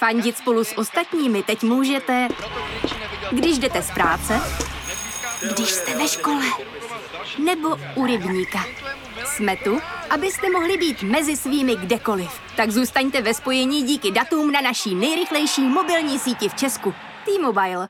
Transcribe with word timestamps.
Fandit 0.00 0.36
spolu 0.36 0.64
s 0.64 0.78
ostatními 0.78 1.42
teď 1.42 1.62
můžete, 1.62 2.28
když 3.30 3.58
jdete 3.58 3.82
z 3.82 3.90
práce, 3.90 4.40
když 5.54 5.68
jste 5.68 5.98
ve 5.98 6.08
škole, 6.08 6.44
nebo 7.44 7.68
u 7.94 8.06
rybníka. 8.06 8.64
Jsme 9.24 9.56
tu, 9.56 9.80
abyste 10.10 10.50
mohli 10.50 10.76
být 10.76 11.02
mezi 11.02 11.36
svými 11.36 11.76
kdekoliv. 11.76 12.30
Tak 12.56 12.70
zůstaňte 12.70 13.22
ve 13.22 13.34
spojení 13.34 13.82
díky 13.82 14.10
datům 14.10 14.52
na 14.52 14.60
naší 14.60 14.94
nejrychlejší 14.94 15.62
mobilní 15.62 16.18
síti 16.18 16.48
v 16.48 16.54
Česku. 16.54 16.94
T-Mobile. 17.24 17.88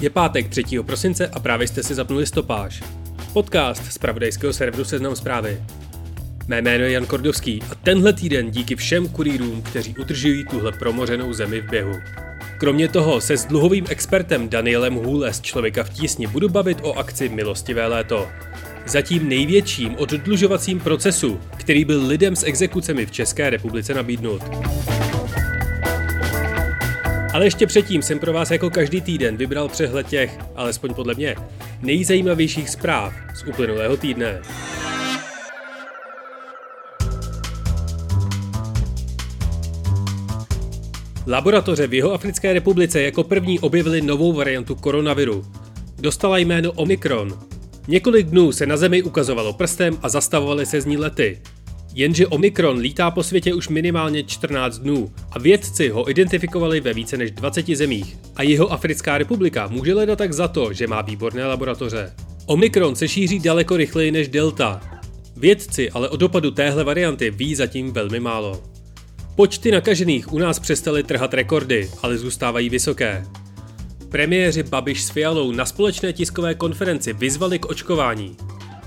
Je 0.00 0.10
pátek 0.10 0.48
3. 0.48 0.64
prosince 0.86 1.28
a 1.28 1.40
právě 1.40 1.68
jste 1.68 1.82
si 1.82 1.94
zapnuli 1.94 2.26
stopáž. 2.26 3.03
Podcast 3.34 3.92
z 3.92 3.98
pravodajského 3.98 4.52
serveru 4.52 4.84
Seznam 4.84 5.16
zprávy. 5.16 5.62
Mé 6.48 6.62
jméno 6.62 6.84
je 6.84 6.90
Jan 6.90 7.06
Kordovský 7.06 7.62
a 7.70 7.74
tenhle 7.74 8.12
týden 8.12 8.50
díky 8.50 8.76
všem 8.76 9.08
kurýrům, 9.08 9.62
kteří 9.62 9.94
udržují 9.96 10.44
tuhle 10.44 10.72
promořenou 10.72 11.32
zemi 11.32 11.60
v 11.60 11.70
běhu. 11.70 11.92
Kromě 12.58 12.88
toho 12.88 13.20
se 13.20 13.36
s 13.36 13.44
dluhovým 13.44 13.86
expertem 13.88 14.48
Danielem 14.48 14.94
Hůle 14.94 15.32
z 15.32 15.40
Člověka 15.40 15.84
v 15.84 15.90
tísni 15.90 16.26
budu 16.26 16.48
bavit 16.48 16.78
o 16.82 16.92
akci 16.92 17.28
Milostivé 17.28 17.86
léto. 17.86 18.28
Zatím 18.86 19.28
největším 19.28 19.94
oddlužovacím 19.98 20.80
procesu, 20.80 21.40
který 21.56 21.84
byl 21.84 22.06
lidem 22.06 22.36
s 22.36 22.42
exekucemi 22.42 23.06
v 23.06 23.10
České 23.10 23.50
republice 23.50 23.94
nabídnut. 23.94 24.42
Ale 27.34 27.46
ještě 27.46 27.66
předtím 27.66 28.02
jsem 28.02 28.18
pro 28.18 28.32
vás 28.32 28.50
jako 28.50 28.70
každý 28.70 29.00
týden 29.00 29.36
vybral 29.36 29.68
přehled 29.68 30.06
těch, 30.06 30.38
alespoň 30.56 30.94
podle 30.94 31.14
mě, 31.14 31.36
nejzajímavějších 31.82 32.70
zpráv 32.70 33.14
z 33.34 33.42
uplynulého 33.42 33.96
týdne. 33.96 34.40
Laboratoře 41.26 41.86
v 41.86 41.94
Jihoafrické 41.94 42.52
republice 42.52 43.02
jako 43.02 43.24
první 43.24 43.60
objevily 43.60 44.00
novou 44.00 44.32
variantu 44.32 44.74
koronaviru. 44.74 45.44
Dostala 45.98 46.38
jméno 46.38 46.72
Omikron. 46.72 47.38
Několik 47.88 48.26
dnů 48.26 48.52
se 48.52 48.66
na 48.66 48.76
Zemi 48.76 49.02
ukazovalo 49.02 49.52
prstem 49.52 49.98
a 50.02 50.08
zastavovaly 50.08 50.66
se 50.66 50.80
z 50.80 50.86
ní 50.86 50.96
lety. 50.96 51.40
Jenže 51.94 52.26
Omikron 52.26 52.78
lítá 52.78 53.10
po 53.10 53.22
světě 53.22 53.54
už 53.54 53.68
minimálně 53.68 54.24
14 54.24 54.78
dnů 54.78 55.12
a 55.30 55.38
vědci 55.38 55.88
ho 55.88 56.10
identifikovali 56.10 56.80
ve 56.80 56.92
více 56.92 57.16
než 57.16 57.30
20 57.30 57.66
zemích. 57.68 58.16
A 58.36 58.42
jeho 58.42 58.72
Africká 58.72 59.18
republika 59.18 59.68
může 59.68 59.94
ledat 59.94 60.18
tak 60.18 60.32
za 60.32 60.48
to, 60.48 60.72
že 60.72 60.86
má 60.86 61.02
výborné 61.02 61.46
laboratoře. 61.46 62.12
Omikron 62.46 62.96
se 62.96 63.08
šíří 63.08 63.38
daleko 63.38 63.76
rychleji 63.76 64.10
než 64.10 64.28
Delta. 64.28 64.80
Vědci 65.36 65.90
ale 65.90 66.08
o 66.08 66.16
dopadu 66.16 66.50
téhle 66.50 66.84
varianty 66.84 67.30
ví 67.30 67.54
zatím 67.54 67.92
velmi 67.92 68.20
málo. 68.20 68.62
Počty 69.36 69.70
nakažených 69.70 70.32
u 70.32 70.38
nás 70.38 70.58
přestaly 70.58 71.02
trhat 71.02 71.34
rekordy, 71.34 71.90
ale 72.02 72.18
zůstávají 72.18 72.70
vysoké. 72.70 73.24
Premiéři 74.08 74.62
Babiš 74.62 75.02
s 75.02 75.10
Fialou 75.10 75.52
na 75.52 75.64
společné 75.64 76.12
tiskové 76.12 76.54
konferenci 76.54 77.12
vyzvali 77.12 77.58
k 77.58 77.66
očkování. 77.66 78.36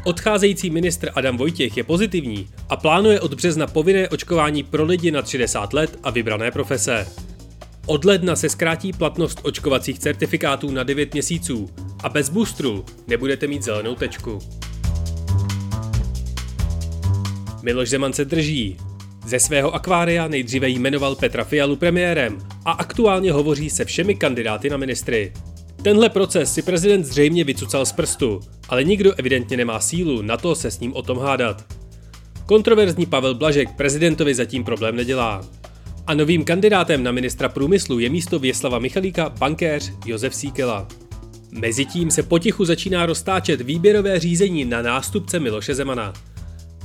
Odcházející 0.08 0.70
ministr 0.70 1.12
Adam 1.16 1.38
Vojtěch 1.38 1.78
je 1.78 1.84
pozitivní 1.84 2.48
a 2.70 2.76
plánuje 2.76 3.20
od 3.20 3.34
března 3.34 3.68
povinné 3.68 4.10
očkování 4.10 4.64
pro 4.64 4.84
lidi 4.84 5.12
nad 5.12 5.28
60 5.28 5.74
let 5.74 6.00
a 6.04 6.10
vybrané 6.10 6.52
profese. 6.52 7.08
Od 7.86 8.06
ledna 8.06 8.36
se 8.36 8.50
zkrátí 8.50 8.94
platnost 8.94 9.40
očkovacích 9.44 10.00
certifikátů 10.00 10.72
na 10.72 10.84
9 10.84 11.14
měsíců 11.14 11.70
a 12.04 12.10
bez 12.10 12.30
boostru 12.30 12.86
nebudete 13.08 13.48
mít 13.48 13.64
zelenou 13.64 13.96
tečku. 13.96 14.40
Miloš 17.64 17.90
Zeman 17.90 18.14
se 18.14 18.26
drží. 18.26 18.78
Ze 19.26 19.40
svého 19.40 19.76
akvária 19.76 20.28
nejdříve 20.28 20.70
jmenoval 20.70 21.16
Petra 21.16 21.44
Fialu 21.44 21.76
premiérem 21.76 22.38
a 22.66 22.72
aktuálně 22.72 23.32
hovoří 23.32 23.70
se 23.70 23.86
všemi 23.86 24.16
kandidáty 24.16 24.70
na 24.70 24.78
ministry. 24.78 25.34
Tenhle 25.82 26.10
proces 26.10 26.54
si 26.54 26.62
prezident 26.62 27.04
zřejmě 27.04 27.44
vycucal 27.44 27.86
z 27.86 27.92
prstu, 27.92 28.40
ale 28.70 28.84
nikdo 28.84 29.14
evidentně 29.18 29.58
nemá 29.58 29.80
sílu 29.80 30.22
na 30.22 30.38
to 30.38 30.56
se 30.56 30.72
s 30.72 30.80
ním 30.80 30.94
o 30.94 31.02
tom 31.02 31.20
hádat. 31.20 31.66
Kontroverzní 32.46 33.06
Pavel 33.06 33.36
Blažek 33.36 33.76
prezidentovi 33.76 34.36
zatím 34.36 34.64
problém 34.64 34.96
nedělá. 34.96 35.46
A 36.08 36.14
novým 36.14 36.44
kandidátem 36.44 37.04
na 37.04 37.12
ministra 37.12 37.50
průmyslu 37.50 38.00
je 38.00 38.10
místo 38.10 38.40
Věslava 38.40 38.80
Michalíka 38.80 39.30
bankéř 39.30 39.92
Josef 40.06 40.36
Síkela. 40.36 40.88
Mezitím 41.52 42.12
se 42.12 42.24
potichu 42.24 42.66
začíná 42.66 43.06
roztáčet 43.06 43.62
výběrové 43.62 44.20
řízení 44.20 44.66
na 44.66 44.82
nástupce 44.82 45.40
Miloše 45.40 45.76
Zemana. 45.76 46.14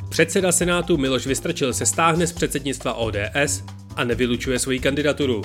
Předseda 0.09 0.53
Senátu 0.53 0.97
Miloš 0.97 1.27
Vystrčil 1.27 1.73
se 1.73 1.87
stáhne 1.87 2.27
z 2.27 2.33
předsednictva 2.33 2.95
ODS 2.95 3.65
a 3.97 4.05
nevylučuje 4.05 4.59
svoji 4.59 4.81
kandidaturu. 4.81 5.43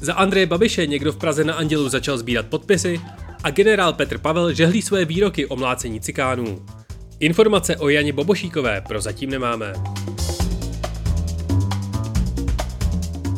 Za 0.00 0.14
Andreje 0.14 0.46
Babiše 0.46 0.86
někdo 0.86 1.12
v 1.12 1.16
Praze 1.16 1.44
na 1.44 1.54
Andělu 1.54 1.88
začal 1.88 2.18
sbírat 2.18 2.46
podpisy 2.46 3.00
a 3.44 3.50
generál 3.50 3.92
Petr 3.92 4.18
Pavel 4.18 4.52
žehlí 4.52 4.82
své 4.82 5.04
výroky 5.04 5.46
o 5.46 5.56
mlácení 5.56 6.00
cikánů. 6.00 6.66
Informace 7.20 7.76
o 7.76 7.88
Janě 7.88 8.12
Bobošíkové 8.12 8.80
prozatím 8.80 9.30
nemáme. 9.30 9.72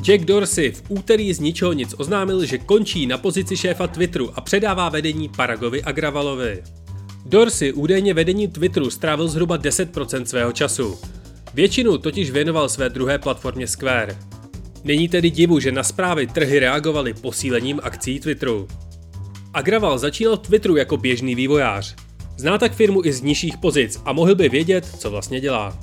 Jack 0.03 0.25
Dorsey 0.25 0.71
v 0.71 0.83
úterý 0.89 1.33
z 1.33 1.41
ničeho 1.41 1.73
nic 1.73 1.95
oznámil, 1.99 2.45
že 2.45 2.59
končí 2.59 3.07
na 3.07 3.19
pozici 3.19 3.57
šéfa 3.57 3.87
Twitteru 3.87 4.31
a 4.35 4.41
předává 4.41 4.89
vedení 4.89 5.29
Paragovi 5.29 5.83
a 5.83 5.93
Gravalovi. 5.93 6.63
Dorsey 7.25 7.73
údajně 7.73 8.15
vedení 8.15 8.49
Twitteru 8.49 8.91
strávil 8.91 9.29
zhruba 9.29 9.59
10% 9.59 10.25
svého 10.25 10.53
času. 10.53 10.99
Většinu 11.55 11.99
totiž 11.99 12.31
věnoval 12.31 12.69
své 12.69 12.89
druhé 12.89 13.19
platformě 13.19 13.67
Square. 13.67 14.17
Není 14.87 15.09
tedy 15.09 15.31
divu, 15.31 15.61
že 15.61 15.73
na 15.73 15.83
zprávy 15.83 16.27
trhy 16.27 16.59
reagovaly 16.59 17.15
posílením 17.15 17.81
akcí 17.83 18.21
Twitteru. 18.21 18.69
Agraval 19.55 19.99
začínal 19.99 20.37
Twitteru 20.37 20.77
jako 20.77 20.97
běžný 20.97 21.35
vývojář. 21.35 21.95
Zná 22.37 22.59
tak 22.59 22.75
firmu 22.75 23.05
i 23.05 23.13
z 23.13 23.23
nižších 23.23 23.57
pozic 23.57 24.01
a 24.05 24.13
mohl 24.13 24.35
by 24.35 24.49
vědět, 24.49 24.87
co 24.99 25.11
vlastně 25.11 25.41
dělá. 25.41 25.79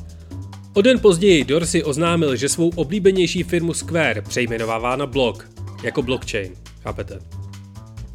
O 0.74 0.82
den 0.82 1.00
později 1.00 1.44
Dorsey 1.44 1.84
oznámil, 1.84 2.36
že 2.36 2.50
svou 2.50 2.70
oblíbenější 2.70 3.44
firmu 3.44 3.74
Square 3.74 4.22
přejmenovává 4.22 4.96
na 4.96 5.06
blok, 5.06 5.50
jako 5.84 6.02
blockchain, 6.02 6.54
chápete? 6.84 7.20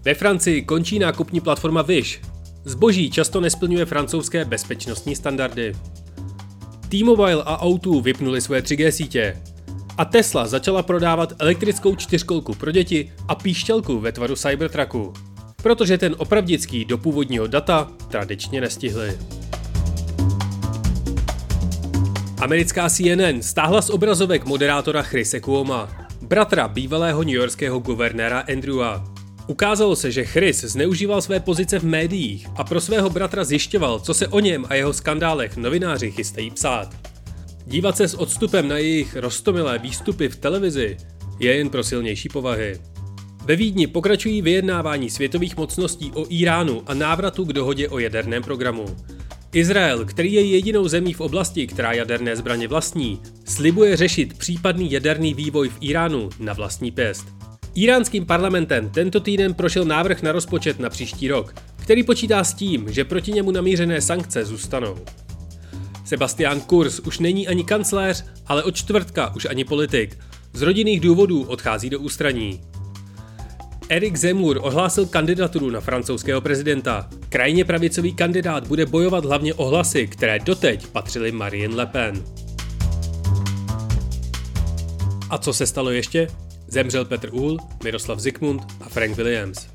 Ve 0.05 0.15
Francii 0.15 0.63
končí 0.63 0.99
nákupní 0.99 1.41
platforma 1.41 1.83
Wish. 1.83 2.21
Zboží 2.65 3.11
často 3.11 3.41
nesplňuje 3.41 3.87
francouzské 3.87 4.45
bezpečnostní 4.45 5.17
standardy. 5.17 5.75
T-Mobile 6.89 7.43
a 7.47 7.65
O2 7.65 8.03
vypnuli 8.03 8.41
své 8.41 8.61
3G 8.61 8.89
sítě. 8.89 9.37
A 9.99 10.05
Tesla 10.05 10.47
začala 10.47 10.83
prodávat 10.83 11.33
elektrickou 11.39 11.95
čtyřkolku 11.95 12.55
pro 12.55 12.71
děti 12.71 13.13
a 13.29 13.35
píšťalku 13.35 14.01
ve 14.01 14.13
tvaru 14.13 14.37
Cybertrucku 14.37 15.13
protože 15.63 15.99
ten 15.99 16.15
opravdický 16.19 16.85
do 16.85 16.99
původního 16.99 17.47
data 17.47 17.91
tradičně 18.09 18.61
nestihli. 18.61 19.19
Americká 22.41 22.91
CNN 22.91 23.43
stáhla 23.43 23.83
z 23.83 23.91
obrazovek 23.91 24.45
moderátora 24.45 25.03
Chrise 25.03 25.41
Cuoma, 25.41 25.89
bratra 26.23 26.69
bývalého 26.69 27.23
newyorského 27.23 27.79
guvernéra 27.79 28.45
Andrewa. 28.55 29.05
Ukázalo 29.47 29.97
se, 29.97 30.11
že 30.11 30.25
Chris 30.25 30.61
zneužíval 30.65 31.23
své 31.23 31.41
pozice 31.41 31.79
v 31.79 31.85
médiích 31.85 32.49
a 32.57 32.65
pro 32.65 32.81
svého 32.81 33.11
bratra 33.11 33.45
zjišťoval, 33.45 34.01
co 34.01 34.15
se 34.15 34.29
o 34.29 34.41
něm 34.41 34.67
a 34.69 34.75
jeho 34.75 34.93
skandálech 34.93 35.57
novináři 35.57 36.11
chystají 36.11 36.51
psát. 36.51 37.08
Dívat 37.69 37.97
se 37.97 38.09
s 38.09 38.15
odstupem 38.15 38.69
na 38.69 38.79
jejich 38.79 39.17
rostomilé 39.17 39.79
výstupy 39.79 40.29
v 40.29 40.37
televizi 40.37 40.97
je 41.39 41.57
jen 41.57 41.71
pro 41.71 41.85
silnější 41.85 42.29
povahy. 42.29 42.81
Ve 43.45 43.57
Vídni 43.57 43.87
pokračují 43.87 44.43
vyjednávání 44.43 45.11
světových 45.11 45.57
mocností 45.57 46.13
o 46.15 46.27
Iránu 46.29 46.83
a 46.87 46.95
návratu 46.95 47.45
k 47.45 47.53
dohodě 47.53 47.89
o 47.89 47.99
jaderném 47.99 48.43
programu. 48.43 48.87
Izrael, 49.53 50.05
který 50.05 50.33
je 50.33 50.45
jedinou 50.45 50.89
zemí 50.89 51.13
v 51.13 51.21
oblasti, 51.21 51.67
která 51.67 51.93
jaderné 51.93 52.37
zbraně 52.37 52.69
vlastní, 52.69 53.21
slibuje 53.45 53.97
řešit 53.97 54.39
případný 54.39 54.93
jaderný 54.93 55.35
vývoj 55.35 55.69
v 55.69 55.77
Iránu 55.81 56.29
na 56.41 56.53
vlastní 56.53 56.91
pěst. 56.91 57.27
Iránským 57.75 58.27
parlamentem 58.27 58.91
tento 58.91 59.21
týden 59.21 59.55
prošel 59.55 59.85
návrh 59.85 60.23
na 60.23 60.33
rozpočet 60.33 60.81
na 60.81 60.91
příští 60.91 61.29
rok, 61.29 61.55
který 61.77 62.03
počítá 62.03 62.45
s 62.45 62.55
tím, 62.55 62.93
že 62.93 63.05
proti 63.05 63.33
němu 63.33 63.51
namířené 63.51 64.01
sankce 64.01 64.45
zůstanou. 64.45 64.97
Sebastian 66.09 66.61
Kurz 66.61 66.99
už 66.99 67.19
není 67.19 67.49
ani 67.49 67.65
kancléř, 67.65 68.25
ale 68.47 68.63
od 68.63 68.77
čtvrtka 68.77 69.35
už 69.37 69.45
ani 69.45 69.65
politik. 69.65 70.19
Z 70.53 70.63
rodinných 70.63 71.01
důvodů 71.01 71.43
odchází 71.43 71.91
do 71.91 72.01
ústraní. 72.01 72.61
Erik 73.89 74.17
Zemur 74.17 74.59
ohlásil 74.63 75.07
kandidaturu 75.07 75.71
na 75.71 75.81
francouzského 75.81 76.41
prezidenta. 76.41 77.09
Krajně 77.29 77.65
pravicový 77.65 78.15
kandidát 78.15 78.67
bude 78.67 78.87
bojovat 78.87 79.25
hlavně 79.25 79.55
o 79.55 79.65
hlasy, 79.65 80.07
které 80.07 80.39
doteď 80.39 80.87
patřily 80.87 81.33
Marine 81.33 81.75
Le 81.75 81.87
Pen. 81.87 82.25
A 85.31 85.39
co 85.39 85.53
se 85.53 85.67
stalo 85.67 85.91
ještě? 85.91 86.29
Zemřel 86.69 87.05
Petr 87.05 87.35
Uhl, 87.35 87.57
Miroslav 87.85 88.19
Zikmund 88.19 88.63
a 88.81 88.89
Frank 88.89 89.17
Williams. 89.17 89.67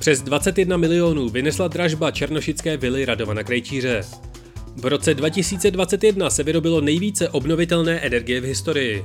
Přes 0.00 0.22
21 0.22 0.76
milionů 0.76 1.28
vynesla 1.28 1.68
dražba 1.68 2.10
černošické 2.10 2.76
vily 2.76 3.04
Radovana 3.04 3.42
Krejčíře. 3.42 4.29
V 4.76 4.84
roce 4.84 5.14
2021 5.14 6.30
se 6.30 6.42
vyrobilo 6.42 6.80
nejvíce 6.80 7.28
obnovitelné 7.28 8.00
energie 8.00 8.40
v 8.40 8.44
historii. 8.44 9.04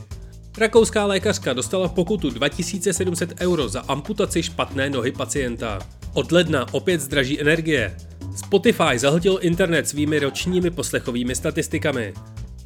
Rakouská 0.57 1.05
lékařka 1.05 1.53
dostala 1.53 1.87
pokutu 1.87 2.29
2700 2.29 3.33
euro 3.41 3.69
za 3.69 3.81
amputaci 3.81 4.43
špatné 4.43 4.89
nohy 4.89 5.11
pacienta. 5.11 5.79
Od 6.13 6.31
ledna 6.31 6.65
opět 6.73 7.01
zdraží 7.01 7.41
energie. 7.41 7.97
Spotify 8.35 8.99
zahltil 8.99 9.39
internet 9.41 9.87
svými 9.87 10.19
ročními 10.19 10.71
poslechovými 10.71 11.35
statistikami. 11.35 12.13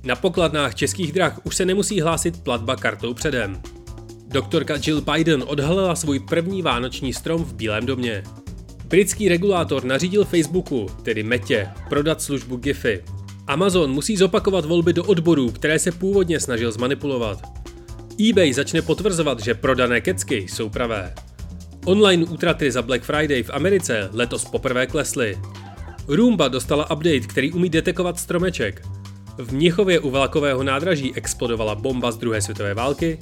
Na 0.04 0.16
pokladnách 0.16 0.76
českých 0.76 1.12
drah 1.12 1.40
už 1.44 1.56
se 1.56 1.66
nemusí 1.66 2.02
hlásit 2.02 2.44
platba 2.44 2.76
kartou 2.76 3.14
předem. 3.14 3.62
Doktorka 4.28 4.76
Jill 4.86 5.02
Biden 5.02 5.44
odhalila 5.48 5.96
svůj 5.96 6.20
první 6.20 6.62
vánoční 6.62 7.14
strom 7.14 7.44
v 7.44 7.54
Bílém 7.54 7.86
domě. 7.86 8.24
Britský 8.90 9.30
regulátor 9.30 9.86
nařídil 9.86 10.26
Facebooku, 10.26 10.88
tedy 11.04 11.24
Metě, 11.24 11.68
prodat 11.90 12.22
službu 12.22 12.58
Giphy. 12.58 13.04
Amazon 13.48 13.92
musí 13.92 14.18
zopakovat 14.18 14.66
volby 14.66 14.94
do 14.94 15.04
odborů, 15.04 15.52
které 15.52 15.80
se 15.80 15.92
původně 15.92 16.40
snažil 16.40 16.72
zmanipulovat. 16.72 17.40
eBay 18.30 18.54
začne 18.54 18.82
potvrzovat, 18.82 19.40
že 19.40 19.54
prodané 19.54 20.02
kecky 20.02 20.36
jsou 20.36 20.70
pravé. 20.70 21.14
Online 21.86 22.26
útraty 22.26 22.72
za 22.72 22.82
Black 22.82 23.04
Friday 23.04 23.44
v 23.44 23.50
Americe 23.50 24.10
letos 24.14 24.46
poprvé 24.46 24.88
klesly. 24.88 25.38
Roomba 26.08 26.48
dostala 26.48 26.92
update, 26.92 27.20
který 27.20 27.52
umí 27.52 27.70
detekovat 27.70 28.20
stromeček. 28.20 28.82
V 29.38 29.54
Mnichově 29.54 30.00
u 30.00 30.10
vlakového 30.10 30.64
nádraží 30.64 31.16
explodovala 31.16 31.76
bomba 31.76 32.12
z 32.12 32.18
druhé 32.18 32.42
světové 32.42 32.74
války. 32.74 33.20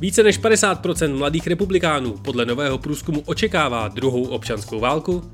Více 0.00 0.22
než 0.22 0.40
50% 0.40 1.16
mladých 1.16 1.46
republikánů 1.46 2.12
podle 2.12 2.46
nového 2.46 2.78
průzkumu 2.78 3.22
očekává 3.26 3.88
druhou 3.88 4.24
občanskou 4.24 4.80
válku. 4.80 5.30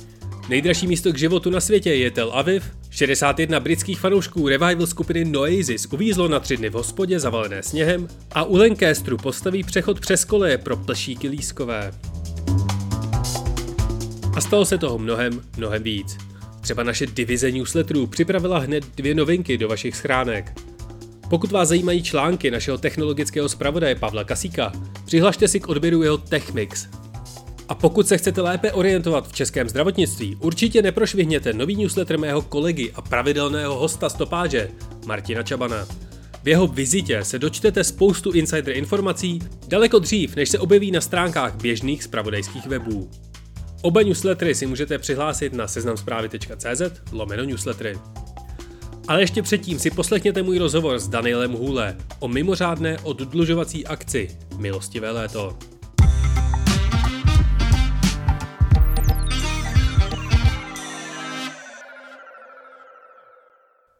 Nejdražší 0.48 0.86
místo 0.86 1.12
k 1.12 1.18
životu 1.18 1.50
na 1.50 1.60
světě 1.60 1.94
je 1.94 2.10
Tel 2.10 2.30
Aviv. 2.34 2.64
61 2.90 3.60
britských 3.60 4.00
fanoušků 4.00 4.48
revival 4.48 4.86
skupiny 4.86 5.24
Noasis 5.24 5.86
uvízlo 5.86 6.28
na 6.28 6.40
tři 6.40 6.56
dny 6.56 6.68
v 6.68 6.72
hospodě 6.72 7.20
zavalené 7.20 7.62
sněhem 7.62 8.08
a 8.32 8.44
u 8.44 8.56
Lancasteru 8.56 9.16
postaví 9.16 9.62
přechod 9.62 10.00
přes 10.00 10.24
koleje 10.24 10.58
pro 10.58 10.76
plšíky 10.76 11.28
lískové. 11.28 11.92
A 14.36 14.40
stalo 14.40 14.64
se 14.64 14.78
toho 14.78 14.98
mnohem, 14.98 15.42
mnohem 15.56 15.82
víc. 15.82 16.16
Třeba 16.60 16.82
naše 16.82 17.06
divize 17.06 17.50
newsletterů 17.50 18.06
připravila 18.06 18.58
hned 18.58 18.84
dvě 18.96 19.14
novinky 19.14 19.58
do 19.58 19.68
vašich 19.68 19.96
schránek. 19.96 20.52
Pokud 21.30 21.52
vás 21.52 21.68
zajímají 21.68 22.02
články 22.02 22.50
našeho 22.50 22.78
technologického 22.78 23.48
zpravodaje 23.48 23.94
Pavla 23.94 24.24
Kasíka, 24.24 24.72
přihlašte 25.04 25.48
si 25.48 25.60
k 25.60 25.68
odběru 25.68 26.02
jeho 26.02 26.18
TechMix. 26.18 26.86
A 27.68 27.74
pokud 27.74 28.08
se 28.08 28.18
chcete 28.18 28.40
lépe 28.40 28.72
orientovat 28.72 29.28
v 29.28 29.32
českém 29.32 29.68
zdravotnictví, 29.68 30.36
určitě 30.36 30.82
neprošvihněte 30.82 31.52
nový 31.52 31.76
newsletter 31.76 32.18
mého 32.18 32.42
kolegy 32.42 32.92
a 32.94 33.02
pravidelného 33.02 33.74
hosta 33.74 34.08
stopáže, 34.08 34.70
Martina 35.06 35.42
Čabana. 35.42 35.86
V 36.42 36.48
jeho 36.48 36.66
vizitě 36.66 37.24
se 37.24 37.38
dočtete 37.38 37.84
spoustu 37.84 38.32
insider 38.32 38.76
informací 38.76 39.38
daleko 39.68 39.98
dřív, 39.98 40.36
než 40.36 40.48
se 40.48 40.58
objeví 40.58 40.90
na 40.90 41.00
stránkách 41.00 41.56
běžných 41.56 42.02
zpravodajských 42.02 42.66
webů. 42.66 43.10
Oba 43.82 44.02
newslettery 44.02 44.54
si 44.54 44.66
můžete 44.66 44.98
přihlásit 44.98 45.52
na 45.52 45.68
seznamsprávy.cz 45.68 46.82
lomeno 47.12 47.44
newslettery. 47.44 47.98
Ale 49.08 49.22
ještě 49.22 49.42
předtím 49.42 49.78
si 49.78 49.90
poslechněte 49.90 50.42
můj 50.42 50.58
rozhovor 50.58 50.98
s 50.98 51.08
Danielem 51.08 51.52
Hůle 51.52 51.96
o 52.20 52.28
mimořádné 52.28 52.98
oddlužovací 52.98 53.86
akci 53.86 54.38
Milostivé 54.56 55.10
léto. 55.10 55.58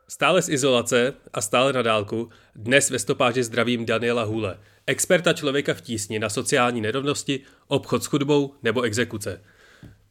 Stále 0.09 0.43
z 0.43 0.49
izolace 0.49 1.15
a 1.33 1.41
stále 1.41 1.73
na 1.73 1.83
dálku, 1.83 2.29
dnes 2.55 2.91
ve 2.91 2.99
stopáži 2.99 3.43
zdravím 3.43 3.87
Daniela 3.87 4.25
Hůle, 4.25 4.59
experta 4.87 5.33
člověka 5.33 5.75
v 5.75 5.81
tísni 5.81 6.19
na 6.19 6.29
sociální 6.29 6.81
nerovnosti, 6.81 7.41
obchod 7.69 8.03
s 8.03 8.07
chudbou 8.07 8.55
nebo 8.63 8.83
exekuce– 8.83 9.41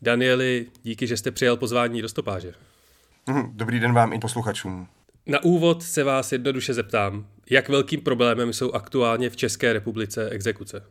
Danieli, 0.02 0.68
díky, 0.84 1.08
že 1.08 1.18
jste 1.18 1.32
přijal 1.32 1.58
pozvání 1.58 2.02
do 2.02 2.10
stopáže. 2.10 2.54
Mhm, 3.28 3.52
dobrý 3.54 3.80
den 3.80 3.94
vám 3.94 4.14
i 4.14 4.20
posluchačům. 4.20 4.88
Na 5.26 5.44
úvod 5.44 5.84
se 5.84 6.04
vás 6.04 6.32
jednoduše 6.32 6.74
zeptám, 6.74 7.26
jak 7.50 7.70
velkým 7.70 8.02
problémem 8.02 8.54
jsou 8.54 8.72
aktuálně 8.72 9.30
v 9.30 9.36
České 9.36 9.74
republice 9.74 10.30
exekuce? 10.30 10.84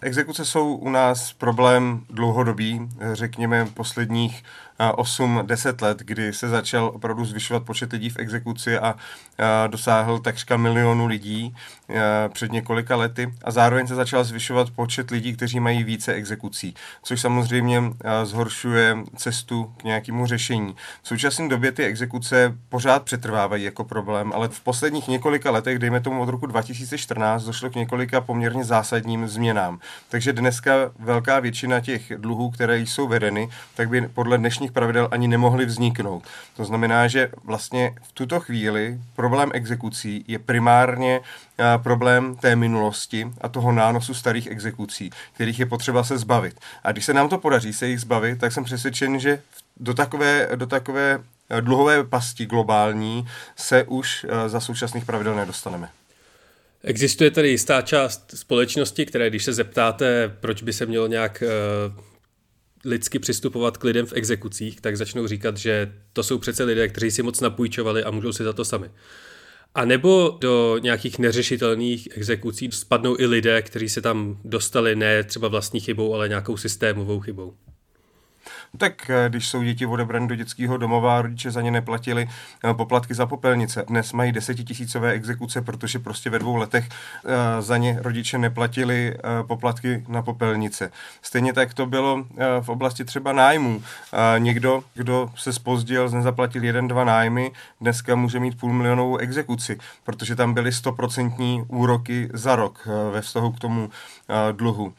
Exekuce 0.00 0.44
jsou 0.44 0.74
u 0.74 0.90
nás 0.90 1.32
problém 1.32 2.04
dlouhodobý, 2.10 2.88
řekněme 3.12 3.68
posledních 3.74 4.42
8-10 4.78 5.82
let, 5.82 5.98
kdy 5.98 6.32
se 6.32 6.48
začal 6.48 6.90
opravdu 6.94 7.24
zvyšovat 7.24 7.62
počet 7.62 7.92
lidí 7.92 8.10
v 8.10 8.18
exekuci 8.18 8.78
a 8.78 8.94
dosáhl 9.66 10.18
takřka 10.18 10.56
milionu 10.56 11.06
lidí 11.06 11.54
před 12.32 12.52
několika 12.52 12.96
lety 12.96 13.34
a 13.44 13.50
zároveň 13.50 13.86
se 13.86 13.94
začal 13.94 14.24
zvyšovat 14.24 14.70
počet 14.70 15.10
lidí, 15.10 15.36
kteří 15.36 15.60
mají 15.60 15.84
více 15.84 16.12
exekucí, 16.12 16.74
což 17.02 17.20
samozřejmě 17.20 17.82
zhoršuje 18.24 18.96
cestu 19.16 19.74
k 19.76 19.84
nějakému 19.84 20.26
řešení. 20.26 20.76
V 21.02 21.08
současné 21.08 21.48
době 21.48 21.72
ty 21.72 21.84
exekuce 21.84 22.54
pořád 22.68 23.02
přetrvávají 23.02 23.64
jako 23.64 23.84
problém, 23.84 24.32
ale 24.34 24.48
v 24.48 24.60
posledních 24.60 25.08
několika 25.08 25.50
letech, 25.50 25.78
dejme 25.78 26.00
tomu 26.00 26.22
od 26.22 26.28
roku 26.28 26.46
2014, 26.46 27.44
došlo 27.44 27.70
k 27.70 27.74
několika 27.74 28.20
poměrně 28.20 28.64
zásadním 28.64 29.28
změnám. 29.28 29.78
Takže 30.08 30.32
dneska 30.32 30.72
velká 30.98 31.40
většina 31.40 31.80
těch 31.80 32.12
dluhů, 32.16 32.50
které 32.50 32.78
jsou 32.78 33.08
vedeny, 33.08 33.48
tak 33.74 33.88
by 33.88 34.08
podle 34.08 34.38
dnešních 34.38 34.67
dnešních 34.68 34.72
pravidel 34.72 35.08
ani 35.10 35.28
nemohly 35.28 35.66
vzniknout. 35.66 36.22
To 36.56 36.64
znamená, 36.64 37.08
že 37.08 37.30
vlastně 37.44 37.94
v 38.02 38.12
tuto 38.12 38.40
chvíli 38.40 38.98
problém 39.16 39.50
exekucí 39.54 40.24
je 40.28 40.38
primárně 40.38 41.20
problém 41.82 42.36
té 42.36 42.56
minulosti 42.56 43.26
a 43.40 43.48
toho 43.48 43.72
nánosu 43.72 44.14
starých 44.14 44.46
exekucí, 44.46 45.10
kterých 45.34 45.60
je 45.60 45.66
potřeba 45.66 46.04
se 46.04 46.18
zbavit. 46.18 46.60
A 46.84 46.92
když 46.92 47.04
se 47.04 47.14
nám 47.14 47.28
to 47.28 47.38
podaří 47.38 47.72
se 47.72 47.88
jich 47.88 48.00
zbavit, 48.00 48.40
tak 48.40 48.52
jsem 48.52 48.64
přesvědčen, 48.64 49.18
že 49.18 49.42
do 49.76 49.94
takové, 49.94 50.48
do 50.56 50.66
takové 50.66 51.20
dluhové 51.60 52.04
pasti 52.04 52.46
globální 52.46 53.26
se 53.56 53.84
už 53.84 54.26
za 54.46 54.60
současných 54.60 55.04
pravidel 55.04 55.34
nedostaneme. 55.34 55.88
Existuje 56.84 57.30
tady 57.30 57.48
jistá 57.48 57.82
část 57.82 58.34
společnosti, 58.34 59.06
které 59.06 59.30
když 59.30 59.44
se 59.44 59.52
zeptáte, 59.52 60.28
proč 60.40 60.62
by 60.62 60.72
se 60.72 60.86
mělo 60.86 61.06
nějak 61.06 61.42
lidsky 62.84 63.18
přistupovat 63.18 63.76
k 63.76 63.84
lidem 63.84 64.06
v 64.06 64.12
exekucích, 64.12 64.80
tak 64.80 64.96
začnou 64.96 65.26
říkat, 65.26 65.56
že 65.56 65.92
to 66.12 66.22
jsou 66.22 66.38
přece 66.38 66.64
lidé, 66.64 66.88
kteří 66.88 67.10
si 67.10 67.22
moc 67.22 67.40
napůjčovali 67.40 68.04
a 68.04 68.10
můžou 68.10 68.32
si 68.32 68.44
za 68.44 68.52
to 68.52 68.64
sami. 68.64 68.90
A 69.74 69.84
nebo 69.84 70.38
do 70.40 70.78
nějakých 70.82 71.18
neřešitelných 71.18 72.08
exekucí 72.16 72.68
spadnou 72.72 73.16
i 73.18 73.26
lidé, 73.26 73.62
kteří 73.62 73.88
se 73.88 74.00
tam 74.00 74.38
dostali 74.44 74.96
ne 74.96 75.24
třeba 75.24 75.48
vlastní 75.48 75.80
chybou, 75.80 76.14
ale 76.14 76.28
nějakou 76.28 76.56
systémovou 76.56 77.20
chybou. 77.20 77.54
Tak 78.76 79.10
eh, 79.10 79.28
když 79.28 79.48
jsou 79.48 79.62
děti 79.62 79.86
odebrané 79.86 80.26
do 80.26 80.34
dětského 80.34 80.76
domova 80.76 81.18
a 81.18 81.22
rodiče 81.22 81.50
za 81.50 81.60
ně 81.62 81.70
neplatili 81.70 82.28
eh, 82.64 82.74
poplatky 82.74 83.14
za 83.14 83.26
popelnice. 83.26 83.84
Dnes 83.88 84.12
mají 84.12 84.32
desetitisícové 84.32 85.12
exekuce, 85.12 85.62
protože 85.62 85.98
prostě 85.98 86.30
ve 86.30 86.38
dvou 86.38 86.56
letech 86.56 86.88
eh, 86.88 87.62
za 87.62 87.76
ně 87.76 87.98
rodiče 88.02 88.38
neplatili 88.38 89.16
poplatky 89.46 90.04
na 90.08 90.22
popelnice. 90.22 90.90
Stejně 91.22 91.52
tak 91.52 91.74
to 91.74 91.86
bylo 91.86 92.24
v 92.60 92.68
oblasti 92.68 93.04
třeba 93.04 93.32
nájmu. 93.32 93.82
Někdo, 94.38 94.82
kdo 94.94 95.30
se 95.36 95.52
spozdil, 95.52 96.10
nezaplatil 96.10 96.64
jeden, 96.64 96.88
dva 96.88 97.04
nájmy, 97.04 97.52
dneska 97.80 98.14
může 98.14 98.40
mít 98.40 98.60
půl 98.60 98.72
milionovou 98.72 99.16
exekuci, 99.16 99.78
protože 100.04 100.36
tam 100.36 100.54
byly 100.54 100.72
stoprocentní 100.72 101.64
úroky 101.68 102.30
za 102.32 102.56
rok 102.56 102.88
ve 103.12 103.20
vztahu 103.20 103.52
k 103.52 103.58
tomu 103.58 103.90
dluhu. 104.52 104.92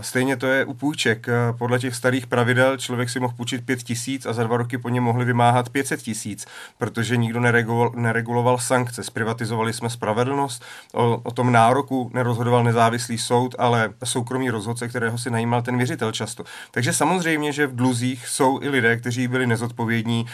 Stejně 0.00 0.36
to 0.36 0.46
je 0.46 0.64
u 0.64 0.74
půjček. 0.74 1.26
Podle 1.58 1.78
těch 1.78 1.94
starých 1.94 2.26
pravidel 2.26 2.76
člověk 2.76 3.10
si 3.10 3.20
mohl 3.20 3.34
půjčit 3.36 3.66
5 3.66 3.82
tisíc 3.82 4.26
a 4.26 4.32
za 4.32 4.44
dva 4.44 4.56
roky 4.56 4.78
po 4.78 4.88
něm 4.88 5.04
mohli 5.04 5.24
vymáhat 5.24 5.68
500 5.68 6.02
tisíc, 6.02 6.46
protože 6.78 7.16
nikdo 7.16 7.40
nereguloval, 7.40 7.92
nereguloval 7.96 8.58
sankce. 8.58 9.02
Zprivatizovali 9.02 9.72
jsme 9.72 9.90
spravedlnost, 9.90 10.64
o, 10.92 11.20
o 11.22 11.30
tom 11.30 11.52
nároku 11.52 12.10
nerozhodoval 12.14 12.64
nezávislý 12.64 13.18
soud, 13.18 13.54
ale 13.58 13.90
soukromý 14.04 14.50
rozhodce, 14.50 14.88
kterého 14.88 15.18
si 15.18 15.30
najímal 15.30 15.62
ten 15.62 15.76
věřitel 15.76 16.12
často. 16.12 16.44
Takže 16.70 16.92
samozřejmě, 16.92 17.52
že 17.52 17.66
v 17.66 17.76
dluzích 17.76 18.28
jsou 18.28 18.60
i 18.62 18.68
lidé, 18.68 18.96
kteří 18.96 19.28
byli 19.28 19.46
nezodpovědní, 19.46 20.26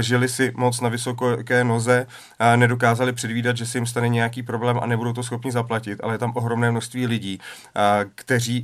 žili 0.00 0.28
si 0.28 0.52
moc 0.56 0.80
na 0.80 0.88
vysoké 0.88 1.64
noze, 1.64 2.06
a 2.38 2.56
nedokázali 2.56 3.12
předvídat, 3.12 3.56
že 3.56 3.66
se 3.66 3.78
jim 3.78 3.86
stane 3.86 4.08
nějaký 4.08 4.42
problém 4.42 4.78
a 4.82 4.86
nebudou 4.86 5.12
to 5.12 5.22
schopni 5.22 5.52
zaplatit, 5.52 6.00
ale 6.02 6.14
je 6.14 6.18
tam 6.18 6.32
ohromné 6.34 6.70
množství 6.70 7.06
lidí, 7.06 7.40
a, 7.74 7.98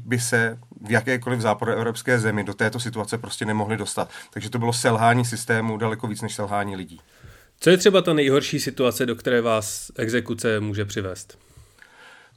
by 0.05 0.21
se 0.21 0.59
v 0.87 0.91
jakékoliv 0.91 1.41
západoevropské 1.41 2.19
zemi 2.19 2.45
do 2.45 2.55
této 2.55 2.81
situace 2.81 3.19
prostě 3.19 3.45
nemohli 3.45 3.77
dostat. 3.77 4.11
Takže 4.31 4.51
to 4.51 4.59
bylo 4.59 4.73
selhání 4.73 5.25
systému 5.25 5.77
daleko 5.77 6.07
víc 6.07 6.23
než 6.23 6.35
selhání 6.35 6.77
lidí. 6.77 7.01
Co 7.61 7.71
je 7.71 7.77
třeba 7.77 8.03
ta 8.03 8.13
nejhorší 8.13 8.61
situace, 8.61 9.07
do 9.07 9.17
které 9.17 9.41
vás 9.41 9.93
exekuce 9.97 10.61
může 10.61 10.85
přivést? 10.85 11.39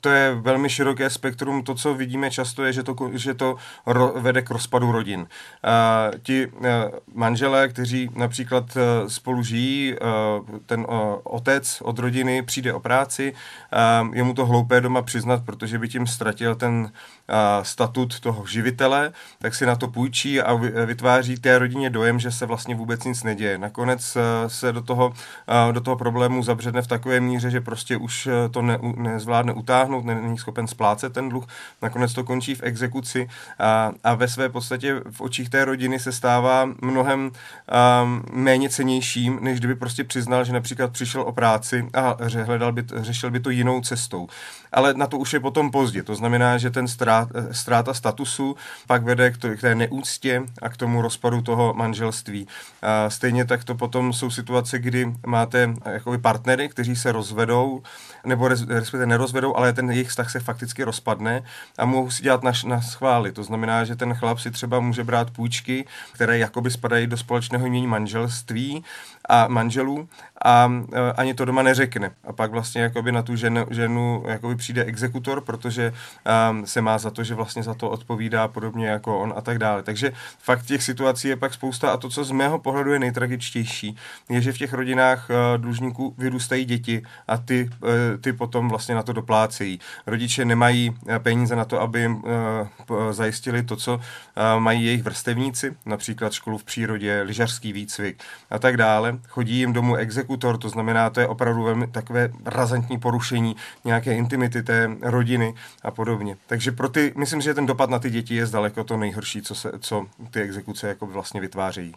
To 0.02 0.10
je 0.10 0.36
velmi 0.36 0.70
široké 0.70 1.10
spektrum. 1.10 1.64
To, 1.64 1.75
co 1.75 1.94
vidíme 1.94 2.32
často, 2.32 2.64
je, 2.64 2.74
že 2.74 2.84
to, 2.84 2.96
že 3.14 3.34
to 3.34 3.56
ro, 3.86 4.14
vede 4.16 4.42
k 4.42 4.52
rozpadu 4.52 4.92
rodin. 4.92 5.20
Uh, 5.20 5.28
ti 6.24 6.48
uh, 6.48 6.64
manželé, 7.14 7.68
kteří 7.68 8.10
například 8.16 8.75
uh, 8.75 9.08
spolu 9.08 9.44
žijí, 9.44 9.94
uh, 9.94 10.60
ten 10.66 10.80
uh, 10.80 10.96
otec 11.24 11.82
od 11.82 12.00
rodiny 12.00 12.42
přijde 12.42 12.74
o 12.74 12.80
práci, 12.80 13.34
uh, 14.04 14.16
je 14.16 14.24
mu 14.24 14.34
to 14.34 14.46
hloupé 14.46 14.82
doma 14.82 15.02
přiznat, 15.02 15.46
protože 15.46 15.80
by 15.80 15.90
tím 15.90 16.08
ztratil 16.08 16.56
ten 16.56 16.92
statut 17.62 18.20
toho 18.20 18.46
živitele, 18.46 19.12
tak 19.40 19.56
si 19.56 19.66
na 19.66 19.75
to 19.75 19.88
půjčí 19.88 20.42
a 20.42 20.54
vytváří 20.86 21.38
té 21.38 21.60
rodině 21.60 21.90
dojem, 21.90 22.20
že 22.20 22.32
se 22.32 22.46
vlastně 22.46 22.75
vůbec 22.75 23.04
nic 23.04 23.24
neděje. 23.24 23.58
Nakonec 23.58 24.18
se 24.48 24.72
do 24.72 24.82
toho, 24.82 25.14
do 25.72 25.82
toho 25.82 25.96
problému 25.96 26.44
zabředne 26.44 26.82
v 26.82 26.88
takové 26.88 27.20
míře, 27.20 27.50
že 27.50 27.62
prostě 27.62 27.98
už 27.98 28.30
to 28.52 28.62
ne, 28.62 28.80
nezvládne 28.96 29.54
utáhnout, 29.54 29.95
není 30.04 30.38
schopen 30.38 30.68
splácet 30.68 31.14
ten 31.14 31.30
dluh, 31.30 31.48
nakonec 31.82 32.14
to 32.14 32.24
končí 32.24 32.56
v 32.56 32.64
exekuci 32.64 33.28
a, 33.60 33.92
a 34.04 34.14
ve 34.16 34.28
své 34.28 34.50
podstatě 34.50 35.02
v 35.12 35.22
očích 35.22 35.50
té 35.50 35.66
rodiny 35.66 36.00
se 36.00 36.12
stává 36.12 36.70
mnohem 36.82 37.20
um, 37.20 38.24
méně 38.34 38.70
cenějším, 38.70 39.40
než 39.42 39.60
kdyby 39.60 39.75
prostě 39.75 40.04
přiznal, 40.04 40.44
že 40.44 40.54
například 40.54 40.92
přišel 40.92 41.22
o 41.22 41.32
práci 41.32 41.90
a 41.94 42.18
hledal 42.44 42.72
by, 42.72 42.84
řešil 42.96 43.32
by 43.32 43.40
to 43.40 43.50
jinou 43.50 43.82
cestou. 43.82 44.28
Ale 44.72 44.94
na 44.94 45.08
to 45.08 45.18
už 45.18 45.34
je 45.34 45.40
potom 45.40 45.72
pozdě. 45.72 46.04
To 46.04 46.16
znamená, 46.16 46.58
že 46.58 46.70
ten 46.70 46.88
ztráta 47.52 47.94
statusu 47.94 48.56
pak 48.88 49.04
vede 49.04 49.32
k, 49.32 49.38
to, 49.38 49.50
k 49.50 49.62
té 49.62 49.75
neúctě 49.75 50.44
a 50.62 50.70
k 50.70 50.78
tomu 50.78 51.02
rozpadu 51.02 51.42
toho 51.42 51.74
manželství. 51.74 52.48
A 52.82 53.10
stejně 53.10 53.46
tak 53.46 53.64
to 53.64 53.75
potom 53.75 54.14
jsou 54.14 54.30
situace, 54.30 54.80
kdy 54.80 55.14
máte 55.25 55.74
jakoby 55.86 56.18
partnery, 56.18 56.70
kteří 56.70 56.96
se 56.96 57.12
rozvedou, 57.12 57.82
nebo 58.25 58.48
respektive 58.48 59.06
nerozvedou, 59.06 59.56
ale 59.56 59.74
ten 59.75 59.91
jejich 59.91 60.10
vztah 60.10 60.32
se 60.32 60.39
fakticky 60.39 60.84
rozpadne 60.84 61.44
a 61.77 61.86
mohou 61.86 62.12
si 62.12 62.24
dělat 62.24 62.44
na, 62.44 62.51
na 62.65 62.82
schvály. 62.82 63.32
To 63.32 63.44
znamená, 63.44 63.84
že 63.84 63.96
ten 63.96 64.13
chlap 64.13 64.39
si 64.39 64.51
třeba 64.51 64.79
může 64.79 65.03
brát 65.03 65.32
půjčky, 65.32 65.86
které 66.12 66.38
jakoby 66.38 66.72
spadají 66.72 67.08
do 67.08 67.17
společného 67.17 67.67
jmění 67.67 67.88
manželství 67.88 68.84
a 69.29 69.48
manželů 69.48 70.10
a 70.46 70.72
e, 70.94 71.13
ani 71.13 71.34
to 71.34 71.46
doma 71.46 71.63
neřekne. 71.63 72.12
A 72.24 72.34
pak 72.34 72.51
vlastně 72.51 72.82
jakoby 72.82 73.12
na 73.12 73.22
tu 73.22 73.36
ženu, 73.36 73.65
ženu 73.72 74.24
jakoby 74.27 74.55
přijde 74.55 74.84
exekutor, 74.84 75.41
protože 75.41 75.94
um, 76.50 76.65
se 76.65 76.82
má 76.82 76.98
za 76.98 77.12
to, 77.12 77.24
že 77.24 77.36
vlastně 77.36 77.63
za 77.63 77.74
to 77.74 77.89
odpovídá 77.89 78.48
podobně 78.48 78.88
jako 78.88 79.20
on 79.20 79.34
a 79.36 79.41
tak 79.41 79.58
dále. 79.58 79.84
Takže 79.84 80.13
fakt 80.39 80.65
těch 80.65 80.84
situací 80.84 81.27
je 81.27 81.36
pak 81.36 81.53
spousta 81.53 81.91
a 81.91 81.98
to, 81.98 82.10
co 82.10 82.24
z 82.24 82.32
mého 82.32 82.60
pohledu 82.60 82.94
je 82.94 83.00
nejtragičtější, 83.00 83.98
je, 84.29 84.41
že 84.41 84.51
v 84.51 84.58
těch 84.58 84.74
rodinách 84.74 85.29
uh, 85.29 85.36
dlužníků 85.62 86.15
vyrůstají 86.17 86.65
děti 86.65 87.03
a 87.27 87.38
ty, 87.38 87.70
uh, 87.82 87.89
ty 88.22 88.34
potom 88.34 88.70
vlastně 88.70 88.96
na 88.96 89.03
to 89.03 89.13
doplácejí. 89.13 89.79
Rodiče 90.08 90.46
nemají 90.46 90.89
uh, 90.89 91.15
peníze 91.17 91.55
na 91.55 91.65
to, 91.65 91.82
aby 91.82 92.00
jim 92.00 92.15
uh, 92.15 93.12
zajistili 93.12 93.63
to, 93.63 93.75
co 93.75 93.96
uh, 93.96 94.01
mají 94.60 94.86
jejich 94.86 95.03
vrstevníci, 95.03 95.75
například 95.86 96.34
školu 96.34 96.58
v 96.58 96.63
přírodě, 96.63 97.22
lyžařský 97.22 97.74
výcvik 97.74 98.24
a 98.50 98.60
tak 98.60 98.77
dále. 98.77 99.14
Chodí 99.27 99.57
jim 99.57 99.74
domů 99.74 99.95
exekutor, 99.95 100.57
to 100.57 100.69
znamená, 100.69 101.10
to 101.10 101.19
je 101.19 101.27
opravdu 101.27 101.63
velmi 101.63 101.88
takové 101.88 102.29
razantní 102.45 103.00
porušení 103.00 103.55
nějaké 103.86 104.13
intimity 104.13 104.63
té 104.63 104.98
rodiny 105.01 105.53
a 105.81 105.91
podobně. 105.91 106.38
Takže 106.48 106.72
pro 106.72 106.89
ty, 106.89 107.13
myslím, 107.17 107.41
že 107.41 107.53
ten 107.53 107.65
dopad 107.65 107.89
na 107.89 108.00
ty 108.00 108.10
děti 108.10 108.36
je 108.36 108.45
zdaleko 108.45 108.84
to 108.84 108.98
nejhorší, 108.98 109.41
co, 109.41 109.55
se, 109.55 109.72
co 109.79 110.05
ty 110.31 110.41
exekuce 110.41 110.88
jako 110.88 111.05
vlastně 111.05 111.41
vytvářejí. 111.41 111.93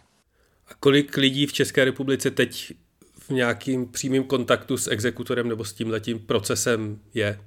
A 0.69 0.75
kolik 0.81 1.17
lidí 1.17 1.47
v 1.47 1.53
České 1.53 1.85
republice 1.85 2.31
teď 2.31 2.73
v 3.19 3.31
nějakým 3.31 3.87
přímým 3.87 4.25
kontaktu 4.25 4.77
s 4.77 4.91
exekutorem 4.91 5.49
nebo 5.49 5.65
s 5.65 5.73
tímhletím 5.73 6.19
procesem 6.19 6.99
je? 7.15 7.39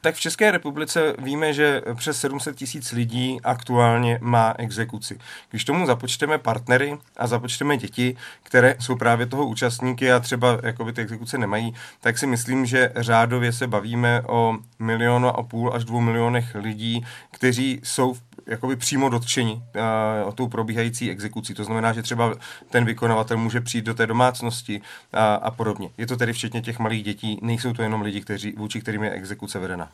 Tak 0.00 0.14
v 0.14 0.20
České 0.20 0.50
republice 0.50 1.14
víme, 1.18 1.52
že 1.52 1.82
přes 1.94 2.20
700 2.20 2.56
tisíc 2.56 2.92
lidí 2.92 3.38
aktuálně 3.44 4.18
má 4.22 4.54
exekuci. 4.58 5.18
Když 5.50 5.64
tomu 5.64 5.86
započteme 5.86 6.38
partnery 6.38 6.98
a 7.16 7.26
započteme 7.26 7.76
děti, 7.76 8.16
které 8.42 8.74
jsou 8.80 8.96
právě 8.96 9.26
toho 9.26 9.46
účastníky 9.46 10.12
a 10.12 10.20
třeba 10.20 10.58
jakoby 10.62 10.92
ty 10.92 11.00
exekuce 11.00 11.38
nemají, 11.38 11.74
tak 12.00 12.18
si 12.18 12.26
myslím, 12.26 12.66
že 12.66 12.92
řádově 12.96 13.52
se 13.52 13.66
bavíme 13.66 14.22
o 14.28 14.56
milionu 14.78 15.28
a 15.28 15.42
půl 15.42 15.74
až 15.74 15.84
dvou 15.84 16.00
milionech 16.00 16.54
lidí, 16.54 17.06
kteří 17.30 17.80
jsou 17.84 18.14
v 18.14 18.22
jakoby 18.50 18.76
přímo 18.76 19.08
dotčeni 19.08 19.52
uh, 19.52 20.28
o 20.28 20.32
tou 20.32 20.48
probíhající 20.48 21.10
exekucí. 21.10 21.54
To 21.54 21.64
znamená, 21.64 21.92
že 21.92 22.02
třeba 22.02 22.34
ten 22.70 22.84
vykonavatel 22.84 23.36
může 23.36 23.60
přijít 23.60 23.84
do 23.84 23.94
té 23.94 24.06
domácnosti 24.06 24.80
a, 25.12 25.34
a 25.34 25.50
podobně. 25.50 25.90
Je 25.98 26.06
to 26.06 26.16
tedy 26.16 26.32
včetně 26.32 26.62
těch 26.62 26.78
malých 26.78 27.04
dětí, 27.04 27.38
nejsou 27.42 27.72
to 27.72 27.82
jenom 27.82 28.02
lidi, 28.02 28.20
kteří, 28.20 28.52
vůči 28.52 28.80
kterým 28.80 29.02
je 29.02 29.10
exekuce 29.10 29.58
vedena. 29.58 29.92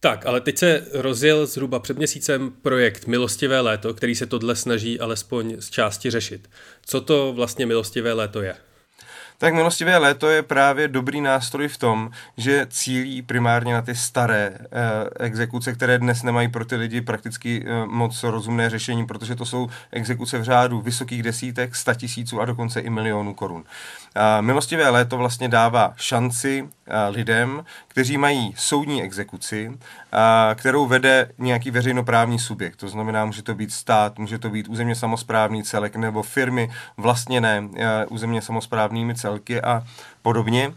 Tak, 0.00 0.26
ale 0.26 0.40
teď 0.40 0.58
se 0.58 0.86
rozjel 0.92 1.46
zhruba 1.46 1.78
před 1.78 1.96
měsícem 1.96 2.52
projekt 2.62 3.06
Milostivé 3.06 3.60
léto, 3.60 3.94
který 3.94 4.14
se 4.14 4.26
tohle 4.26 4.56
snaží 4.56 5.00
alespoň 5.00 5.56
z 5.58 5.70
části 5.70 6.10
řešit. 6.10 6.50
Co 6.86 7.00
to 7.00 7.32
vlastně 7.32 7.66
Milostivé 7.66 8.12
léto 8.12 8.42
je? 8.42 8.56
Tak 9.40 9.54
milostivé 9.54 9.96
léto 9.96 10.28
je 10.28 10.42
právě 10.42 10.88
dobrý 10.88 11.20
nástroj 11.20 11.68
v 11.68 11.78
tom, 11.78 12.10
že 12.36 12.66
cílí 12.70 13.22
primárně 13.22 13.74
na 13.74 13.82
ty 13.82 13.94
staré 13.94 14.52
eh, 14.54 14.68
exekuce, 15.24 15.72
které 15.72 15.98
dnes 15.98 16.22
nemají 16.22 16.48
pro 16.48 16.64
ty 16.64 16.76
lidi 16.76 17.00
prakticky 17.00 17.64
eh, 17.66 17.86
moc 17.86 18.22
rozumné 18.22 18.70
řešení, 18.70 19.06
protože 19.06 19.36
to 19.36 19.46
jsou 19.46 19.68
exekuce 19.92 20.38
v 20.38 20.44
řádu 20.44 20.80
vysokých 20.80 21.22
desítek, 21.22 21.76
sta 21.76 21.94
tisíců 21.94 22.40
a 22.40 22.44
dokonce 22.44 22.80
i 22.80 22.90
milionů 22.90 23.34
korun. 23.34 23.64
Eh, 24.16 24.42
milostivé 24.42 24.88
léto 24.88 25.16
vlastně 25.16 25.48
dává 25.48 25.94
šanci 25.96 26.68
eh, 26.86 27.08
lidem, 27.08 27.64
kteří 27.90 28.18
mají 28.18 28.54
soudní 28.56 29.02
exekuci, 29.02 29.72
eh, 29.72 30.54
kterou 30.54 30.86
vede 30.86 31.30
nějaký 31.38 31.70
veřejnoprávní 31.70 32.38
subjekt. 32.38 32.76
To 32.76 32.88
znamená, 32.88 33.24
může 33.24 33.42
to 33.42 33.54
být 33.54 33.72
stát, 33.72 34.18
může 34.18 34.38
to 34.38 34.50
být 34.50 34.68
územně 34.68 34.94
samozprávný 34.94 35.62
celek 35.62 35.96
nebo 35.96 36.22
firmy 36.22 36.70
vlastněné 36.96 37.68
územně 38.08 38.42
samozprávnými 38.42 39.14
celky 39.14 39.62
a 39.62 39.82
podobně. 40.22 40.72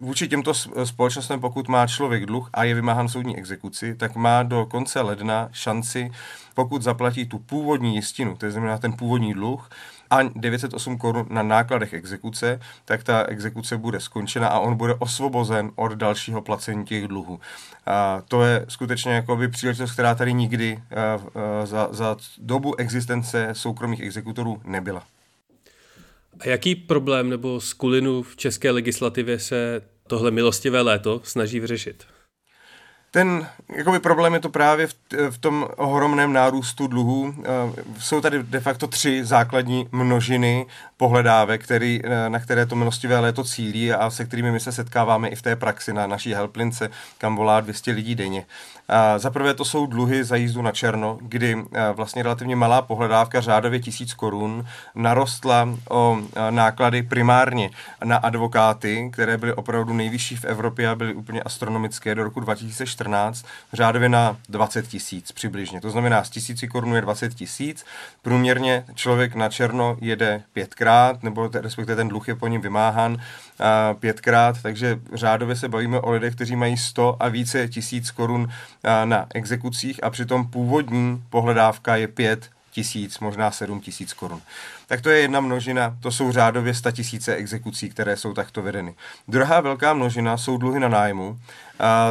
Vůči 0.00 0.28
těmto 0.28 0.54
společnostem, 0.84 1.40
pokud 1.40 1.68
má 1.68 1.86
člověk 1.86 2.26
dluh 2.26 2.50
a 2.54 2.64
je 2.64 2.74
vymáhan 2.74 3.08
soudní 3.08 3.38
exekuci, 3.38 3.94
tak 3.94 4.16
má 4.16 4.42
do 4.42 4.66
konce 4.66 5.00
ledna 5.00 5.48
šanci, 5.52 6.12
pokud 6.54 6.82
zaplatí 6.82 7.26
tu 7.26 7.38
původní 7.38 7.94
jistinu, 7.94 8.36
to 8.36 8.50
znamená 8.50 8.78
ten 8.78 8.92
původní 8.92 9.34
dluh, 9.34 9.70
a 10.10 10.22
908 10.22 10.98
korun 10.98 11.26
na 11.30 11.42
nákladech 11.42 11.92
exekuce, 11.92 12.60
tak 12.84 13.04
ta 13.04 13.24
exekuce 13.24 13.76
bude 13.76 14.00
skončena 14.00 14.48
a 14.48 14.58
on 14.58 14.76
bude 14.76 14.94
osvobozen 14.94 15.70
od 15.76 15.92
dalšího 15.92 16.42
placení 16.42 16.84
těch 16.84 17.08
dluhů. 17.08 17.40
A 17.86 18.22
to 18.28 18.42
je 18.42 18.64
skutečně 18.68 19.12
jakoby 19.12 19.48
příležitost, 19.48 19.92
která 19.92 20.14
tady 20.14 20.32
nikdy 20.32 20.82
za, 21.64 21.88
za 21.90 22.16
dobu 22.38 22.76
existence 22.76 23.48
soukromých 23.52 24.00
exekutorů 24.00 24.60
nebyla. 24.64 25.02
A 26.40 26.48
jaký 26.48 26.74
problém 26.74 27.30
nebo 27.30 27.60
skulinu 27.60 28.22
v 28.22 28.36
české 28.36 28.70
legislativě 28.70 29.38
se 29.38 29.82
tohle 30.06 30.30
milostivé 30.30 30.80
léto 30.80 31.20
snaží 31.24 31.60
vyřešit? 31.60 32.04
Ten 33.10 33.46
jakoby 33.76 33.98
problém 33.98 34.34
je 34.34 34.40
to 34.40 34.48
právě 34.48 34.86
v, 34.86 34.94
v 35.30 35.38
tom 35.38 35.68
ohromném 35.76 36.32
nárůstu 36.32 36.86
dluhů. 36.86 37.34
Eh, 37.38 37.44
jsou 37.98 38.20
tady 38.20 38.42
de 38.42 38.60
facto 38.60 38.86
tři 38.86 39.24
základní 39.24 39.88
množiny 39.92 40.66
pohledávek, 40.96 41.64
který, 41.64 42.00
eh, 42.04 42.30
na 42.30 42.38
které 42.38 42.66
to 42.66 42.76
milostivé 42.76 43.18
léto 43.18 43.44
cílí 43.44 43.92
a 43.92 44.10
se 44.10 44.24
kterými 44.24 44.52
my 44.52 44.60
se 44.60 44.72
setkáváme 44.72 45.28
i 45.28 45.34
v 45.34 45.42
té 45.42 45.56
praxi 45.56 45.92
na 45.92 46.06
naší 46.06 46.34
helplince, 46.34 46.90
kam 47.18 47.36
volá 47.36 47.60
200 47.60 47.92
lidí 47.92 48.14
denně. 48.14 48.46
Za 49.16 49.30
prvé 49.30 49.54
to 49.54 49.64
jsou 49.64 49.86
dluhy 49.86 50.24
za 50.24 50.36
jízdu 50.36 50.62
na 50.62 50.72
černo, 50.72 51.18
kdy 51.20 51.56
eh, 51.72 51.92
vlastně 51.92 52.22
relativně 52.22 52.56
malá 52.56 52.82
pohledávka 52.82 53.40
řádově 53.40 53.80
tisíc 53.80 54.14
korun 54.14 54.64
narostla 54.94 55.68
o 55.90 56.18
náklady 56.50 57.02
primárně 57.02 57.70
na 58.04 58.16
advokáty, 58.16 59.10
které 59.12 59.38
byly 59.38 59.54
opravdu 59.54 59.92
nejvyšší 59.92 60.36
v 60.36 60.44
Evropě 60.44 60.88
a 60.88 60.94
byly 60.94 61.14
úplně 61.14 61.42
astronomické 61.42 62.14
do 62.14 62.24
roku 62.24 62.40
2014 62.40 62.97
2014 63.04 63.46
řádově 63.72 64.08
na 64.08 64.36
20 64.48 64.88
tisíc 64.88 65.32
přibližně. 65.32 65.80
To 65.80 65.90
znamená, 65.90 66.24
z 66.24 66.30
tisíci 66.30 66.68
korun 66.68 66.94
je 66.94 67.00
20 67.00 67.34
tisíc. 67.34 67.84
Průměrně 68.22 68.84
člověk 68.94 69.34
na 69.34 69.48
černo 69.48 69.96
jede 70.00 70.42
pětkrát, 70.52 71.22
nebo 71.22 71.50
respektive 71.52 71.96
ten 71.96 72.08
dluh 72.08 72.28
je 72.28 72.34
po 72.34 72.46
něm 72.46 72.60
vymáhan 72.60 73.16
pětkrát, 74.00 74.62
takže 74.62 75.00
řádově 75.12 75.56
se 75.56 75.68
bavíme 75.68 76.00
o 76.00 76.10
lidech, 76.10 76.34
kteří 76.34 76.56
mají 76.56 76.76
100 76.76 77.16
a 77.22 77.28
více 77.28 77.68
tisíc 77.68 78.10
korun 78.10 78.48
na 79.04 79.26
exekucích 79.34 80.04
a 80.04 80.10
přitom 80.10 80.46
původní 80.46 81.22
pohledávka 81.30 81.96
je 81.96 82.08
5 82.08 82.50
tisíc, 82.70 83.18
možná 83.18 83.50
7 83.50 83.80
tisíc 83.80 84.12
korun. 84.12 84.40
Tak 84.86 85.00
to 85.00 85.10
je 85.10 85.20
jedna 85.20 85.40
množina, 85.40 85.96
to 86.00 86.10
jsou 86.10 86.32
řádově 86.32 86.74
100 86.74 86.92
tisíce 86.92 87.34
exekucí, 87.34 87.88
které 87.88 88.16
jsou 88.16 88.34
takto 88.34 88.62
vedeny. 88.62 88.94
Druhá 89.28 89.60
velká 89.60 89.94
množina 89.94 90.36
jsou 90.36 90.56
dluhy 90.56 90.80
na 90.80 90.88
nájmu 90.88 91.38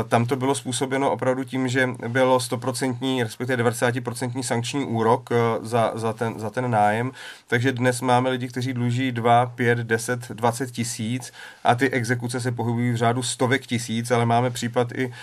Tam 0.08 0.26
to 0.26 0.36
bylo 0.36 0.56
způsobeno 0.56 1.12
opravdu 1.12 1.44
tím, 1.44 1.68
že 1.68 1.90
bylo 2.08 2.38
100%, 2.38 3.24
respektive 3.24 3.64
90% 3.64 4.42
sankční 4.42 4.86
úrok 4.86 5.30
za, 5.62 5.92
za, 5.96 6.14
ten, 6.14 6.40
za 6.40 6.50
ten 6.50 6.72
nájem, 6.72 7.12
takže 7.48 7.72
dnes 7.72 8.02
máme 8.02 8.30
lidi, 8.30 8.48
kteří 8.48 8.74
dluží 8.74 9.12
2, 9.12 9.46
5, 9.46 9.78
10, 9.78 10.30
20 10.30 10.72
tisíc 10.72 11.34
a 11.64 11.76
ty 11.76 11.90
exekuce 11.90 12.42
se 12.42 12.52
pohybují 12.52 12.92
v 12.92 12.96
řádu 12.96 13.24
stovek 13.24 13.68
tisíc, 13.68 14.12
ale 14.12 14.26
máme 14.26 14.50
případ 14.50 14.92
i 14.92 15.14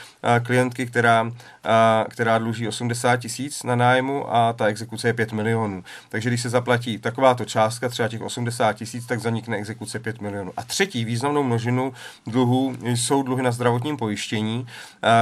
klientky, 0.43 0.87
která, 0.87 1.33
která 2.09 2.39
dluží 2.39 2.69
80 2.69 3.17
tisíc 3.17 3.63
na 3.63 3.77
nájmu 3.77 4.35
a 4.35 4.53
ta 4.53 4.67
exekuce 4.67 5.09
je 5.09 5.13
5 5.13 5.33
milionů. 5.33 5.85
Takže 6.09 6.31
když 6.31 6.43
se 6.43 6.51
zaplatí 6.51 6.99
takováto 6.99 7.45
částka, 7.45 7.89
třeba 7.89 8.09
těch 8.09 8.23
80 8.23 8.73
tisíc, 8.73 9.07
tak 9.07 9.21
zanikne 9.21 9.57
exekuce 9.57 9.99
5 9.99 10.21
milionů. 10.21 10.53
A 10.57 10.63
třetí 10.63 11.05
významnou 11.05 11.43
množinu 11.43 11.93
dluhů 12.27 12.77
jsou 12.85 13.23
dluhy 13.23 13.43
na 13.43 13.53
zdravotním 13.53 13.97
pojištění. 13.97 14.34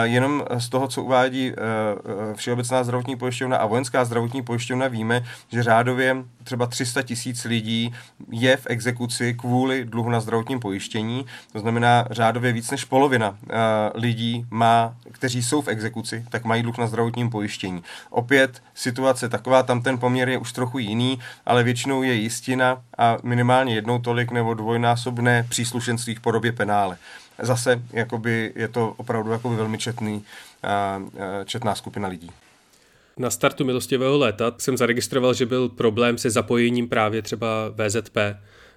Jenom 0.02 0.44
z 0.58 0.68
toho, 0.68 0.88
co 0.88 1.02
uvádí 1.02 1.48
e, 1.48 1.52
e, 1.52 2.34
Všeobecná 2.34 2.84
zdravotní 2.84 3.16
pojišťovna 3.16 3.56
a 3.56 3.66
vojenská 3.66 4.04
zdravotní 4.04 4.42
pojišťovna, 4.42 4.88
víme, 4.88 5.24
že 5.52 5.62
řádově 5.62 6.16
třeba 6.44 6.66
300 6.66 7.02
tisíc 7.02 7.44
lidí 7.44 7.94
je 8.30 8.56
v 8.56 8.66
exekuci 8.66 9.34
kvůli 9.34 9.84
dluhu 9.84 10.10
na 10.10 10.20
zdravotním 10.20 10.60
pojištění. 10.60 11.26
To 11.52 11.60
znamená, 11.60 12.04
řádově 12.10 12.52
víc 12.52 12.70
než 12.70 12.84
polovina 12.84 13.38
e, 13.50 13.56
lidí 13.94 14.46
má, 14.50 14.94
kteří 15.12 15.42
jsou 15.42 15.62
v 15.62 15.68
exekuci, 15.68 16.24
tak 16.30 16.44
mají 16.44 16.62
dluh 16.62 16.78
na 16.78 16.86
zdravotním 16.86 17.30
pojištění. 17.30 17.82
Opět 18.10 18.62
situace 18.74 19.28
taková, 19.28 19.62
tam 19.62 19.82
ten 19.82 19.98
poměr 19.98 20.28
je 20.28 20.38
už 20.38 20.52
trochu 20.52 20.78
jiný, 20.78 21.18
ale 21.46 21.62
většinou 21.64 22.02
je 22.02 22.14
jistina 22.14 22.82
a 22.98 23.16
minimálně 23.22 23.74
jednou 23.74 23.98
tolik 23.98 24.30
nebo 24.30 24.54
dvojnásobné 24.54 25.46
příslušenství 25.48 26.14
v 26.14 26.20
podobě 26.20 26.52
penále. 26.52 26.96
Zase 27.38 27.82
jakoby 27.92 28.52
je 28.56 28.68
to 28.68 28.94
opravdu 28.96 29.30
jakoby 29.30 29.56
velmi 29.56 29.78
četný, 29.78 30.24
četná 31.44 31.74
skupina 31.74 32.08
lidí. 32.08 32.30
Na 33.16 33.30
startu 33.30 33.64
milostivého 33.64 34.18
léta 34.18 34.52
jsem 34.58 34.76
zaregistroval, 34.76 35.34
že 35.34 35.46
byl 35.46 35.68
problém 35.68 36.18
se 36.18 36.30
zapojením 36.30 36.88
právě 36.88 37.22
třeba 37.22 37.46
VZP 37.68 38.16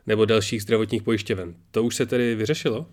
nebo 0.07 0.25
dalších 0.25 0.61
zdravotních 0.61 1.03
pojišťoven. 1.03 1.53
To 1.71 1.83
už 1.83 1.95
se 1.95 2.05
tedy 2.05 2.35
vyřešilo? 2.35 2.85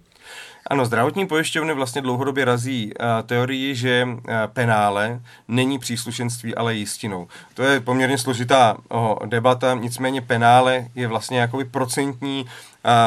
Ano, 0.70 0.84
zdravotní 0.84 1.26
pojišťovny 1.26 1.74
vlastně 1.74 2.02
dlouhodobě 2.02 2.44
razí 2.44 2.92
uh, 2.94 3.06
teorii, 3.26 3.74
že 3.74 4.04
uh, 4.06 4.20
penále 4.46 5.20
není 5.48 5.78
příslušenství, 5.78 6.54
ale 6.54 6.74
jistinou. 6.74 7.28
To 7.54 7.62
je 7.62 7.80
poměrně 7.80 8.18
složitá 8.18 8.76
uh, 8.94 9.26
debata, 9.26 9.74
nicméně 9.74 10.20
penále 10.20 10.86
je 10.94 11.06
vlastně 11.06 11.38
jakoby 11.38 11.64
procentní 11.64 12.46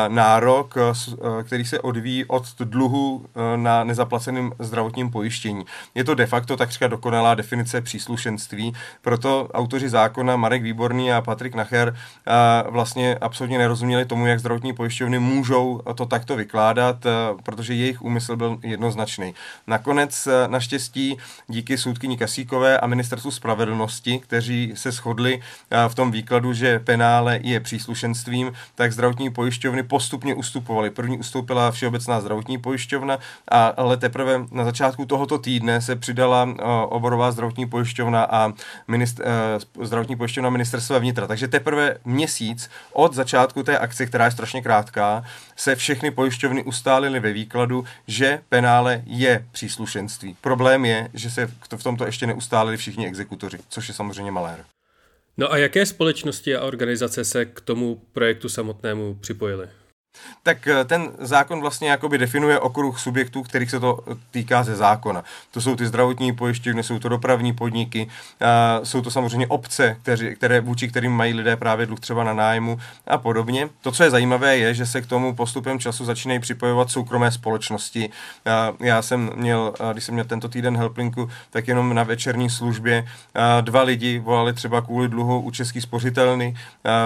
nárok, 0.07 0.75
který 1.43 1.65
se 1.65 1.79
odvíjí 1.79 2.25
od 2.25 2.45
dluhu 2.59 3.25
na 3.55 3.83
nezaplaceném 3.83 4.51
zdravotním 4.59 5.11
pojištění. 5.11 5.65
Je 5.95 6.03
to 6.03 6.15
de 6.15 6.25
facto 6.25 6.57
takřka 6.57 6.87
dokonalá 6.87 7.35
definice 7.35 7.81
příslušenství, 7.81 8.73
proto 9.01 9.49
autoři 9.53 9.89
zákona 9.89 10.35
Marek 10.35 10.63
Výborný 10.63 11.11
a 11.11 11.21
Patrik 11.21 11.55
Nacher 11.55 11.95
vlastně 12.69 13.15
absolutně 13.15 13.57
nerozuměli 13.57 14.05
tomu, 14.05 14.25
jak 14.25 14.39
zdravotní 14.39 14.73
pojišťovny 14.73 15.19
můžou 15.19 15.81
to 15.95 16.05
takto 16.05 16.35
vykládat, 16.35 17.05
protože 17.43 17.73
jejich 17.73 18.01
úmysl 18.01 18.35
byl 18.35 18.57
jednoznačný. 18.63 19.35
Nakonec 19.67 20.27
naštěstí 20.47 21.17
díky 21.47 21.77
soudkyni 21.77 22.17
Kasíkové 22.17 22.79
a 22.79 22.87
ministerstvu 22.87 23.31
spravedlnosti, 23.31 24.19
kteří 24.19 24.73
se 24.75 24.91
shodli 24.91 25.41
v 25.87 25.95
tom 25.95 26.11
výkladu, 26.11 26.53
že 26.53 26.79
penále 26.79 27.39
je 27.43 27.59
příslušenstvím, 27.59 28.53
tak 28.75 28.91
zdravotní 28.91 29.29
pojišťovny 29.29 29.64
pojišťovny 29.65 29.83
postupně 29.83 30.35
ustupovaly. 30.35 30.89
První 30.89 31.17
ustoupila 31.19 31.71
Všeobecná 31.71 32.21
zdravotní 32.21 32.57
pojišťovna, 32.57 33.19
a, 33.49 33.67
ale 33.67 33.97
teprve 33.97 34.45
na 34.51 34.63
začátku 34.63 35.05
tohoto 35.05 35.37
týdne 35.37 35.81
se 35.81 35.95
přidala 35.95 36.47
oborová 36.89 37.31
zdravotní 37.31 37.65
pojišťovna 37.65 38.23
a 38.23 38.53
ministr, 38.87 39.23
e, 39.25 39.85
zdravotní 39.85 40.15
pojišťovna 40.15 40.49
ministerstva 40.49 40.99
vnitra. 40.99 41.27
Takže 41.27 41.47
teprve 41.47 41.97
měsíc 42.05 42.69
od 42.93 43.13
začátku 43.13 43.63
té 43.63 43.77
akce, 43.77 44.05
která 44.05 44.25
je 44.25 44.31
strašně 44.31 44.61
krátká, 44.61 45.23
se 45.55 45.75
všechny 45.75 46.11
pojišťovny 46.11 46.63
ustálily 46.63 47.19
ve 47.19 47.33
výkladu, 47.33 47.85
že 48.07 48.41
penále 48.49 49.01
je 49.05 49.45
příslušenství. 49.51 50.37
Problém 50.41 50.85
je, 50.85 51.09
že 51.13 51.29
se 51.29 51.47
v 51.77 51.83
tomto 51.83 52.05
ještě 52.05 52.27
neustálili 52.27 52.77
všichni 52.77 53.07
exekutoři, 53.07 53.57
což 53.69 53.87
je 53.87 53.93
samozřejmě 53.93 54.31
malér. 54.31 54.74
No 55.37 55.51
a 55.51 55.57
jaké 55.57 55.85
společnosti 55.85 56.55
a 56.55 56.65
organizace 56.65 57.25
se 57.25 57.45
k 57.45 57.61
tomu 57.61 58.01
projektu 58.13 58.49
samotnému 58.49 59.15
připojily? 59.15 59.69
Tak 60.43 60.67
eh, 60.67 60.85
ten 60.85 61.09
zákon 61.19 61.61
vlastně 61.61 61.89
jakoby 61.89 62.17
definuje 62.17 62.59
okruh 62.59 62.99
subjektů, 62.99 63.43
kterých 63.43 63.71
se 63.71 63.79
to 63.79 63.99
týká 64.31 64.63
ze 64.63 64.75
zákona. 64.75 65.23
To 65.51 65.61
jsou 65.61 65.75
ty 65.75 65.87
zdravotní 65.87 66.35
pojišťovny, 66.35 66.83
jsou 66.83 66.99
to 66.99 67.09
dopravní 67.09 67.53
podniky, 67.53 68.07
jsou 68.83 69.01
to 69.01 69.11
samozřejmě 69.11 69.47
obce, 69.47 69.97
které, 70.01 70.35
které 70.35 70.61
vůči 70.61 70.87
kterým 70.87 71.11
mají 71.11 71.33
lidé 71.33 71.55
právě 71.55 71.85
dluh 71.85 71.99
třeba 71.99 72.23
na 72.23 72.33
nájmu 72.33 72.79
a 73.07 73.17
podobně. 73.17 73.69
To, 73.81 73.91
co 73.91 74.03
je 74.03 74.09
zajímavé, 74.09 74.57
je, 74.57 74.73
že 74.73 74.85
se 74.85 75.01
k 75.01 75.05
tomu 75.05 75.35
postupem 75.35 75.79
času 75.79 76.05
začínají 76.05 76.39
připojovat 76.39 76.91
soukromé 76.91 77.31
společnosti. 77.31 78.09
Já 78.79 79.01
jsem 79.01 79.31
měl, 79.35 79.73
když 79.91 80.03
jsem 80.03 80.13
měl 80.13 80.25
tento 80.25 80.49
týden 80.49 80.77
helplinku, 80.77 81.29
tak 81.49 81.67
jenom 81.67 81.93
na 81.93 82.03
večerní 82.03 82.49
službě 82.49 83.07
dva 83.61 83.81
lidi 83.81 84.19
volali 84.19 84.53
třeba 84.53 84.81
kvůli 84.81 85.07
dluhu 85.07 85.41
u 85.41 85.51
Český 85.51 85.81
spořitelny. 85.81 86.55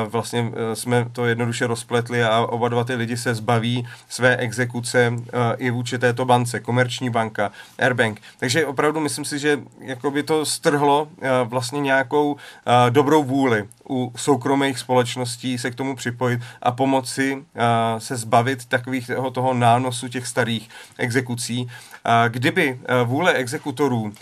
Vlastně 0.08 0.52
jsme 0.74 1.06
to 1.12 1.26
jednoduše 1.26 1.68
rozpletli 1.68 2.24
a 2.24 2.40
oba 2.40 2.70
dva 2.70 2.84
ty 2.84 2.96
lidi 3.00 3.18
se 3.18 3.36
zbaví 3.36 3.88
své 4.10 4.38
exekuce 4.38 5.10
uh, 5.10 5.24
i 5.58 5.72
vůči 5.72 6.00
této 6.00 6.26
bance, 6.26 6.60
Komerční 6.60 7.10
banka, 7.10 7.52
Airbank. 7.80 8.22
Takže 8.40 8.66
opravdu 8.66 9.00
myslím 9.00 9.26
si, 9.26 9.40
že 9.40 9.60
jakoby 9.80 10.24
to 10.24 10.46
strhlo 10.46 11.04
uh, 11.04 11.28
vlastně 11.44 11.82
nějakou 11.82 12.32
uh, 12.32 12.38
dobrou 12.90 13.24
vůli 13.24 13.66
u 13.90 14.14
soukromých 14.16 14.80
společností 14.80 15.58
se 15.58 15.72
k 15.72 15.76
tomu 15.76 15.96
připojit 15.96 16.42
a 16.62 16.72
pomoci 16.72 17.44
se 17.98 18.18
zbavit 18.18 18.66
takových 18.66 19.08
toho, 19.08 19.32
toho 19.32 19.54
nánosu 19.54 20.08
těch 20.08 20.28
starých 20.28 20.70
exekucí. 20.98 21.70
Kdyby 22.28 22.80
vůle 23.06 23.34
exekutorů 23.34 24.14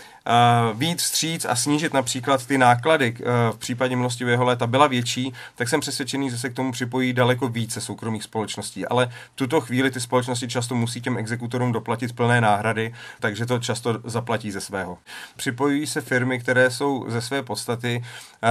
víc 0.74 1.02
vstříc 1.02 1.44
a 1.44 1.54
snížit 1.54 1.94
například 1.94 2.46
ty 2.46 2.58
náklady 2.58 3.14
v 3.52 3.56
případě 3.58 3.96
milostivého 3.96 4.44
léta 4.44 4.66
byla 4.66 4.86
větší, 4.86 5.32
tak 5.54 5.68
jsem 5.68 5.80
přesvědčený, 5.80 6.30
že 6.30 6.38
se 6.38 6.50
k 6.50 6.54
tomu 6.54 6.72
připojí 6.72 7.12
daleko 7.12 7.48
více 7.48 7.80
soukromých 7.80 8.22
společností. 8.22 8.86
Ale 8.86 9.06
v 9.06 9.36
tuto 9.36 9.60
chvíli 9.60 9.90
ty 9.90 10.00
společnosti 10.00 10.48
často 10.48 10.74
musí 10.74 11.00
těm 11.00 11.16
exekutorům 11.16 11.72
doplatit 11.72 12.16
plné 12.16 12.40
náhrady, 12.40 12.94
takže 13.20 13.46
to 13.46 13.58
často 13.58 14.00
zaplatí 14.04 14.50
ze 14.50 14.60
svého. 14.60 14.98
Připojují 15.36 15.86
se 15.86 16.00
firmy, 16.00 16.38
které 16.38 16.70
jsou 16.70 17.04
ze 17.08 17.20
své 17.20 17.42
podstaty 17.42 18.04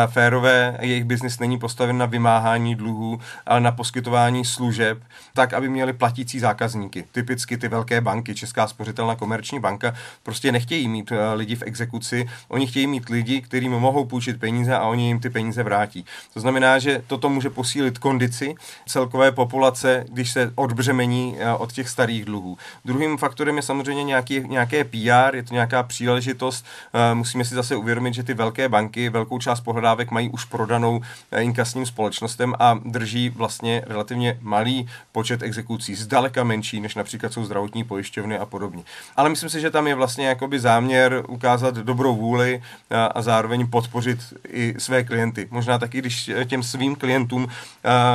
férové, 0.07 0.77
jejich 0.81 1.03
biznis 1.03 1.39
není 1.39 1.59
postaven 1.59 1.97
na 1.97 2.05
vymáhání 2.05 2.75
dluhů, 2.75 3.19
ale 3.45 3.61
na 3.61 3.71
poskytování 3.71 4.45
služeb, 4.45 5.03
tak, 5.33 5.53
aby 5.53 5.69
měli 5.69 5.93
platící 5.93 6.39
zákazníky. 6.39 7.05
Typicky 7.11 7.57
ty 7.57 7.67
velké 7.67 8.01
banky, 8.01 8.35
Česká 8.35 8.67
spořitelná 8.67 9.15
komerční 9.15 9.59
banka, 9.59 9.93
prostě 10.23 10.51
nechtějí 10.51 10.87
mít 10.87 11.11
lidi 11.33 11.55
v 11.55 11.66
exekuci, 11.67 12.25
oni 12.47 12.67
chtějí 12.67 12.87
mít 12.87 13.09
lidi, 13.09 13.41
kterým 13.41 13.71
mohou 13.71 14.05
půjčit 14.05 14.39
peníze 14.39 14.75
a 14.75 14.87
oni 14.87 15.07
jim 15.07 15.19
ty 15.19 15.29
peníze 15.29 15.63
vrátí. 15.63 16.05
To 16.33 16.39
znamená, 16.39 16.79
že 16.79 17.03
toto 17.07 17.29
může 17.29 17.49
posílit 17.49 17.97
kondici 17.99 18.55
celkové 18.87 19.31
populace, 19.31 20.05
když 20.09 20.31
se 20.31 20.51
odbřemení 20.55 21.35
eh, 21.39 21.53
od 21.53 21.71
těch 21.71 21.89
starých 21.89 22.25
dluhů. 22.25 22.57
Druhým 22.85 23.17
faktorem 23.17 23.57
je 23.57 23.61
samozřejmě 23.61 24.03
nějaký, 24.03 24.39
nějaké 24.47 24.83
PR, 24.83 25.35
je 25.35 25.43
to 25.43 25.53
nějaká 25.53 25.83
příležitost. 25.83 26.65
Eh, 26.93 27.15
musíme 27.15 27.45
si 27.45 27.55
zase 27.55 27.75
uvědomit, 27.75 28.13
že 28.13 28.23
ty 28.23 28.33
velké 28.33 28.69
banky 28.69 29.09
velkou 29.09 29.39
část 29.39 29.61
pohledávek 29.61 30.11
mají 30.11 30.29
už 30.29 30.45
prodanou 30.45 31.01
eh, 31.31 31.41
inkasním 31.41 31.85
společnostem 31.85 32.53
a 32.59 32.79
drží 32.85 33.29
vlastně 33.29 33.83
relativně 33.87 34.37
malý 34.41 34.89
počet 35.11 35.41
exekucí, 35.41 35.95
zdaleka 35.95 36.43
menší, 36.43 36.81
než 36.81 36.95
například 36.95 37.33
jsou 37.33 37.45
zdravotní 37.45 37.83
pojišťovny 37.83 38.37
a 38.37 38.45
podobně. 38.45 38.83
Ale 39.15 39.29
myslím 39.29 39.49
si, 39.49 39.61
že 39.61 39.71
tam 39.71 39.87
je 39.87 39.95
vlastně 39.95 40.27
jakoby 40.27 40.59
záměr 40.59 41.23
ukázat 41.27 41.46
ukázat 41.47 41.75
dobrou 41.75 42.15
vůli 42.15 42.61
a, 42.89 43.21
zároveň 43.21 43.67
podpořit 43.67 44.19
i 44.49 44.73
své 44.77 45.03
klienty. 45.03 45.47
Možná 45.51 45.79
taky, 45.79 45.97
když 45.97 46.31
těm 46.45 46.63
svým 46.63 46.95
klientům, 46.95 47.47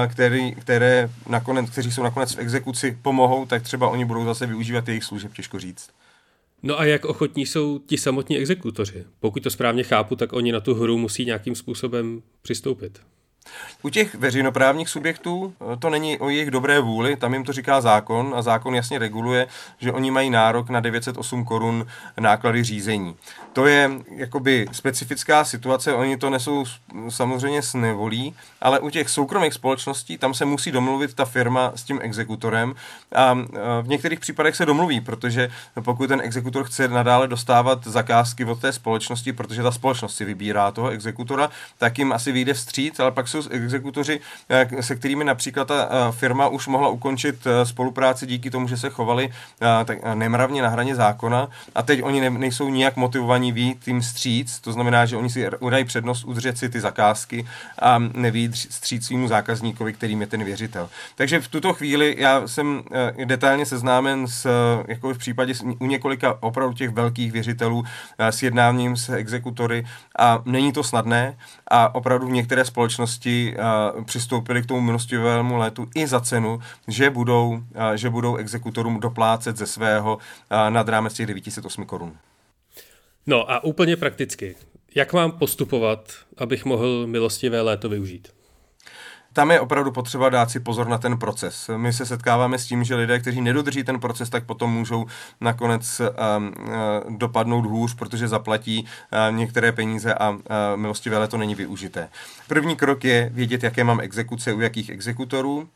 který, 0.09 0.55
které 0.55 1.11
nakonec, 1.29 1.71
kteří 1.71 1.92
jsou 1.92 2.03
nakonec 2.03 2.35
v 2.35 2.38
exekuci, 2.38 2.99
pomohou, 3.03 3.47
tak 3.47 3.62
třeba 3.62 3.88
oni 3.88 4.05
budou 4.05 4.25
zase 4.25 4.47
využívat 4.47 4.88
jejich 4.88 5.05
služeb, 5.05 5.33
těžko 5.35 5.59
říct. 5.59 5.90
No 6.62 6.81
a 6.81 6.85
jak 6.85 7.05
ochotní 7.05 7.47
jsou 7.47 7.79
ti 7.79 7.99
samotní 7.99 8.38
exekutoři? 8.38 9.05
Pokud 9.21 9.42
to 9.42 9.51
správně 9.51 9.83
chápu, 9.83 10.16
tak 10.16 10.33
oni 10.33 10.53
na 10.53 10.61
tu 10.61 10.75
hru 10.75 10.99
musí 10.99 11.25
nějakým 11.25 11.55
způsobem 11.55 12.23
přistoupit. 12.42 13.01
U 13.83 13.88
těch 13.88 14.14
veřejnoprávních 14.14 14.88
subjektů 14.88 15.55
eh, 15.72 15.76
to 15.76 15.90
není 15.90 16.18
o 16.18 16.28
jejich 16.28 16.50
dobré 16.50 16.81
vůli, 16.81 17.16
tam 17.16 17.35
jim 17.35 17.44
to 17.44 17.52
říká 17.52 17.81
zákon 17.81 18.35
a 18.37 18.42
zákon 18.42 18.74
jasně 18.74 18.98
reguluje, 18.98 19.46
že 19.78 19.92
oni 19.92 20.11
mají 20.11 20.31
nárok 20.31 20.70
na 20.70 20.81
908 20.81 21.44
korun 21.44 21.87
náklady 22.20 22.64
řízení. 22.64 23.16
To 23.52 23.66
je 23.66 23.90
jakoby 24.16 24.66
specifická 24.72 25.44
situace, 25.44 25.94
oni 25.94 26.16
to 26.16 26.30
nesou 26.30 26.64
samozřejmě 27.08 27.62
s 27.62 27.74
nevolí, 27.74 28.34
ale 28.60 28.80
u 28.80 28.90
těch 28.90 29.08
soukromých 29.08 29.54
společností 29.54 30.18
tam 30.18 30.34
se 30.34 30.44
musí 30.44 30.72
domluvit 30.72 31.14
ta 31.14 31.24
firma 31.24 31.72
s 31.74 31.82
tím 31.82 31.98
exekutorem 32.02 32.74
a 33.14 33.34
v 33.82 33.88
některých 33.88 34.20
případech 34.20 34.56
se 34.56 34.66
domluví, 34.66 35.00
protože 35.00 35.50
pokud 35.84 36.06
ten 36.06 36.20
exekutor 36.20 36.64
chce 36.64 36.88
nadále 36.88 37.28
dostávat 37.28 37.86
zakázky 37.86 38.44
od 38.44 38.60
té 38.60 38.72
společnosti, 38.72 39.32
protože 39.32 39.62
ta 39.62 39.72
společnost 39.72 40.16
si 40.16 40.24
vybírá 40.24 40.70
toho 40.70 40.88
exekutora, 40.88 41.50
tak 41.78 41.98
jim 41.98 42.12
asi 42.12 42.32
vyjde 42.32 42.54
vstříc, 42.54 43.00
ale 43.00 43.10
pak 43.10 43.28
jsou 43.28 43.42
exekutoři, 43.50 44.20
eh, 44.48 44.82
se 44.82 44.96
kterými 44.96 45.24
například 45.24 45.68
ta 45.68 45.88
eh, 45.90 46.12
firma 46.12 46.48
už 46.48 46.66
mohla 46.66 46.88
ukončit 46.88 47.46
eh, 47.46 47.66
spolupráci 47.66 48.26
díky 48.26 48.50
tomu, 48.50 48.68
že 48.68 48.76
se 48.76 48.90
chovali 48.90 49.32
tak 49.84 49.98
nemravně 50.14 50.62
na 50.62 50.68
hraně 50.68 50.94
zákona. 50.94 51.48
A 51.74 51.82
teď 51.82 52.02
oni 52.02 52.30
nejsou 52.30 52.68
nijak 52.68 52.96
motivovaní 52.96 53.41
vít 53.50 53.85
tím 53.85 54.02
stříc, 54.02 54.61
to 54.61 54.72
znamená, 54.72 55.07
že 55.07 55.16
oni 55.16 55.31
si 55.31 55.50
udají 55.61 55.85
přednost 55.85 56.24
udržet 56.24 56.59
si 56.59 56.68
ty 56.68 56.81
zakázky 56.81 57.46
a 57.83 57.98
neví 57.98 58.50
stříc 58.55 59.07
svýmu 59.07 59.28
zákazníkovi, 59.28 59.92
kterým 59.92 60.20
je 60.20 60.26
ten 60.26 60.44
věřitel. 60.44 60.88
Takže 61.14 61.40
v 61.40 61.48
tuto 61.48 61.72
chvíli 61.72 62.14
já 62.18 62.48
jsem 62.48 62.83
detailně 63.24 63.66
seznámen 63.66 64.28
s, 64.28 64.48
jako 64.88 65.14
v 65.14 65.18
případě 65.18 65.55
u 65.78 65.87
několika 65.87 66.42
opravdu 66.42 66.74
těch 66.74 66.90
velkých 66.90 67.33
věřitelů 67.33 67.85
s 68.18 68.42
jednáním 68.42 68.96
s 68.96 69.09
exekutory 69.09 69.87
a 70.18 70.42
není 70.44 70.72
to 70.72 70.83
snadné 70.83 71.37
a 71.68 71.94
opravdu 71.94 72.28
některé 72.28 72.64
společnosti 72.64 73.57
přistoupili 74.05 74.62
k 74.62 74.66
tomu 74.66 74.81
milostivému 74.81 75.57
létu 75.57 75.88
i 75.94 76.07
za 76.07 76.20
cenu, 76.20 76.61
že 76.88 77.11
budou, 77.11 77.62
že 77.94 78.11
budou 78.11 78.37
exekutorům 78.37 79.00
doplácet 79.00 79.57
ze 79.57 79.66
svého 79.66 80.18
nad 80.68 80.88
rámec 80.88 81.14
těch 81.14 81.26
908 81.26 81.85
korun. 81.85 82.12
No 83.26 83.50
a 83.50 83.64
úplně 83.64 83.96
prakticky, 83.96 84.56
jak 84.94 85.12
mám 85.12 85.32
postupovat, 85.32 86.12
abych 86.37 86.64
mohl 86.64 87.06
milostivé 87.06 87.61
léto 87.61 87.88
využít? 87.88 88.28
Tam 89.33 89.51
je 89.51 89.61
opravdu 89.61 89.92
potřeba 89.92 90.29
dát 90.29 90.51
si 90.51 90.61
pozor 90.61 90.88
na 90.88 90.99
ten 90.99 91.18
proces. 91.18 91.71
My 91.77 91.92
se 91.92 92.07
setkáváme 92.07 92.59
s 92.59 92.66
tím, 92.66 92.85
že 92.85 92.95
lidé, 92.95 93.18
kteří 93.18 93.40
nedodrží 93.40 93.85
ten 93.85 94.01
proces, 94.01 94.31
tak 94.31 94.45
potom 94.45 94.73
můžou 94.73 95.07
nakonec 95.40 96.01
um, 96.01 96.55
dopadnout 97.18 97.66
hůř, 97.66 97.95
protože 97.95 98.29
zaplatí 98.29 98.85
uh, 98.85 99.37
některé 99.37 99.73
peníze 99.73 100.14
a 100.14 100.31
uh, 100.31 100.38
milostivé 100.77 101.29
to 101.29 101.38
není 101.38 101.55
využité. 101.55 102.09
První 102.49 102.77
krok 102.77 103.05
je 103.05 103.31
vědět, 103.35 103.62
jaké 103.62 103.85
mám 103.85 104.01
exekuce 104.01 104.53
u 104.53 104.61
jakých 104.61 104.90
exekutorů. 104.90 105.57
Uh, 105.57 105.66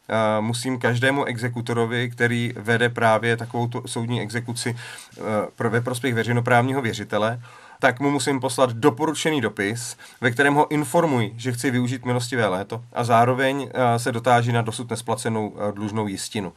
musím 0.41 0.79
každému 0.79 1.25
exekutorovi, 1.25 2.11
který 2.11 2.53
vede 2.57 2.89
právě 2.89 3.37
takovou 3.37 3.71
soudní 3.87 4.21
exekuci 4.21 4.71
uh, 4.71 5.27
pro 5.57 5.71
ve 5.71 5.81
prospěch 5.81 6.15
veřejnoprávního 6.15 6.83
věřitele, 6.83 7.41
tak 7.81 8.01
mu 8.01 8.11
musím 8.11 8.41
poslat 8.41 8.73
doporučený 8.73 9.41
dopis, 9.41 9.97
ve 10.21 10.31
kterém 10.31 10.55
ho 10.55 10.71
informuji, 10.71 11.35
že 11.37 11.53
chci 11.53 11.71
využít 11.71 12.05
milostivé 12.05 12.47
léto 12.47 12.83
a 12.93 13.05
zároveň 13.05 13.71
eh, 13.75 13.99
se 13.99 14.13
dotáží 14.13 14.53
na 14.53 14.63
dosud 14.63 14.91
nesplacenou 14.91 15.55
eh, 15.57 15.73
dlužnou 15.73 16.07
jistinu. 16.07 16.53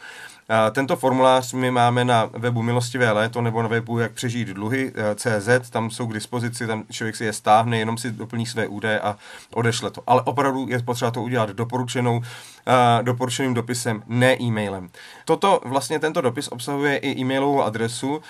Tento 0.72 0.96
formulář 0.96 1.54
my 1.54 1.72
máme 1.72 2.06
na 2.06 2.30
webu 2.34 2.62
Milostivé 2.62 3.12
léto 3.12 3.42
nebo 3.42 3.62
na 3.62 3.68
webu 3.68 4.00
Jak 4.00 4.12
přežít 4.12 4.48
dluhy 4.48 4.92
eh, 4.96 5.16
CZ, 5.16 5.70
tam 5.70 5.92
jsou 5.92 6.08
k 6.08 6.14
dispozici, 6.14 6.68
tam 6.68 6.84
člověk 6.92 7.16
si 7.16 7.26
je 7.26 7.34
stáhne, 7.34 7.80
jenom 7.80 7.98
si 7.98 8.12
doplní 8.12 8.46
své 8.46 8.68
údaje 8.68 9.00
a 9.00 9.18
odešle 9.54 9.92
to. 9.92 10.02
Ale 10.08 10.22
opravdu 10.22 10.66
je 10.70 10.84
potřeba 10.84 11.12
to 11.12 11.22
udělat 11.22 11.50
doporučenou, 11.50 12.22
doporučeným 13.02 13.54
dopisem, 13.54 14.04
ne 14.08 14.42
e-mailem. 14.42 14.90
Toto 15.26 15.62
vlastně 15.66 16.00
tento 16.00 16.22
dopis 16.22 16.48
obsahuje 16.48 16.98
i 16.98 17.22
e-mailovou 17.22 17.64
adresu, 17.64 18.22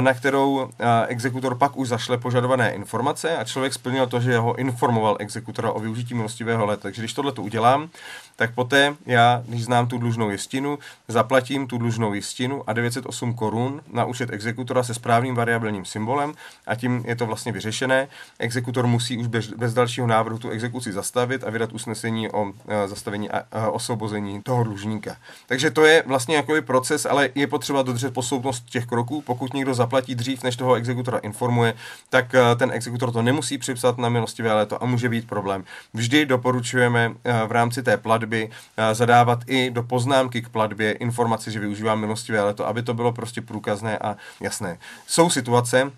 na 0.00 0.14
kterou 0.14 0.70
exekutor 1.06 1.58
pak 1.58 1.76
už 1.76 1.88
zašle 1.88 2.18
požadované 2.18 2.72
informace 2.72 3.36
a 3.36 3.44
člověk 3.44 3.72
splnil 3.72 4.06
to, 4.06 4.20
že 4.20 4.38
ho 4.38 4.58
informoval 4.58 5.16
exekutora 5.18 5.72
o 5.72 5.80
využití 5.80 6.14
milostivého 6.14 6.66
léta. 6.66 6.82
Takže 6.82 7.02
když 7.02 7.12
tohle 7.12 7.32
to 7.32 7.42
udělám, 7.42 7.88
tak 8.36 8.54
poté 8.54 8.94
já, 9.06 9.42
když 9.46 9.64
znám 9.64 9.86
tu 9.86 9.98
dlužnou 9.98 10.30
jistinu, 10.30 10.78
zaplatím 11.08 11.61
tu 11.66 11.78
dlužnou 11.78 12.14
jistinu 12.14 12.62
a 12.66 12.72
908 12.72 13.34
korun 13.34 13.80
na 13.92 14.04
účet 14.04 14.32
exekutora 14.32 14.82
se 14.82 14.94
správným 14.94 15.34
variabilním 15.34 15.84
symbolem 15.84 16.34
a 16.66 16.74
tím 16.74 17.04
je 17.06 17.16
to 17.16 17.26
vlastně 17.26 17.52
vyřešené. 17.52 18.08
Exekutor 18.38 18.86
musí 18.86 19.18
už 19.18 19.26
bez, 19.26 19.46
bez 19.46 19.74
dalšího 19.74 20.06
návrhu 20.06 20.38
tu 20.38 20.50
exekuci 20.50 20.92
zastavit 20.92 21.44
a 21.44 21.50
vydat 21.50 21.72
usnesení 21.72 22.30
o 22.30 22.42
uh, 22.42 22.52
zastavení 22.86 23.30
a 23.30 23.40
uh, 23.40 23.74
osvobození 23.74 24.42
toho 24.42 24.64
dlužníka. 24.64 25.16
Takže 25.46 25.70
to 25.70 25.84
je 25.84 26.02
vlastně 26.06 26.36
jako 26.36 26.54
proces, 26.62 27.06
ale 27.06 27.30
je 27.34 27.46
potřeba 27.46 27.82
dodržet 27.82 28.14
posloupnost 28.14 28.64
těch 28.64 28.86
kroků. 28.86 29.20
Pokud 29.20 29.54
někdo 29.54 29.74
zaplatí 29.74 30.14
dřív, 30.14 30.42
než 30.42 30.56
toho 30.56 30.74
exekutora 30.74 31.18
informuje, 31.18 31.74
tak 32.10 32.34
uh, 32.34 32.58
ten 32.58 32.70
exekutor 32.72 33.12
to 33.12 33.22
nemusí 33.22 33.58
připsat 33.58 33.98
na 33.98 34.08
milostivé 34.08 34.54
léto 34.54 34.82
a 34.82 34.86
může 34.86 35.08
být 35.08 35.28
problém. 35.28 35.64
Vždy 35.94 36.26
doporučujeme 36.26 37.14
v 37.46 37.52
rámci 37.52 37.82
té 37.82 37.96
platby 37.96 38.22
platby 38.22 38.50
zadávat 38.92 39.38
i 39.46 39.70
do 39.70 39.82
poznámky 39.82 40.42
k 40.42 40.48
platbě 40.48 40.92
informaci, 40.92 41.50
že 41.52 41.60
využívám 41.60 42.00
milostivé 42.00 42.42
leto, 42.42 42.66
aby 42.66 42.82
to 42.82 42.94
bylo 42.94 43.12
prostě 43.12 43.40
průkazné 43.42 43.98
a 43.98 44.16
jasné. 44.40 44.78
Jsou 45.06 45.30
situace, 45.30 45.92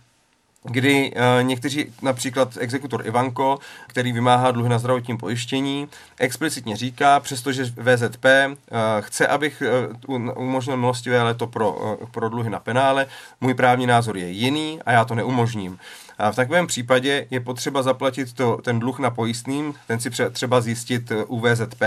kdy 0.64 1.12
uh, 1.12 1.46
někteří, 1.46 1.92
například 2.02 2.56
exekutor 2.60 3.06
Ivanko, 3.06 3.58
který 3.86 4.12
vymáhá 4.12 4.50
dluhy 4.50 4.68
na 4.68 4.78
zdravotním 4.78 5.18
pojištění, 5.18 5.88
explicitně 6.18 6.76
říká, 6.76 7.20
přestože 7.20 7.64
VZP 7.64 8.24
uh, 8.24 8.56
chce, 9.00 9.26
abych 9.26 9.62
uh, 10.08 10.28
umožnil 10.36 10.76
milostivé 10.76 11.22
leto 11.22 11.46
pro, 11.46 11.72
uh, 11.72 12.06
pro 12.10 12.28
dluhy 12.28 12.50
na 12.50 12.60
penále, 12.60 13.06
můj 13.40 13.54
právní 13.54 13.86
názor 13.86 14.16
je 14.16 14.30
jiný 14.30 14.80
a 14.86 14.92
já 14.92 15.04
to 15.04 15.14
neumožním. 15.14 15.78
A 16.18 16.32
v 16.32 16.36
takovém 16.36 16.66
případě 16.66 17.26
je 17.30 17.40
potřeba 17.40 17.82
zaplatit 17.82 18.32
to, 18.32 18.58
ten 18.64 18.78
dluh 18.78 18.98
na 18.98 19.10
pojistným, 19.10 19.74
ten 19.86 20.00
si 20.00 20.10
třeba 20.32 20.60
zjistit 20.60 21.12
u 21.26 21.40
VZP 21.40 21.82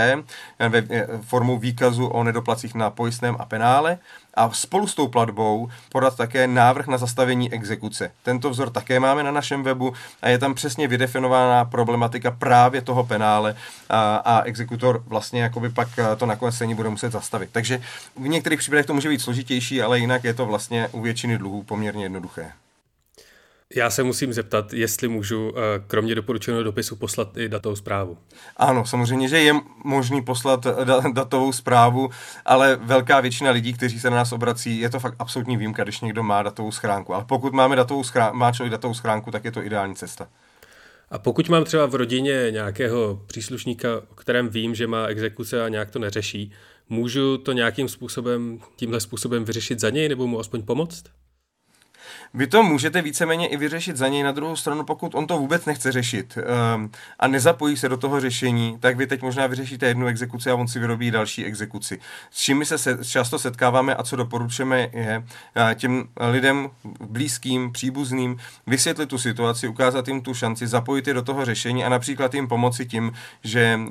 ve 0.68 0.82
formou 1.22 1.58
výkazu 1.58 2.06
o 2.06 2.24
nedoplacích 2.24 2.74
na 2.74 2.90
pojistném 2.90 3.36
a 3.38 3.44
penále 3.44 3.98
a 4.34 4.50
spolu 4.50 4.86
s 4.86 4.94
tou 4.94 5.08
platbou 5.08 5.68
podat 5.88 6.16
také 6.16 6.46
návrh 6.46 6.86
na 6.86 6.98
zastavení 6.98 7.52
exekuce. 7.52 8.10
Tento 8.22 8.50
vzor 8.50 8.70
také 8.70 9.00
máme 9.00 9.22
na 9.22 9.30
našem 9.30 9.62
webu 9.62 9.92
a 10.22 10.28
je 10.28 10.38
tam 10.38 10.54
přesně 10.54 10.88
vydefinovaná 10.88 11.64
problematika 11.64 12.30
právě 12.30 12.82
toho 12.82 13.04
penále 13.04 13.56
a, 13.88 14.16
a 14.16 14.42
exekutor 14.42 15.02
vlastně 15.06 15.42
jakoby 15.42 15.68
pak 15.68 15.88
to 16.16 16.26
nakonec 16.26 16.54
stejně 16.54 16.74
bude 16.74 16.88
muset 16.88 17.12
zastavit. 17.12 17.48
Takže 17.52 17.80
v 18.16 18.28
některých 18.28 18.58
případech 18.58 18.86
to 18.86 18.94
může 18.94 19.08
být 19.08 19.20
složitější, 19.20 19.82
ale 19.82 19.98
jinak 19.98 20.24
je 20.24 20.34
to 20.34 20.46
vlastně 20.46 20.88
u 20.92 21.00
většiny 21.00 21.38
dluhů 21.38 21.62
poměrně 21.62 22.04
jednoduché. 22.04 22.52
Já 23.74 23.90
se 23.90 24.02
musím 24.02 24.32
zeptat, 24.32 24.72
jestli 24.72 25.08
můžu 25.08 25.52
eh, 25.56 25.60
kromě 25.86 26.14
doporučeného 26.14 26.62
dopisu 26.62 26.96
poslat 26.96 27.36
i 27.36 27.48
datovou 27.48 27.76
zprávu. 27.76 28.18
Ano, 28.56 28.86
samozřejmě, 28.86 29.28
že 29.28 29.38
je 29.38 29.54
možný 29.84 30.22
poslat 30.22 30.66
eh, 30.66 31.12
datovou 31.12 31.52
zprávu, 31.52 32.10
ale 32.44 32.76
velká 32.82 33.20
většina 33.20 33.50
lidí, 33.50 33.72
kteří 33.72 34.00
se 34.00 34.10
na 34.10 34.16
nás 34.16 34.32
obrací, 34.32 34.80
je 34.80 34.90
to 34.90 35.00
fakt 35.00 35.14
absolutní 35.18 35.56
výjimka, 35.56 35.82
když 35.82 36.00
někdo 36.00 36.22
má 36.22 36.42
datovou 36.42 36.72
schránku. 36.72 37.14
Ale 37.14 37.24
pokud 37.24 37.52
máme 37.52 37.76
datovou 37.76 38.04
schránku, 38.04 38.36
má 38.36 38.52
člověk 38.52 38.72
datovou 38.72 38.94
schránku, 38.94 39.30
tak 39.30 39.44
je 39.44 39.52
to 39.52 39.62
ideální 39.62 39.94
cesta. 39.94 40.28
A 41.10 41.18
pokud 41.18 41.48
mám 41.48 41.64
třeba 41.64 41.86
v 41.86 41.94
rodině 41.94 42.46
nějakého 42.50 43.22
příslušníka, 43.26 43.88
o 44.10 44.14
kterém 44.14 44.48
vím, 44.48 44.74
že 44.74 44.86
má 44.86 45.06
exekuce 45.06 45.64
a 45.64 45.68
nějak 45.68 45.90
to 45.90 45.98
neřeší, 45.98 46.52
můžu 46.88 47.38
to 47.38 47.52
nějakým 47.52 47.88
způsobem, 47.88 48.58
tímhle 48.76 49.00
způsobem 49.00 49.44
vyřešit 49.44 49.80
za 49.80 49.90
něj 49.90 50.08
nebo 50.08 50.26
mu 50.26 50.40
aspoň 50.40 50.62
pomoct? 50.62 51.04
Vy 52.34 52.46
to 52.46 52.62
můžete 52.62 53.02
víceméně 53.02 53.46
i 53.46 53.56
vyřešit 53.56 53.96
za 53.96 54.08
něj 54.08 54.22
na 54.22 54.32
druhou 54.32 54.56
stranu, 54.56 54.84
pokud 54.84 55.14
on 55.14 55.26
to 55.26 55.38
vůbec 55.38 55.64
nechce 55.64 55.92
řešit 55.92 56.38
um, 56.74 56.90
a 57.18 57.28
nezapojí 57.28 57.76
se 57.76 57.88
do 57.88 57.96
toho 57.96 58.20
řešení, 58.20 58.76
tak 58.80 58.96
vy 58.96 59.06
teď 59.06 59.22
možná 59.22 59.46
vyřešíte 59.46 59.86
jednu 59.86 60.06
exekuci 60.06 60.50
a 60.50 60.54
on 60.54 60.68
si 60.68 60.78
vyrobí 60.78 61.10
další 61.10 61.44
exekuci. 61.44 61.98
S 62.30 62.40
čím 62.40 62.64
se, 62.64 62.78
se 62.78 63.04
často 63.04 63.38
setkáváme 63.38 63.94
a 63.94 64.02
co 64.02 64.16
doporučujeme 64.16 64.88
je 64.92 65.18
uh, 65.18 65.74
těm 65.74 66.08
lidem 66.30 66.70
blízkým, 67.00 67.72
příbuzným 67.72 68.36
vysvětlit 68.66 69.08
tu 69.08 69.18
situaci, 69.18 69.68
ukázat 69.68 70.08
jim 70.08 70.20
tu 70.20 70.34
šanci, 70.34 70.66
zapojit 70.66 71.06
je 71.06 71.14
do 71.14 71.22
toho 71.22 71.44
řešení 71.44 71.84
a 71.84 71.88
například 71.88 72.34
jim 72.34 72.48
pomoci 72.48 72.86
tím, 72.86 73.12
že, 73.44 73.80
uh, 73.80 73.88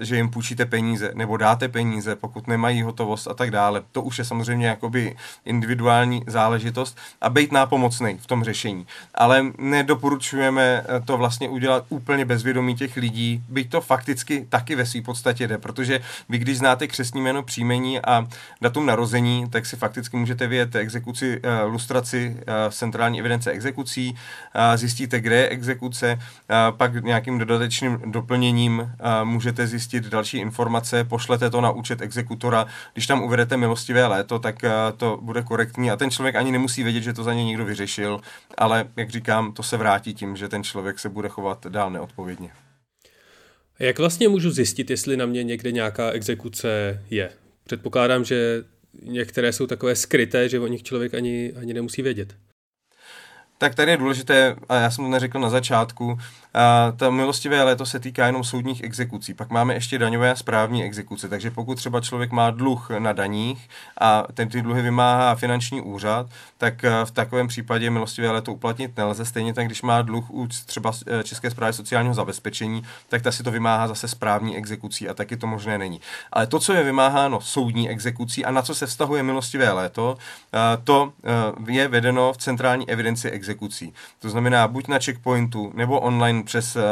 že 0.00 0.16
jim 0.16 0.28
půjčíte 0.30 0.66
peníze 0.66 1.12
nebo 1.14 1.36
dáte 1.36 1.68
peníze, 1.68 2.16
pokud 2.16 2.46
nemají 2.46 2.82
hotovost 2.82 3.28
a 3.28 3.34
tak 3.34 3.50
dále. 3.50 3.82
To 3.92 4.02
už 4.02 4.18
je 4.18 4.24
samozřejmě 4.24 4.66
jakoby 4.66 5.16
individuální 5.44 6.24
záležitost 6.26 6.98
a 7.20 7.30
být 7.30 7.52
nápomocný 7.52 7.59
nápomocný 7.60 8.18
v 8.18 8.26
tom 8.26 8.44
řešení. 8.44 8.86
Ale 9.14 9.52
nedoporučujeme 9.58 10.64
eh, 10.64 11.00
to 11.04 11.16
vlastně 11.16 11.48
udělat 11.48 11.84
úplně 11.88 12.24
bezvědomí 12.24 12.74
těch 12.74 12.96
lidí, 12.96 13.42
byť 13.48 13.70
to 13.70 13.80
fakticky 13.80 14.46
taky 14.48 14.76
ve 14.76 14.86
své 14.86 15.02
podstatě 15.02 15.48
jde, 15.48 15.58
protože 15.58 16.00
vy, 16.28 16.38
když 16.38 16.58
znáte 16.58 16.86
křesní 16.86 17.20
jméno 17.20 17.42
příjmení 17.42 18.00
a 18.00 18.26
datum 18.60 18.86
narození, 18.86 19.50
tak 19.50 19.66
si 19.66 19.76
fakticky 19.76 20.16
můžete 20.16 20.46
vyjet 20.46 20.74
exekuci, 20.74 21.40
eh, 21.42 21.64
lustraci 21.64 22.36
eh, 22.40 22.70
centrální 22.70 23.20
evidence 23.20 23.50
exekucí, 23.50 24.16
zjistíte, 24.74 25.20
kde 25.20 25.36
je 25.36 25.48
exekuce, 25.48 26.18
pak 26.70 27.04
nějakým 27.04 27.38
dodatečným 27.38 28.02
doplněním 28.06 28.92
můžete 29.24 29.66
zjistit 29.66 30.04
další 30.04 30.38
informace, 30.38 31.04
pošlete 31.04 31.50
to 31.50 31.60
na 31.60 31.70
účet 31.70 32.00
exekutora, 32.00 32.66
když 32.92 33.06
tam 33.06 33.22
uvedete 33.22 33.56
milostivé 33.56 34.06
léto, 34.06 34.38
tak 34.38 34.64
to 34.96 35.18
bude 35.22 35.42
korektní 35.42 35.90
a 35.90 35.96
ten 35.96 36.10
člověk 36.10 36.36
ani 36.36 36.52
nemusí 36.52 36.82
vědět, 36.82 37.02
že 37.02 37.12
to 37.12 37.24
za 37.24 37.34
něj 37.34 37.49
někdo 37.50 37.64
vyřešil, 37.64 38.20
ale 38.58 38.88
jak 38.96 39.10
říkám, 39.10 39.52
to 39.52 39.62
se 39.62 39.76
vrátí 39.76 40.14
tím, 40.14 40.36
že 40.36 40.48
ten 40.48 40.64
člověk 40.64 40.98
se 40.98 41.08
bude 41.08 41.28
chovat 41.28 41.66
dál 41.66 41.90
neodpovědně. 41.90 42.50
Jak 43.78 43.98
vlastně 43.98 44.28
můžu 44.28 44.50
zjistit, 44.50 44.90
jestli 44.90 45.16
na 45.16 45.26
mě 45.26 45.42
někde 45.42 45.72
nějaká 45.72 46.10
exekuce 46.10 47.02
je? 47.10 47.30
Předpokládám, 47.64 48.24
že 48.24 48.64
některé 49.02 49.52
jsou 49.52 49.66
takové 49.66 49.96
skryté, 49.96 50.48
že 50.48 50.60
o 50.60 50.66
nich 50.66 50.82
člověk 50.82 51.14
ani, 51.14 51.52
ani 51.60 51.74
nemusí 51.74 52.02
vědět. 52.02 52.36
Tak 53.58 53.74
tady 53.74 53.90
je 53.90 53.96
důležité, 53.96 54.56
a 54.68 54.76
já 54.76 54.90
jsem 54.90 55.04
to 55.04 55.10
neřekl 55.10 55.38
na 55.38 55.50
začátku, 55.50 56.18
a 56.54 56.92
ta 56.96 57.10
milostivé 57.10 57.62
léto 57.62 57.86
se 57.86 58.00
týká 58.00 58.26
jenom 58.26 58.44
soudních 58.44 58.84
exekucí. 58.84 59.34
Pak 59.34 59.50
máme 59.50 59.74
ještě 59.74 59.98
daňové 59.98 60.30
a 60.30 60.36
správní 60.36 60.84
exekuce. 60.84 61.28
Takže 61.28 61.50
pokud 61.50 61.74
třeba 61.74 62.00
člověk 62.00 62.32
má 62.32 62.50
dluh 62.50 62.90
na 62.98 63.12
daních 63.12 63.68
a 64.00 64.24
ten 64.34 64.48
ty 64.48 64.62
dluhy 64.62 64.82
vymáhá 64.82 65.34
finanční 65.34 65.80
úřad, 65.80 66.26
tak 66.58 66.84
eh, 66.84 66.90
v 67.04 67.10
takovém 67.10 67.48
případě 67.48 67.90
milostivé 67.90 68.30
léto 68.30 68.52
uplatnit 68.52 68.96
nelze. 68.96 69.24
Stejně 69.24 69.54
tak, 69.54 69.66
když 69.66 69.82
má 69.82 70.02
dluh 70.02 70.30
u 70.30 70.48
třeba 70.66 70.92
eh, 71.06 71.24
České 71.24 71.50
zprávy 71.50 71.72
sociálního 71.72 72.14
zabezpečení, 72.14 72.82
tak 73.08 73.22
ta 73.22 73.32
si 73.32 73.42
to 73.42 73.50
vymáhá 73.50 73.88
zase 73.88 74.08
správní 74.08 74.56
exekucí 74.56 75.08
a 75.08 75.14
taky 75.14 75.36
to 75.36 75.46
možné 75.46 75.78
není. 75.78 76.00
Ale 76.32 76.46
to, 76.46 76.58
co 76.58 76.72
je 76.72 76.84
vymáháno 76.84 77.40
soudní 77.40 77.90
exekucí 77.90 78.44
a 78.44 78.50
na 78.50 78.62
co 78.62 78.74
se 78.74 78.86
vztahuje 78.86 79.22
milostivé 79.22 79.72
léto, 79.72 80.16
eh, 80.54 80.58
to 80.84 81.12
je 81.66 81.88
vedeno 81.88 82.32
v 82.32 82.36
centrální 82.36 82.90
evidenci 82.90 83.30
exekucí. 83.30 83.92
To 84.18 84.30
znamená 84.30 84.68
buď 84.68 84.88
na 84.88 84.98
checkpointu 84.98 85.72
nebo 85.74 86.00
online 86.00 86.39
přes 86.42 86.76
uh, 86.76 86.82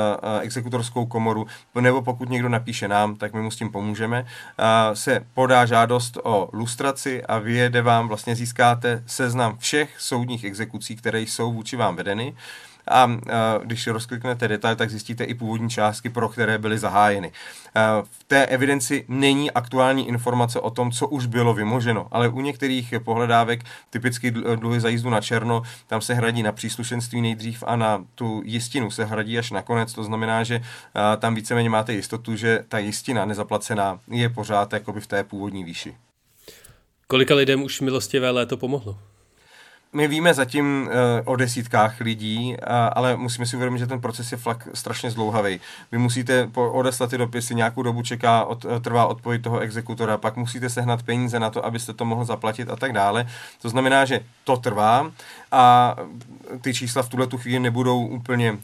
exekutorskou 0.40 1.06
komoru, 1.06 1.46
nebo 1.80 2.02
pokud 2.02 2.28
někdo 2.30 2.48
napíše 2.48 2.88
nám, 2.88 3.16
tak 3.16 3.32
my 3.34 3.40
mu 3.42 3.50
s 3.50 3.56
tím 3.56 3.70
pomůžeme, 3.70 4.22
uh, 4.22 4.94
se 4.94 5.26
podá 5.34 5.66
žádost 5.66 6.18
o 6.22 6.48
lustraci 6.52 7.24
a 7.24 7.38
vyjede 7.38 7.82
vám, 7.82 8.08
vlastně 8.08 8.37
získáte 8.37 9.02
seznam 9.06 9.58
všech 9.58 10.00
soudních 10.00 10.44
exekucí, 10.44 10.96
které 10.96 11.20
jsou 11.20 11.52
vůči 11.52 11.76
vám 11.76 11.96
vedeny 11.96 12.34
a 12.90 13.11
když 13.62 13.87
rozkliknete 13.87 14.48
detail, 14.48 14.77
tak 14.77 14.90
zjistíte 14.90 15.24
i 15.24 15.35
původní 15.35 15.70
částky, 15.70 16.09
pro 16.09 16.29
které 16.29 16.59
byly 16.59 16.79
zahájeny. 16.79 17.33
V 18.03 18.24
té 18.24 18.46
evidenci 18.46 19.05
není 19.09 19.51
aktuální 19.51 20.09
informace 20.09 20.61
o 20.61 20.70
tom, 20.70 20.90
co 20.90 21.09
už 21.09 21.27
bylo 21.27 21.55
vymoženo, 21.55 22.09
ale 22.11 22.29
u 22.29 22.40
některých 22.40 22.94
pohledávek, 23.05 23.64
typicky 23.90 24.31
dluhy 24.31 24.81
za 24.81 24.88
jízdu 24.88 25.11
na 25.11 25.20
černo, 25.20 25.62
tam 25.87 26.01
se 26.01 26.14
hradí 26.14 26.42
na 26.42 26.53
příslušenství 26.53 27.20
nejdřív 27.20 27.64
a 27.66 27.77
na 27.77 28.05
tu 28.14 28.42
jistinu 28.44 28.90
se 28.90 29.05
hradí 29.05 29.38
až 29.38 29.51
nakonec. 29.51 29.92
To 29.92 30.05
znamená, 30.05 30.44
že 30.44 30.61
tam 31.18 31.35
víceméně 31.35 31.70
máte 31.70 31.92
jistotu, 31.92 32.37
že 32.37 32.64
ta 32.68 32.79
jistina 32.79 33.24
nezaplacená 33.24 34.01
je 34.11 34.29
pořád 34.29 34.72
jakoby 34.72 35.01
v 35.01 35.07
té 35.07 35.24
původní 35.24 35.64
výši. 35.64 35.96
Kolika 37.07 37.35
lidem 37.35 37.62
už 37.62 37.81
milostivé 37.81 38.31
léto 38.31 38.57
pomohlo? 38.57 38.98
My 39.92 40.09
víme 40.09 40.35
zatím 40.35 40.83
uh, 40.87 41.33
o 41.33 41.37
desítkách 41.37 42.01
lidí, 42.01 42.57
uh, 42.57 42.72
ale 42.92 43.16
musíme 43.16 43.46
si 43.46 43.57
uvědomit, 43.57 43.79
že 43.79 43.87
ten 43.87 44.01
proces 44.01 44.33
je 44.33 44.38
fakt 44.38 44.68
strašně 44.74 45.11
zdlouhavý. 45.11 45.61
Vy 45.92 45.98
musíte 45.98 46.46
po, 46.46 46.70
odeslat 46.72 47.11
ty 47.11 47.18
dopisy, 47.18 47.55
nějakou 47.55 47.83
dobu 47.83 48.03
čeká, 48.03 48.44
od, 48.44 48.64
uh, 48.64 48.79
trvá 48.79 49.07
odpověď 49.07 49.42
toho 49.42 49.59
exekutora, 49.59 50.16
pak 50.16 50.37
musíte 50.37 50.70
sehnat 50.70 51.03
peníze 51.03 51.40
na 51.40 51.51
to, 51.51 51.64
abyste 51.64 51.92
to 51.92 52.05
mohl 52.05 52.24
zaplatit 52.24 52.70
a 52.70 52.77
tak 52.77 52.92
dále. 52.92 53.27
To 53.62 53.68
znamená, 53.68 54.05
že 54.05 54.20
to 54.44 54.57
trvá 54.57 55.11
a 55.53 55.96
ty 56.61 56.74
čísla 56.74 57.03
v 57.03 57.09
tuhle 57.09 57.27
tu 57.27 57.38
chvíli 57.38 57.61
nebudou 57.61 58.07
úplně 58.07 58.53
uh, 58.53 58.59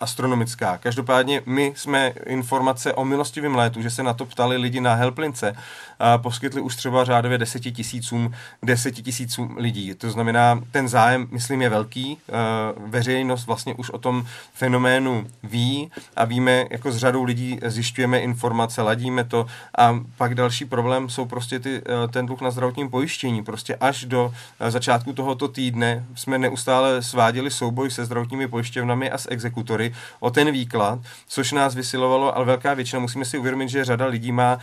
astronomická. 0.00 0.78
Každopádně 0.78 1.42
my 1.46 1.72
jsme 1.76 2.12
informace 2.26 2.94
o 2.94 3.04
milostivém 3.04 3.54
létu, 3.54 3.82
že 3.82 3.90
se 3.90 4.02
na 4.02 4.14
to 4.14 4.24
ptali 4.24 4.56
lidi 4.56 4.80
na 4.80 4.94
Helplince, 4.94 5.52
uh, 5.52 6.22
poskytli 6.22 6.60
už 6.60 6.76
třeba 6.76 7.04
řádově 7.04 7.38
deseti 7.38 7.72
tisícům, 7.72 8.32
deseti 8.62 9.02
tisícům 9.02 9.56
lidí. 9.56 9.94
To 9.94 10.10
znamená, 10.10 10.33
ten 10.70 10.88
zájem, 10.88 11.26
myslím, 11.30 11.62
je 11.62 11.68
velký. 11.68 12.18
Uh, 12.28 12.90
veřejnost 12.90 13.46
vlastně 13.46 13.74
už 13.74 13.90
o 13.90 13.98
tom 13.98 14.26
fenoménu 14.54 15.26
ví 15.42 15.90
a 16.16 16.24
víme, 16.24 16.64
jako 16.70 16.92
s 16.92 16.96
řadou 16.96 17.24
lidí 17.24 17.58
zjišťujeme 17.66 18.18
informace, 18.18 18.82
ladíme 18.82 19.24
to 19.24 19.46
a 19.78 20.00
pak 20.16 20.34
další 20.34 20.64
problém 20.64 21.08
jsou 21.08 21.24
prostě 21.24 21.58
ty, 21.58 21.82
uh, 21.82 22.10
ten 22.10 22.26
dluh 22.26 22.40
na 22.40 22.50
zdravotním 22.50 22.90
pojištění. 22.90 23.44
Prostě 23.44 23.76
až 23.76 24.04
do 24.04 24.24
uh, 24.26 24.70
začátku 24.70 25.12
tohoto 25.12 25.48
týdne 25.48 26.04
jsme 26.14 26.38
neustále 26.38 27.02
sváděli 27.02 27.50
souboj 27.50 27.90
se 27.90 28.04
zdravotními 28.04 28.48
pojišťovnami 28.48 29.10
a 29.10 29.18
s 29.18 29.30
exekutory 29.30 29.94
o 30.20 30.30
ten 30.30 30.52
výklad, 30.52 30.98
což 31.28 31.52
nás 31.52 31.74
vysilovalo, 31.74 32.36
ale 32.36 32.44
velká 32.44 32.74
většina, 32.74 33.00
musíme 33.00 33.24
si 33.24 33.38
uvědomit, 33.38 33.68
že 33.68 33.84
řada 33.84 34.06
lidí 34.06 34.32
má 34.32 34.58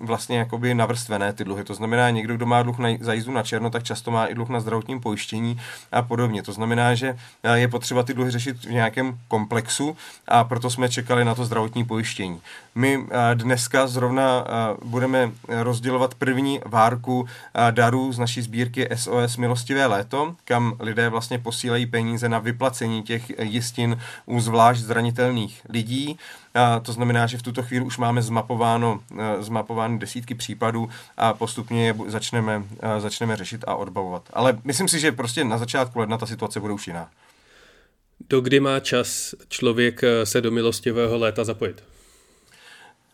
vlastně 0.00 0.38
jakoby 0.38 0.74
navrstvené 0.74 1.32
ty 1.32 1.44
dluhy. 1.44 1.64
To 1.64 1.74
znamená, 1.74 2.10
někdo, 2.10 2.36
kdo 2.36 2.46
má 2.46 2.62
dluh 2.62 2.78
na, 2.78 2.88
za 3.00 3.12
jízdu 3.12 3.32
na 3.32 3.42
černo, 3.42 3.70
tak 3.70 3.82
často 3.82 4.10
má 4.10 4.26
i 4.26 4.34
dluh 4.34 4.48
na 4.48 4.60
zdravotním 4.60 4.97
pojištění 5.00 5.60
a 5.92 6.02
podobně. 6.02 6.42
To 6.42 6.52
znamená, 6.52 6.94
že 6.94 7.18
je 7.54 7.68
potřeba 7.68 8.02
ty 8.02 8.14
dluhy 8.14 8.30
řešit 8.30 8.64
v 8.64 8.70
nějakém 8.70 9.18
komplexu 9.28 9.96
a 10.28 10.44
proto 10.44 10.70
jsme 10.70 10.88
čekali 10.88 11.24
na 11.24 11.34
to 11.34 11.44
zdravotní 11.44 11.84
pojištění. 11.84 12.40
My 12.74 13.06
dneska 13.34 13.86
zrovna 13.86 14.44
budeme 14.84 15.30
rozdělovat 15.48 16.14
první 16.14 16.60
várku 16.66 17.28
darů 17.70 18.12
z 18.12 18.18
naší 18.18 18.42
sbírky 18.42 18.88
SOS 18.94 19.36
Milostivé 19.36 19.86
léto, 19.86 20.34
kam 20.44 20.76
lidé 20.80 21.08
vlastně 21.08 21.38
posílají 21.38 21.86
peníze 21.86 22.28
na 22.28 22.38
vyplacení 22.38 23.02
těch 23.02 23.32
jistin 23.42 24.00
u 24.26 24.40
zvlášť 24.40 24.80
zranitelných 24.80 25.62
lidí. 25.68 26.18
A 26.54 26.80
to 26.80 26.92
znamená, 26.92 27.26
že 27.26 27.38
v 27.38 27.42
tuto 27.42 27.62
chvíli 27.62 27.84
už 27.84 27.98
máme 27.98 28.22
zmapováno, 28.22 29.00
zmapováno 29.40 29.98
desítky 29.98 30.34
případů 30.34 30.88
a 31.16 31.32
postupně 31.32 31.86
je 31.86 31.94
začneme, 32.06 32.62
začneme 32.98 33.36
řešit 33.36 33.64
a 33.66 33.74
odbavovat. 33.74 34.22
Ale 34.32 34.58
myslím 34.64 34.88
si, 34.88 35.00
že 35.00 35.12
prostě 35.12 35.44
na 35.44 35.58
začátku 35.58 35.98
ledna 35.98 36.18
ta 36.18 36.26
situace 36.26 36.60
bude 36.60 36.72
už 36.72 36.86
jiná. 36.86 37.10
Do 38.28 38.40
kdy 38.40 38.60
má 38.60 38.80
čas 38.80 39.34
člověk 39.48 40.00
se 40.24 40.40
do 40.40 40.50
milostivého 40.50 41.18
léta 41.18 41.44
zapojit? 41.44 41.82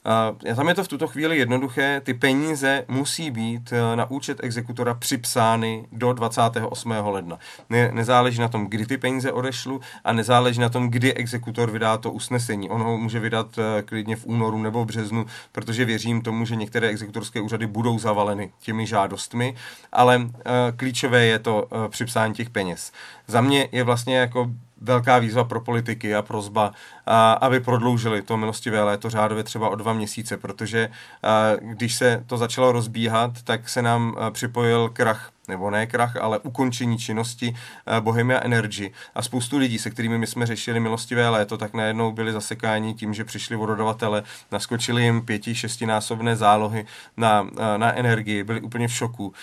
Uh, 0.04 0.54
tam 0.56 0.68
je 0.68 0.74
to 0.74 0.84
v 0.84 0.88
tuto 0.88 1.06
chvíli 1.06 1.38
jednoduché, 1.38 2.00
ty 2.00 2.14
peníze 2.14 2.84
musí 2.88 3.30
být 3.30 3.72
uh, 3.72 3.96
na 3.96 4.10
účet 4.10 4.38
exekutora 4.42 4.94
připsány 4.94 5.86
do 5.92 6.12
28. 6.12 6.90
ledna. 6.90 7.38
Ne, 7.70 7.90
nezáleží 7.92 8.40
na 8.40 8.48
tom, 8.48 8.66
kdy 8.66 8.86
ty 8.86 8.98
peníze 8.98 9.32
odešlu 9.32 9.80
a 10.04 10.12
nezáleží 10.12 10.60
na 10.60 10.68
tom, 10.68 10.88
kdy 10.90 11.14
exekutor 11.14 11.70
vydá 11.70 11.98
to 11.98 12.12
usnesení. 12.12 12.70
On 12.70 12.82
ho 12.82 12.98
může 12.98 13.20
vydat 13.20 13.58
uh, 13.58 13.64
klidně 13.84 14.16
v 14.16 14.26
únoru 14.26 14.62
nebo 14.62 14.84
v 14.84 14.86
březnu, 14.86 15.26
protože 15.52 15.84
věřím 15.84 16.22
tomu, 16.22 16.44
že 16.44 16.56
některé 16.56 16.88
exekutorské 16.88 17.40
úřady 17.40 17.66
budou 17.66 17.98
zavaleny 17.98 18.52
těmi 18.60 18.86
žádostmi, 18.86 19.54
ale 19.92 20.16
uh, 20.16 20.30
klíčové 20.76 21.24
je 21.24 21.38
to 21.38 21.68
připsání 21.88 22.34
těch 22.34 22.50
peněz. 22.50 22.92
Za 23.26 23.40
mě 23.40 23.68
je 23.72 23.84
vlastně 23.84 24.16
jako 24.16 24.50
velká 24.84 25.18
výzva 25.18 25.44
pro 25.44 25.60
politiky 25.60 26.14
a 26.14 26.22
prozba, 26.22 26.72
a, 27.06 27.32
aby 27.32 27.60
prodloužili 27.60 28.22
to 28.22 28.36
milostivé 28.36 28.82
léto 28.82 29.10
řádově 29.10 29.44
třeba 29.44 29.68
o 29.68 29.74
dva 29.74 29.92
měsíce, 29.92 30.36
protože 30.36 30.88
a, 31.22 31.28
když 31.60 31.94
se 31.94 32.24
to 32.26 32.36
začalo 32.36 32.72
rozbíhat, 32.72 33.42
tak 33.44 33.68
se 33.68 33.82
nám 33.82 34.16
připojil 34.30 34.88
krach 34.88 35.30
nebo 35.48 35.70
ne 35.70 35.86
krach, 35.86 36.16
ale 36.16 36.38
ukončení 36.38 36.98
činnosti 36.98 37.56
Bohemia 38.00 38.40
Energy. 38.40 38.92
A 39.14 39.22
spoustu 39.22 39.58
lidí, 39.58 39.78
se 39.78 39.90
kterými 39.90 40.18
my 40.18 40.26
jsme 40.26 40.46
řešili 40.46 40.80
milostivé 40.80 41.28
léto, 41.28 41.58
tak 41.58 41.74
najednou 41.74 42.12
byli 42.12 42.32
zasekáni 42.32 42.94
tím, 42.94 43.14
že 43.14 43.24
přišli 43.24 43.56
vododavatele, 43.56 44.22
naskočili 44.52 45.02
jim 45.02 45.22
pěti, 45.22 45.54
šestinásobné 45.54 46.36
zálohy 46.36 46.86
na, 47.16 47.48
na 47.76 47.92
energii, 47.92 48.44
byli 48.44 48.60
úplně 48.60 48.88
v 48.88 48.92
šoku. 48.92 49.26
Uh, 49.26 49.34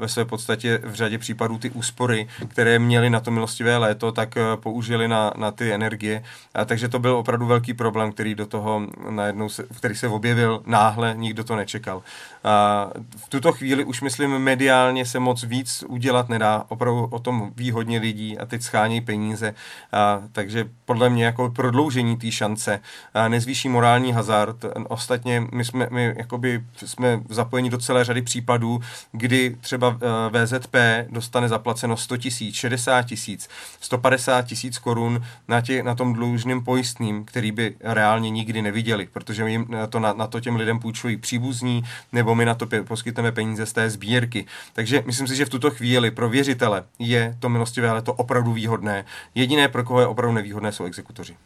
ve 0.00 0.08
své 0.08 0.24
podstatě 0.24 0.80
v 0.84 0.94
řadě 0.94 1.18
případů 1.18 1.58
ty 1.58 1.70
úspory, 1.70 2.28
které 2.48 2.78
měli 2.78 3.10
na 3.10 3.20
to 3.20 3.30
milostivé 3.30 3.76
léto, 3.76 4.12
tak 4.12 4.34
použili 4.56 5.08
na, 5.08 5.32
na 5.36 5.50
ty 5.50 5.72
energie. 5.72 6.24
Uh, 6.58 6.64
takže 6.64 6.79
to 6.88 6.98
byl 6.98 7.16
opravdu 7.16 7.46
velký 7.46 7.74
problém, 7.74 8.12
který 8.12 8.34
do 8.34 8.46
toho 8.46 8.82
najednou 9.10 9.48
se, 9.48 9.64
který 9.76 9.94
se 9.94 10.08
objevil 10.08 10.62
náhle, 10.66 11.14
nikdo 11.16 11.44
to 11.44 11.56
nečekal. 11.56 11.96
Uh, 11.96 13.02
v 13.16 13.28
tuto 13.28 13.52
chvíli 13.52 13.84
už 13.84 14.00
myslím 14.00 14.38
mediálně 14.38 15.06
se 15.06 15.18
moc 15.18 15.44
víc 15.44 15.84
udělat 15.88 16.28
nedá. 16.28 16.64
Opravdu 16.68 17.04
o 17.04 17.18
tom 17.18 17.52
ví 17.56 17.70
hodně 17.70 17.98
lidí 17.98 18.38
a 18.38 18.46
teď 18.46 18.62
schánějí 18.62 19.00
peníze. 19.00 19.54
A, 19.92 20.22
takže 20.32 20.68
podle 20.84 21.10
mě 21.10 21.24
jako 21.24 21.50
prodloužení 21.50 22.16
té 22.16 22.30
šance 22.30 22.80
a 23.14 23.28
nezvýší 23.28 23.68
morální 23.68 24.12
hazard. 24.12 24.56
Ostatně 24.88 25.46
my 25.52 25.64
jsme, 25.64 25.88
my 25.90 26.14
jakoby 26.16 26.64
jsme 26.76 27.20
zapojeni 27.28 27.70
do 27.70 27.78
celé 27.78 28.04
řady 28.04 28.22
případů, 28.22 28.80
kdy 29.12 29.56
třeba 29.60 29.98
eh, 30.32 30.46
VZP 30.46 30.76
dostane 31.10 31.48
zaplaceno 31.48 31.96
100 31.96 32.16
tisíc, 32.16 32.54
60 32.54 33.02
tisíc, 33.02 33.48
150 33.80 34.42
tisíc 34.42 34.78
korun 34.78 35.22
na, 35.48 35.60
tě, 35.60 35.82
na 35.82 35.94
tom 35.94 36.12
dlužným 36.12 36.64
pojistným, 36.70 37.24
který 37.24 37.52
by 37.52 37.74
reálně 37.80 38.30
nikdy 38.30 38.62
neviděli, 38.62 39.08
protože 39.12 39.50
jim 39.50 39.66
to 39.88 40.00
na, 40.00 40.12
na 40.12 40.26
to 40.26 40.40
těm 40.40 40.56
lidem 40.56 40.78
půjčují 40.78 41.16
příbuzní, 41.16 41.82
nebo 42.12 42.34
my 42.34 42.44
na 42.44 42.54
to 42.54 42.66
poskytneme 42.84 43.32
peníze 43.32 43.66
z 43.66 43.72
té 43.72 43.90
sbírky. 43.90 44.46
Takže 44.72 45.02
myslím 45.06 45.26
si, 45.26 45.36
že 45.36 45.44
v 45.44 45.48
tuto 45.48 45.70
chvíli 45.70 46.10
pro 46.10 46.28
věřitele 46.28 46.84
je 46.98 47.36
to 47.38 47.48
milostivé 47.48 47.92
léto 47.92 48.14
opravdu 48.14 48.52
výhodné. 48.52 49.04
Jediné, 49.34 49.68
pro 49.68 49.84
koho 49.84 50.00
je 50.00 50.06
opravdu 50.06 50.34
nevýhodné, 50.34 50.72
jsou 50.72 50.84
exekutoři. 50.84 51.36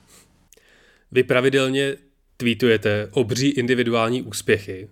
Vy 1.12 1.22
pravidelně 1.22 1.96
tweetujete 2.36 3.08
obří 3.10 3.48
individuální 3.48 4.22
úspěchy. 4.22 4.88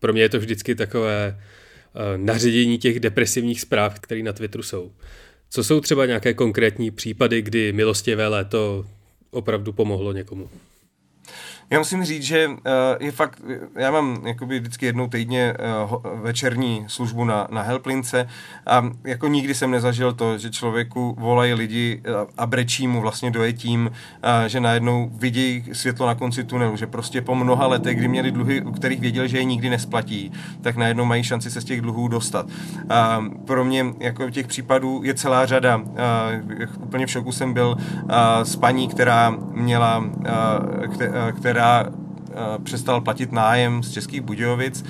Pro 0.00 0.12
mě 0.12 0.22
je 0.22 0.28
to 0.28 0.38
vždycky 0.38 0.74
takové 0.74 1.36
uh, 1.36 2.02
naředění 2.16 2.78
těch 2.78 3.00
depresivních 3.00 3.60
zpráv, 3.60 4.00
které 4.00 4.22
na 4.22 4.32
Twitteru 4.32 4.62
jsou. 4.62 4.92
Co 5.50 5.64
jsou 5.64 5.80
třeba 5.80 6.06
nějaké 6.06 6.34
konkrétní 6.34 6.90
případy, 6.90 7.42
kdy 7.42 7.72
milostivé 7.72 8.28
léto 8.28 8.84
opravdu 9.34 9.72
pomohlo 9.72 10.12
někomu? 10.12 10.48
Já 11.70 11.78
musím 11.78 12.04
říct, 12.04 12.22
že 12.22 12.48
uh, 12.48 12.54
je 13.00 13.12
fakt, 13.12 13.42
já 13.76 13.90
mám 13.90 14.18
jakoby 14.26 14.60
vždycky 14.60 14.86
jednou 14.86 15.08
týdně 15.08 15.54
uh, 15.90 16.22
večerní 16.22 16.84
službu 16.88 17.24
na, 17.24 17.48
na 17.50 17.62
Helplince 17.62 18.28
a 18.66 18.90
jako 19.04 19.28
nikdy 19.28 19.54
jsem 19.54 19.70
nezažil 19.70 20.12
to, 20.12 20.38
že 20.38 20.50
člověku 20.50 21.16
volají 21.18 21.54
lidi 21.54 22.02
uh, 22.08 22.30
a 22.36 22.46
brečí 22.46 22.86
mu 22.86 23.00
vlastně 23.00 23.30
dojetím, 23.30 23.90
že 24.46 24.60
najednou 24.60 25.10
vidí 25.12 25.64
světlo 25.72 26.06
na 26.06 26.14
konci 26.14 26.44
tunelu, 26.44 26.76
že 26.76 26.86
prostě 26.86 27.22
po 27.22 27.34
mnoha 27.34 27.66
letech, 27.66 27.96
kdy 27.96 28.08
měli 28.08 28.30
dluhy, 28.30 28.62
u 28.62 28.72
kterých 28.72 29.00
věděli, 29.00 29.28
že 29.28 29.38
je 29.38 29.44
nikdy 29.44 29.70
nesplatí, 29.70 30.32
tak 30.60 30.76
najednou 30.76 31.04
mají 31.04 31.24
šanci 31.24 31.50
se 31.50 31.60
z 31.60 31.64
těch 31.64 31.80
dluhů 31.80 32.08
dostat. 32.08 32.46
Uh, 32.46 33.28
pro 33.44 33.64
mě 33.64 33.86
jako 34.00 34.30
těch 34.30 34.46
případů 34.46 35.00
je 35.04 35.14
celá 35.14 35.46
řada. 35.46 35.76
Uh, 35.76 35.84
úplně 36.78 37.06
v 37.06 37.10
šoku 37.10 37.32
jsem 37.32 37.52
byl 37.52 37.76
s 38.42 38.56
paní, 38.56 38.88
která 38.88 39.36
měla, 39.52 39.98
uh, 39.98 40.04
která 41.38 41.53
která 41.54 41.84
Eh, 41.86 42.13
přestal 42.64 43.00
platit 43.00 43.32
nájem 43.32 43.82
z 43.82 43.92
Českých 43.92 44.20
Budějovic, 44.20 44.84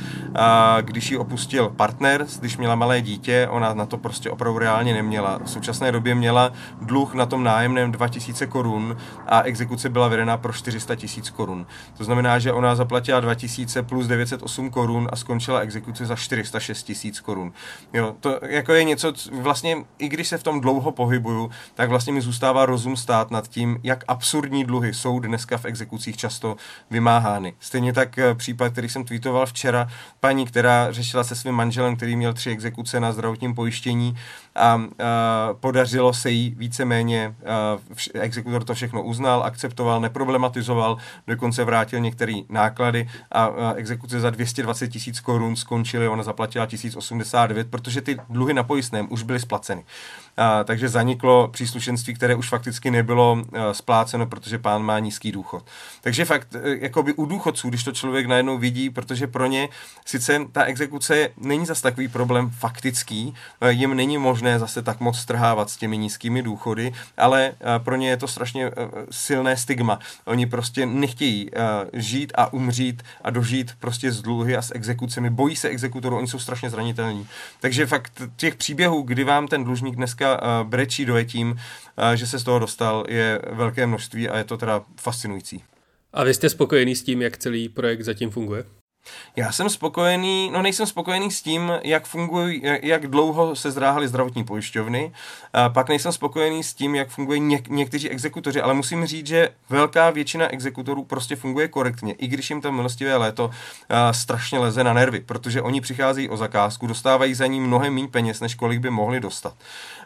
když 0.80 1.10
ji 1.10 1.18
opustil 1.18 1.68
partner, 1.68 2.26
když 2.40 2.56
měla 2.56 2.74
malé 2.74 3.00
dítě, 3.00 3.48
ona 3.50 3.74
na 3.74 3.86
to 3.86 3.98
prostě 3.98 4.30
opravdu 4.30 4.58
reálně 4.58 4.94
neměla. 4.94 5.40
V 5.44 5.50
současné 5.50 5.92
době 5.92 6.14
měla 6.14 6.52
dluh 6.80 7.14
na 7.14 7.26
tom 7.26 7.44
nájemném 7.44 7.92
2000 7.92 8.46
korun 8.46 8.96
a 9.26 9.42
exekuce 9.42 9.88
byla 9.88 10.08
vedena 10.08 10.36
pro 10.36 10.52
400 10.52 10.94
tisíc 10.94 11.30
korun. 11.30 11.66
To 11.96 12.04
znamená, 12.04 12.38
že 12.38 12.52
ona 12.52 12.74
zaplatila 12.74 13.20
2000 13.20 13.82
plus 13.82 14.06
908 14.06 14.70
korun 14.70 15.08
a 15.12 15.16
skončila 15.16 15.60
exekuce 15.60 16.06
za 16.06 16.16
406 16.16 16.82
tisíc 16.82 17.20
korun. 17.20 17.52
Jo, 17.92 18.14
to 18.20 18.38
jako 18.42 18.72
je 18.72 18.84
něco, 18.84 19.12
vlastně 19.32 19.76
i 19.98 20.08
když 20.08 20.28
se 20.28 20.38
v 20.38 20.42
tom 20.42 20.60
dlouho 20.60 20.92
pohybuju, 20.92 21.50
tak 21.74 21.88
vlastně 21.88 22.12
mi 22.12 22.20
zůstává 22.20 22.66
rozum 22.66 22.96
stát 22.96 23.30
nad 23.30 23.48
tím, 23.48 23.80
jak 23.82 24.04
absurdní 24.08 24.64
dluhy 24.64 24.94
jsou 24.94 25.20
dneska 25.20 25.58
v 25.58 25.64
exekucích 25.64 26.16
často 26.16 26.56
vymáhány 26.90 27.33
orgány. 27.34 27.54
Stejně 27.60 27.92
tak 27.92 28.18
eh, 28.18 28.34
případ, 28.34 28.72
který 28.72 28.88
jsem 28.88 29.04
tweetoval 29.04 29.46
včera, 29.46 29.88
paní, 30.20 30.46
která 30.46 30.92
řešila 30.92 31.24
se 31.24 31.34
svým 31.34 31.54
manželem, 31.54 31.96
který 31.96 32.16
měl 32.16 32.34
tři 32.34 32.50
exekuce 32.50 33.00
na 33.00 33.12
zdravotním 33.12 33.54
pojištění 33.54 34.16
a, 34.56 34.62
a 34.64 34.80
podařilo 35.60 36.12
se 36.12 36.30
jí 36.30 36.54
víceméně, 36.58 37.34
a, 37.46 37.78
exekutor 38.14 38.64
to 38.64 38.74
všechno 38.74 39.02
uznal, 39.02 39.42
akceptoval, 39.42 40.00
neproblematizoval, 40.00 40.96
dokonce 41.26 41.64
vrátil 41.64 42.00
některé 42.00 42.34
náklady 42.48 43.08
a, 43.32 43.44
a 43.44 43.72
exekuce 43.72 44.20
za 44.20 44.30
220 44.30 44.88
tisíc 44.88 45.20
korun 45.20 45.56
skončily, 45.56 46.08
ona 46.08 46.22
zaplatila 46.22 46.66
1089, 46.66 47.70
protože 47.70 48.00
ty 48.00 48.16
dluhy 48.28 48.54
na 48.54 48.62
pojistném 48.62 49.06
už 49.10 49.22
byly 49.22 49.40
splaceny. 49.40 49.84
A, 50.36 50.64
takže 50.64 50.88
zaniklo 50.88 51.48
příslušenství, 51.48 52.14
které 52.14 52.34
už 52.34 52.48
fakticky 52.48 52.90
nebylo 52.90 53.38
a, 53.52 53.74
spláceno, 53.74 54.26
protože 54.26 54.58
pán 54.58 54.82
má 54.82 54.98
nízký 54.98 55.32
důchod. 55.32 55.66
Takže 56.00 56.24
fakt, 56.24 56.54
e, 56.54 56.76
jakoby 56.80 57.14
u 57.14 57.26
důchodců, 57.26 57.68
když 57.68 57.84
to 57.84 57.92
člověk 57.92 58.26
najednou 58.26 58.58
vidí, 58.58 58.90
protože 58.90 59.26
pro 59.26 59.46
ně 59.46 59.68
sice 60.06 60.40
ta 60.52 60.64
exekuce 60.64 61.28
není 61.36 61.66
zas 61.66 61.80
takový 61.80 62.08
problém 62.08 62.50
faktický, 62.50 63.34
e, 63.60 63.72
jim 63.72 63.94
není 63.94 64.18
možné 64.18 64.43
zase 64.58 64.82
tak 64.82 65.00
moc 65.00 65.18
strhávat 65.18 65.70
s 65.70 65.76
těmi 65.76 65.98
nízkými 65.98 66.42
důchody, 66.42 66.92
ale 67.16 67.44
e, 67.46 67.52
pro 67.78 67.96
ně 67.96 68.08
je 68.08 68.16
to 68.16 68.28
strašně 68.28 68.70
silné 69.10 69.56
stigma. 69.56 69.98
Oni 70.24 70.46
prostě 70.46 70.86
nechtějí 70.86 71.50
žít 71.92 72.32
a 72.34 72.52
umřít 72.52 73.02
a 73.22 73.30
dožít 73.30 73.72
prostě 73.80 74.12
z 74.12 74.22
dluhy 74.22 74.56
a 74.56 74.62
s 74.62 74.74
exekucemi, 74.74 75.30
bojí 75.30 75.56
se 75.56 75.68
exekutorů, 75.68 76.16
oni 76.16 76.28
jsou 76.28 76.38
strašně 76.38 76.70
zranitelní. 76.70 77.26
Takže 77.60 77.86
fakt 77.86 78.22
těch 78.36 78.54
příběhů, 78.54 79.02
kdy 79.02 79.24
vám 79.24 79.48
ten 79.48 79.64
dlužník 79.64 79.96
dneska 79.96 80.40
brečí 80.62 81.04
dojetím, 81.04 81.56
že 82.14 82.26
se 82.26 82.38
z 82.38 82.44
toho 82.44 82.58
dostal, 82.58 83.04
je 83.08 83.40
velké 83.52 83.86
množství 83.86 84.28
a 84.28 84.38
je 84.38 84.44
to 84.44 84.56
teda 84.56 84.82
fascinující. 85.00 85.62
A 86.12 86.24
vy 86.24 86.34
jste 86.34 86.50
spokojený 86.50 86.96
s 86.96 87.02
tím, 87.02 87.22
jak 87.22 87.38
celý 87.38 87.68
projekt 87.68 88.02
zatím 88.02 88.30
funguje? 88.30 88.64
Já 89.36 89.52
jsem 89.52 89.70
spokojený, 89.70 90.50
no 90.52 90.62
nejsem 90.62 90.86
spokojený 90.86 91.30
s 91.30 91.42
tím, 91.42 91.72
jak 91.82 92.06
fungují, 92.06 92.62
jak 92.82 93.06
dlouho 93.06 93.56
se 93.56 93.70
zdráhaly 93.70 94.08
zdravotní 94.08 94.44
pojišťovny, 94.44 95.12
a 95.52 95.68
pak 95.68 95.88
nejsem 95.88 96.12
spokojený 96.12 96.64
s 96.64 96.74
tím, 96.74 96.94
jak 96.94 97.08
fungují 97.08 97.40
něk, 97.40 97.68
někteří 97.68 98.10
exekutoři, 98.10 98.60
ale 98.60 98.74
musím 98.74 99.06
říct, 99.06 99.26
že 99.26 99.48
velká 99.68 100.10
většina 100.10 100.52
exekutorů 100.52 101.04
prostě 101.04 101.36
funguje 101.36 101.68
korektně, 101.68 102.12
i 102.12 102.26
když 102.26 102.50
jim 102.50 102.60
to 102.60 102.72
milostivé 102.72 103.16
léto 103.16 103.50
a, 103.88 104.12
strašně 104.12 104.58
leze 104.58 104.84
na 104.84 104.92
nervy, 104.92 105.20
protože 105.20 105.62
oni 105.62 105.80
přicházejí 105.80 106.28
o 106.28 106.36
zakázku, 106.36 106.86
dostávají 106.86 107.34
za 107.34 107.46
ní 107.46 107.60
mnohem 107.60 107.94
méně 107.94 108.08
peněz, 108.08 108.40
než 108.40 108.54
kolik 108.54 108.80
by 108.80 108.90
mohli 108.90 109.20
dostat. 109.20 109.54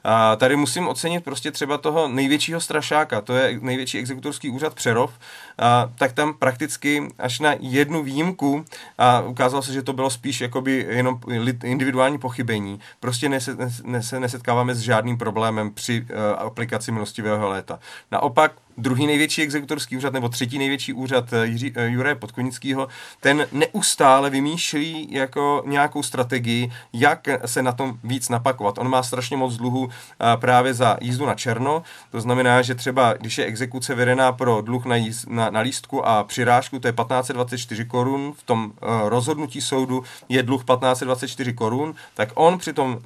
A 0.05 0.37
tady 0.37 0.57
musím 0.57 0.89
ocenit 0.89 1.25
prostě 1.25 1.51
třeba 1.51 1.79
toho 1.79 2.09
největšího 2.09 2.61
strašáka, 2.61 3.21
to 3.21 3.33
je 3.33 3.59
největší 3.63 3.99
exekutorský 3.99 4.51
úřad 4.51 4.75
Přerov, 4.75 5.13
a, 5.59 5.91
tak 5.99 6.13
tam 6.13 6.35
prakticky 6.35 7.09
až 7.19 7.41
na 7.41 7.55
jednu 7.61 8.03
výjimku 8.03 8.65
a 8.99 9.21
ukázalo 9.21 9.63
se, 9.63 9.73
že 9.73 9.83
to 9.83 9.93
bylo 9.93 10.11
spíš 10.11 10.41
jakoby 10.41 10.87
jenom 10.91 11.21
individuální 11.65 12.19
pochybení. 12.19 12.81
Prostě 13.01 13.29
nese, 13.29 13.57
nese, 13.85 14.21
nesetkáváme 14.21 14.75
s 14.75 14.79
žádným 14.79 15.19
problémem 15.19 15.71
při 15.71 16.01
uh, 16.01 16.07
aplikaci 16.39 16.93
milostivého 16.93 17.49
léta. 17.49 17.79
Naopak 18.13 18.53
druhý 18.79 19.07
největší 19.07 19.43
exekutorský 19.43 19.97
úřad 19.97 20.13
nebo 20.13 20.29
třetí 20.29 20.59
největší 20.59 20.93
úřad 20.93 21.33
eh, 21.33 21.47
Jiří, 21.47 21.73
uh, 21.73 21.83
Juraje 21.83 22.15
Podkonického, 22.15 22.89
ten 23.21 23.47
neustále 23.53 24.31
vymýšlí 24.31 25.09
jako 25.11 25.63
nějakou 25.67 26.03
strategii, 26.03 26.73
jak 26.93 27.29
se 27.47 27.63
na 27.63 27.73
tom 27.73 27.99
víc 28.05 28.29
napakovat. 28.29 28.79
On 28.79 28.89
má 28.89 29.03
strašně 29.03 29.37
moc 29.37 29.57
dluhu 29.57 29.85
uh, 29.85 29.91
právě 30.37 30.75
za 30.75 30.97
jízdu 31.01 31.27
na 31.27 31.35
černo, 31.35 31.83
to 32.11 32.21
znamená, 32.21 32.63
že 32.63 32.75
třeba 32.75 33.13
když 33.13 33.39
je 33.39 33.45
exekuce 33.45 33.95
vedená 33.95 34.33
pro 34.33 34.61
dluh 34.61 34.85
na, 34.85 34.97
jíz, 34.97 35.27
na, 35.29 35.51
na 35.51 35.61
lístku 35.61 36.07
a 36.07 36.25
přirážku, 36.25 36.79
to 36.79 36.89
je 36.89 36.93
1524 36.93 37.85
korun, 37.85 38.33
v 38.33 38.43
tom 38.43 38.73
rozhodnutí 39.05 39.61
soudu 39.61 40.05
je 40.29 40.43
dluh 40.43 40.65
1524 40.65 41.53
korun, 41.53 41.95
tak 42.15 42.29
on 42.35 42.59
při 42.59 42.73
tom, 42.73 42.99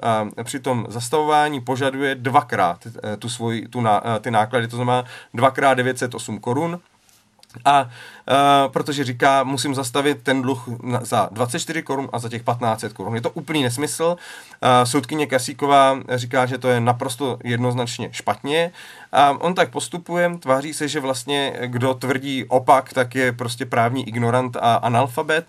při 0.43 0.61
tom 0.61 0.87
zastavování 0.89 1.61
požaduje 1.61 2.15
dvakrát 2.15 2.87
tu 3.19 3.29
svoji, 3.29 3.69
tu 3.69 3.81
na, 3.81 4.03
ty 4.21 4.31
náklady, 4.31 4.69
to 4.69 4.77
znamená 4.77 5.05
dvakrát 5.35 5.62
dvakrát 5.63 5.75
908 5.75 6.39
korun. 6.39 6.81
A 7.65 7.83
uh, 7.83 8.73
protože 8.73 9.05
říká, 9.05 9.45
musím 9.45 9.75
zastavit 9.75 10.23
ten 10.23 10.43
dluh 10.43 10.69
na, 10.83 11.05
za 11.05 11.29
24 11.33 11.83
korun 11.83 12.09
a 12.13 12.19
za 12.19 12.29
těch 12.29 12.43
1500 12.43 12.93
korun. 12.93 13.15
Je 13.15 13.21
to 13.21 13.31
úplný 13.31 13.63
nesmysl. 13.63 14.17
Uh, 14.17 14.69
soudkyně 14.85 15.27
Kasíková 15.27 15.99
říká, 16.15 16.47
že 16.47 16.59
to 16.59 16.69
je 16.69 16.81
naprosto 16.81 17.39
jednoznačně 17.45 18.09
špatně. 18.13 18.73
A 19.13 19.31
on 19.31 19.55
tak 19.55 19.71
postupuje, 19.71 20.39
tváří 20.39 20.75
se, 20.75 20.89
že 20.89 21.01
vlastně 21.01 21.53
kdo 21.67 21.95
tvrdí 21.95 22.45
opak, 22.45 22.93
tak 22.93 23.15
je 23.15 23.33
prostě 23.33 23.67
právní 23.67 24.09
ignorant 24.09 24.57
a 24.57 24.75
analfabet. 24.75 25.47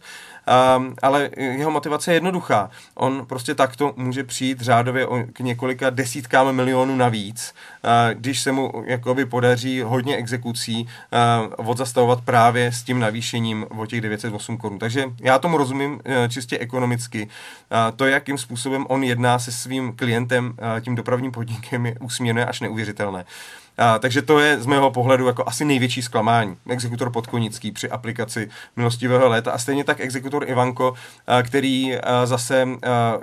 Um, 0.78 0.96
ale 1.02 1.30
jeho 1.38 1.72
motivace 1.72 2.12
je 2.12 2.16
jednoduchá. 2.16 2.70
On 2.96 3.26
prostě 3.26 3.56
takto 3.56 3.94
může 3.98 4.24
přijít 4.24 4.62
řádově 4.62 5.08
k 5.34 5.40
několika 5.40 5.90
desítkám 5.90 6.56
milionů 6.56 6.96
navíc, 6.96 7.54
uh, 7.84 8.20
když 8.20 8.42
se 8.42 8.52
mu 8.52 8.84
jakoby 8.86 9.26
podaří 9.26 9.82
hodně 9.82 10.16
exekucí 10.16 10.88
uh, 11.58 11.70
odzastavovat 11.70 12.22
právě 12.22 12.72
s 12.72 12.84
tím 12.84 13.00
navýšením 13.00 13.66
o 13.70 13.86
těch 13.86 14.02
908 14.02 14.58
korun. 14.58 14.80
Takže 14.80 15.06
já 15.22 15.40
tomu 15.40 15.58
rozumím 15.58 15.94
uh, 15.94 16.00
čistě 16.30 16.58
ekonomicky. 16.58 17.24
Uh, 17.24 17.96
to, 17.96 18.06
jakým 18.06 18.38
způsobem 18.38 18.86
on 18.90 19.04
jedná 19.04 19.40
se 19.40 19.52
svým 19.52 19.96
klientem, 19.96 20.46
uh, 20.46 20.80
tím 20.82 20.96
dopravním 20.96 21.32
podnikem, 21.32 21.86
je 21.86 21.96
úsměvné 22.00 22.46
až 22.46 22.62
neuvěřitelné. 22.62 23.26
A, 23.78 24.00
takže 24.00 24.22
to 24.22 24.40
je 24.40 24.62
z 24.62 24.66
mého 24.66 24.92
pohledu 24.92 25.28
jako 25.28 25.44
asi 25.48 25.66
největší 25.66 26.02
zklamání. 26.02 26.58
Exekutor 26.70 27.12
Podkonický 27.12 27.72
při 27.72 27.90
aplikaci 27.90 28.50
milostivého 28.76 29.30
léta 29.30 29.52
a 29.52 29.58
stejně 29.58 29.84
tak 29.84 30.00
exekutor 30.00 30.50
Ivanko, 30.50 30.94
a, 31.28 31.44
který 31.44 31.98
a, 31.98 32.26
zase 32.26 32.68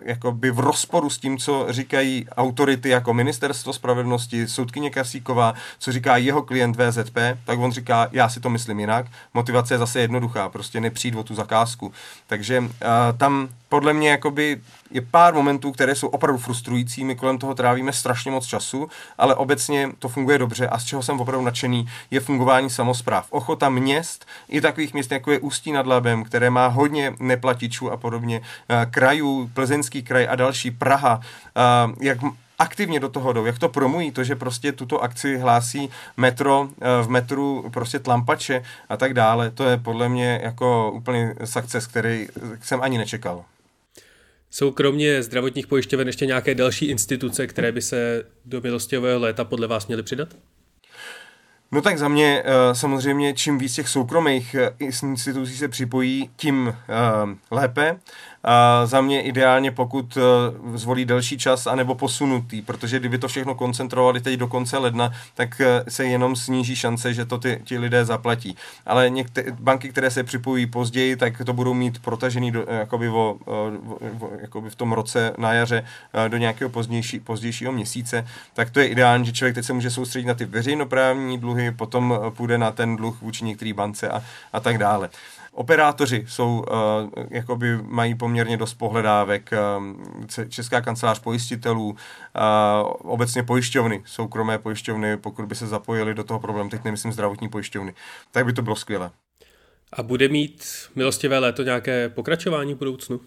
jako 0.02 0.32
by 0.32 0.50
v 0.50 0.58
rozporu 0.58 1.10
s 1.10 1.18
tím, 1.18 1.38
co 1.38 1.66
říkají 1.70 2.26
autority 2.36 2.88
jako 2.88 3.14
Ministerstvo 3.14 3.72
spravedlnosti, 3.72 4.48
soudkyně 4.48 4.90
Kasíková, 4.90 5.54
co 5.78 5.92
říká 5.92 6.16
jeho 6.16 6.42
klient 6.42 6.76
VZP, 6.76 7.18
tak 7.44 7.58
on 7.58 7.72
říká, 7.72 8.08
já 8.12 8.28
si 8.28 8.40
to 8.40 8.50
myslím 8.50 8.80
jinak. 8.80 9.06
Motivace 9.34 9.74
je 9.74 9.78
zase 9.78 10.00
jednoduchá, 10.00 10.48
prostě 10.48 10.80
nepřijít 10.80 11.14
o 11.14 11.22
tu 11.22 11.34
zakázku. 11.34 11.92
Takže 12.26 12.64
a, 12.86 13.12
tam 13.12 13.48
podle 13.70 13.92
mě 13.92 14.10
jakoby 14.10 14.60
je 14.90 15.00
pár 15.00 15.34
momentů, 15.34 15.72
které 15.72 15.94
jsou 15.94 16.08
opravdu 16.08 16.38
frustrující, 16.38 17.04
my 17.04 17.16
kolem 17.16 17.38
toho 17.38 17.54
trávíme 17.54 17.92
strašně 17.92 18.30
moc 18.30 18.46
času, 18.46 18.88
ale 19.18 19.34
obecně 19.34 19.90
to 19.98 20.08
funguje 20.08 20.38
dobře 20.38 20.68
a 20.68 20.78
z 20.78 20.84
čeho 20.84 21.02
jsem 21.02 21.20
opravdu 21.20 21.44
nadšený, 21.44 21.86
je 22.10 22.20
fungování 22.20 22.70
samozpráv. 22.70 23.26
Ochota 23.30 23.68
měst, 23.68 24.26
i 24.48 24.60
takových 24.60 24.94
měst, 24.94 25.12
jako 25.12 25.32
je 25.32 25.38
Ústí 25.38 25.72
nad 25.72 25.86
Labem, 25.86 26.24
které 26.24 26.50
má 26.50 26.66
hodně 26.66 27.14
neplatičů 27.18 27.90
a 27.92 27.96
podobně, 27.96 28.40
eh, 28.68 28.86
krajů, 28.90 29.50
Plzeňský 29.54 30.02
kraj 30.02 30.28
a 30.30 30.34
další, 30.36 30.70
Praha, 30.70 31.20
eh, 31.20 31.60
jak 32.00 32.18
aktivně 32.58 33.00
do 33.00 33.08
toho 33.08 33.32
jdou, 33.32 33.44
jak 33.44 33.58
to 33.58 33.68
promují, 33.68 34.10
to, 34.10 34.24
že 34.24 34.36
prostě 34.36 34.72
tuto 34.72 35.02
akci 35.02 35.38
hlásí 35.38 35.90
metro, 36.16 36.68
eh, 36.68 37.02
v 37.02 37.08
metru 37.08 37.70
prostě 37.70 37.98
tlampače 37.98 38.62
a 38.88 38.96
tak 38.96 39.14
dále, 39.14 39.50
to 39.50 39.64
je 39.64 39.76
podle 39.76 40.08
mě 40.08 40.40
jako 40.42 40.90
úplný 40.92 41.30
success, 41.44 41.86
který 41.86 42.28
jsem 42.62 42.82
ani 42.82 42.98
nečekal. 42.98 43.44
Jsou 44.50 44.70
kromě 44.70 45.22
zdravotních 45.22 45.66
pojišťoven 45.66 46.06
ještě 46.06 46.26
nějaké 46.26 46.54
další 46.54 46.86
instituce, 46.86 47.46
které 47.46 47.72
by 47.72 47.82
se 47.82 48.24
do 48.44 48.60
milostivého 48.60 49.20
léta 49.20 49.44
podle 49.44 49.66
vás 49.66 49.86
měly 49.86 50.02
přidat? 50.02 50.28
No 51.72 51.82
tak 51.82 51.98
za 51.98 52.08
mě 52.08 52.42
eh, 52.44 52.74
samozřejmě 52.74 53.34
čím 53.34 53.58
víc 53.58 53.74
těch 53.74 53.88
soukromých 53.88 54.54
eh, 54.54 54.74
institucí 54.78 55.56
se 55.56 55.68
připojí, 55.68 56.30
tím 56.36 56.68
eh, 56.68 56.74
lépe. 57.50 58.00
A 58.44 58.86
za 58.86 59.00
mě 59.00 59.22
ideálně, 59.22 59.70
pokud 59.70 60.16
uh, 60.16 60.76
zvolí 60.76 61.04
delší 61.04 61.38
čas 61.38 61.66
anebo 61.66 61.94
posunutý, 61.94 62.62
protože 62.62 62.98
kdyby 62.98 63.18
to 63.18 63.28
všechno 63.28 63.54
koncentrovali 63.54 64.20
teď 64.20 64.34
do 64.34 64.46
konce 64.46 64.78
ledna, 64.78 65.12
tak 65.34 65.60
uh, 65.60 65.66
se 65.88 66.04
jenom 66.04 66.36
sníží 66.36 66.76
šance, 66.76 67.14
že 67.14 67.24
to 67.24 67.38
ty, 67.38 67.60
ti 67.64 67.78
lidé 67.78 68.04
zaplatí. 68.04 68.56
Ale 68.86 69.10
některé 69.10 69.52
banky, 69.52 69.88
které 69.88 70.10
se 70.10 70.24
připojí 70.24 70.66
později, 70.66 71.16
tak 71.16 71.42
to 71.46 71.52
budou 71.52 71.74
mít 71.74 71.98
protažený 71.98 72.50
do, 72.50 72.66
jakoby, 72.68 73.08
o, 73.08 73.36
o, 73.46 73.70
jakoby 74.40 74.70
v 74.70 74.74
tom 74.74 74.92
roce 74.92 75.32
na 75.38 75.52
jaře 75.52 75.84
do 76.28 76.36
nějakého 76.36 76.70
pozdější, 76.70 77.20
pozdějšího 77.20 77.72
měsíce, 77.72 78.26
tak 78.54 78.70
to 78.70 78.80
je 78.80 78.86
ideální, 78.86 79.26
že 79.26 79.32
člověk 79.32 79.54
teď 79.54 79.64
se 79.64 79.72
může 79.72 79.90
soustředit 79.90 80.26
na 80.26 80.34
ty 80.34 80.44
veřejnoprávní 80.44 81.38
dluhy, 81.38 81.70
potom 81.70 82.20
půjde 82.30 82.58
na 82.58 82.70
ten 82.70 82.96
dluh 82.96 83.22
vůči 83.22 83.44
některé 83.44 83.72
bance 83.72 84.08
a, 84.08 84.22
a 84.52 84.60
tak 84.60 84.78
dále. 84.78 85.08
Operátoři 85.52 86.24
jsou, 86.28 86.64
uh, 87.16 87.24
jakoby 87.30 87.78
mají 87.82 88.14
poměrně 88.14 88.56
dost 88.56 88.74
pohledávek, 88.74 89.50
uh, 89.78 90.46
Česká 90.48 90.80
kancelář 90.80 91.18
pojistitelů, 91.18 91.88
uh, 91.88 91.96
obecně 93.12 93.42
pojišťovny, 93.42 94.02
soukromé 94.06 94.58
pojišťovny, 94.58 95.16
pokud 95.16 95.44
by 95.44 95.54
se 95.54 95.66
zapojili 95.66 96.14
do 96.14 96.24
toho 96.24 96.40
problému, 96.40 96.70
teď 96.70 96.84
nemyslím 96.84 97.12
zdravotní 97.12 97.48
pojišťovny, 97.48 97.94
tak 98.30 98.46
by 98.46 98.52
to 98.52 98.62
bylo 98.62 98.76
skvělé. 98.76 99.10
A 99.92 100.02
bude 100.02 100.28
mít 100.28 100.64
milostivé 100.94 101.38
léto 101.38 101.62
nějaké 101.62 102.08
pokračování 102.08 102.74
v 102.74 102.78
budoucnu? 102.78 103.20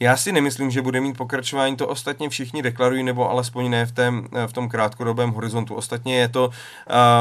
Já 0.00 0.16
si 0.16 0.32
nemyslím, 0.32 0.70
že 0.70 0.82
bude 0.82 1.00
mít 1.00 1.16
pokračování, 1.16 1.76
to 1.76 1.88
ostatně 1.88 2.28
všichni 2.28 2.62
deklarují, 2.62 3.02
nebo 3.02 3.30
alespoň 3.30 3.70
ne 3.70 3.86
v, 3.86 3.92
tém, 3.92 4.28
v 4.46 4.52
tom 4.52 4.68
krátkodobém 4.68 5.30
horizontu. 5.30 5.74
Ostatně 5.74 6.18
je 6.18 6.28
to 6.28 6.46
uh, 6.46 6.52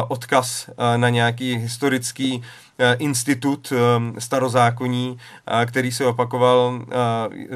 odkaz 0.07 0.67
uh, 0.67 0.73
na 0.97 1.09
nějaký 1.09 1.55
historický 1.55 2.37
uh, 2.37 2.43
Eh, 2.43 2.68
institut 2.99 3.73
eh, 3.75 4.21
starozákoní, 4.21 5.17
eh, 5.47 5.65
který 5.65 5.91
se 5.91 6.05
opakoval 6.05 6.85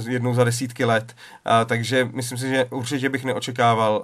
jednou 0.08 0.34
za 0.34 0.44
desítky 0.44 0.86
let. 0.86 1.16
Takže 1.66 2.10
myslím 2.14 2.38
si, 2.38 2.50
že 2.50 2.66
určitě 2.66 3.10
bych 3.10 3.26
neočekával 3.26 4.02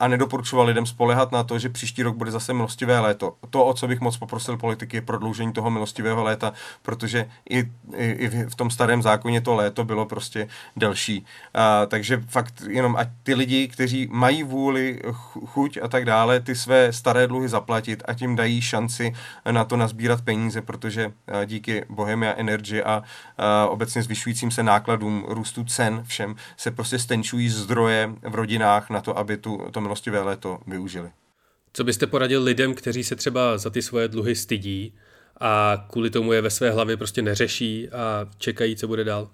a, 0.00 0.08
nedoporučoval 0.08 0.66
lidem 0.66 0.86
spolehat 0.86 1.32
na 1.32 1.42
to, 1.42 1.58
že 1.58 1.68
příští 1.68 2.02
rok 2.02 2.16
bude 2.16 2.30
zase 2.30 2.52
milostivé 2.52 3.00
léto. 3.00 3.34
To, 3.50 3.64
o 3.64 3.74
co 3.74 3.88
bych 3.88 4.00
moc 4.00 4.16
poprosil 4.16 4.56
politiky, 4.56 4.96
je 4.96 5.00
prodloužení 5.00 5.52
toho 5.52 5.70
milostivého 5.70 6.22
léta, 6.22 6.52
protože 6.82 7.28
i, 7.50 7.58
i, 7.96 8.06
i 8.06 8.28
v 8.28 8.54
tom 8.54 8.70
starém 8.70 9.02
zákoně 9.02 9.40
to 9.40 9.54
léto 9.54 9.84
bylo 9.84 10.06
prostě 10.06 10.48
delší. 10.76 11.26
A, 11.54 11.86
takže 11.86 12.22
fakt 12.28 12.62
jenom 12.68 12.96
ať 12.96 13.08
ty 13.22 13.34
lidi, 13.34 13.68
kteří 13.68 14.08
mají 14.10 14.42
vůli, 14.42 15.00
chuť 15.46 15.78
a 15.82 15.88
tak 15.88 16.04
dále, 16.04 16.40
ty 16.40 16.54
své 16.54 16.92
staré 16.92 17.26
dluhy 17.26 17.48
zaplatit 17.48 18.02
a 18.08 18.14
tím 18.14 18.36
dají 18.36 18.60
šanci 18.60 19.14
na 19.50 19.64
to 19.64 19.76
nazbírat 19.92 20.24
peníze, 20.24 20.62
protože 20.62 21.12
díky 21.46 21.84
Bohemia 21.88 22.32
Energy 22.32 22.82
a, 22.82 23.02
a 23.38 23.68
obecně 23.68 24.02
zvyšujícím 24.02 24.50
se 24.50 24.62
nákladům 24.62 25.24
růstu 25.28 25.64
cen 25.64 26.02
všem 26.06 26.36
se 26.56 26.70
prostě 26.70 26.98
stenčují 26.98 27.48
zdroje 27.48 28.10
v 28.22 28.34
rodinách 28.34 28.90
na 28.90 29.00
to, 29.00 29.18
aby 29.18 29.36
tu, 29.36 29.58
to 29.70 29.80
milostivé 29.80 30.20
léto 30.20 30.58
využili. 30.66 31.10
Co 31.72 31.84
byste 31.84 32.06
poradil 32.06 32.42
lidem, 32.42 32.74
kteří 32.74 33.04
se 33.04 33.16
třeba 33.16 33.58
za 33.58 33.70
ty 33.70 33.82
svoje 33.82 34.08
dluhy 34.08 34.34
stydí 34.34 34.94
a 35.40 35.84
kvůli 35.90 36.10
tomu 36.10 36.32
je 36.32 36.40
ve 36.40 36.50
své 36.50 36.70
hlavě 36.70 36.96
prostě 36.96 37.22
neřeší 37.22 37.90
a 37.90 38.26
čekají, 38.38 38.76
co 38.76 38.88
bude 38.88 39.04
dál? 39.04 39.30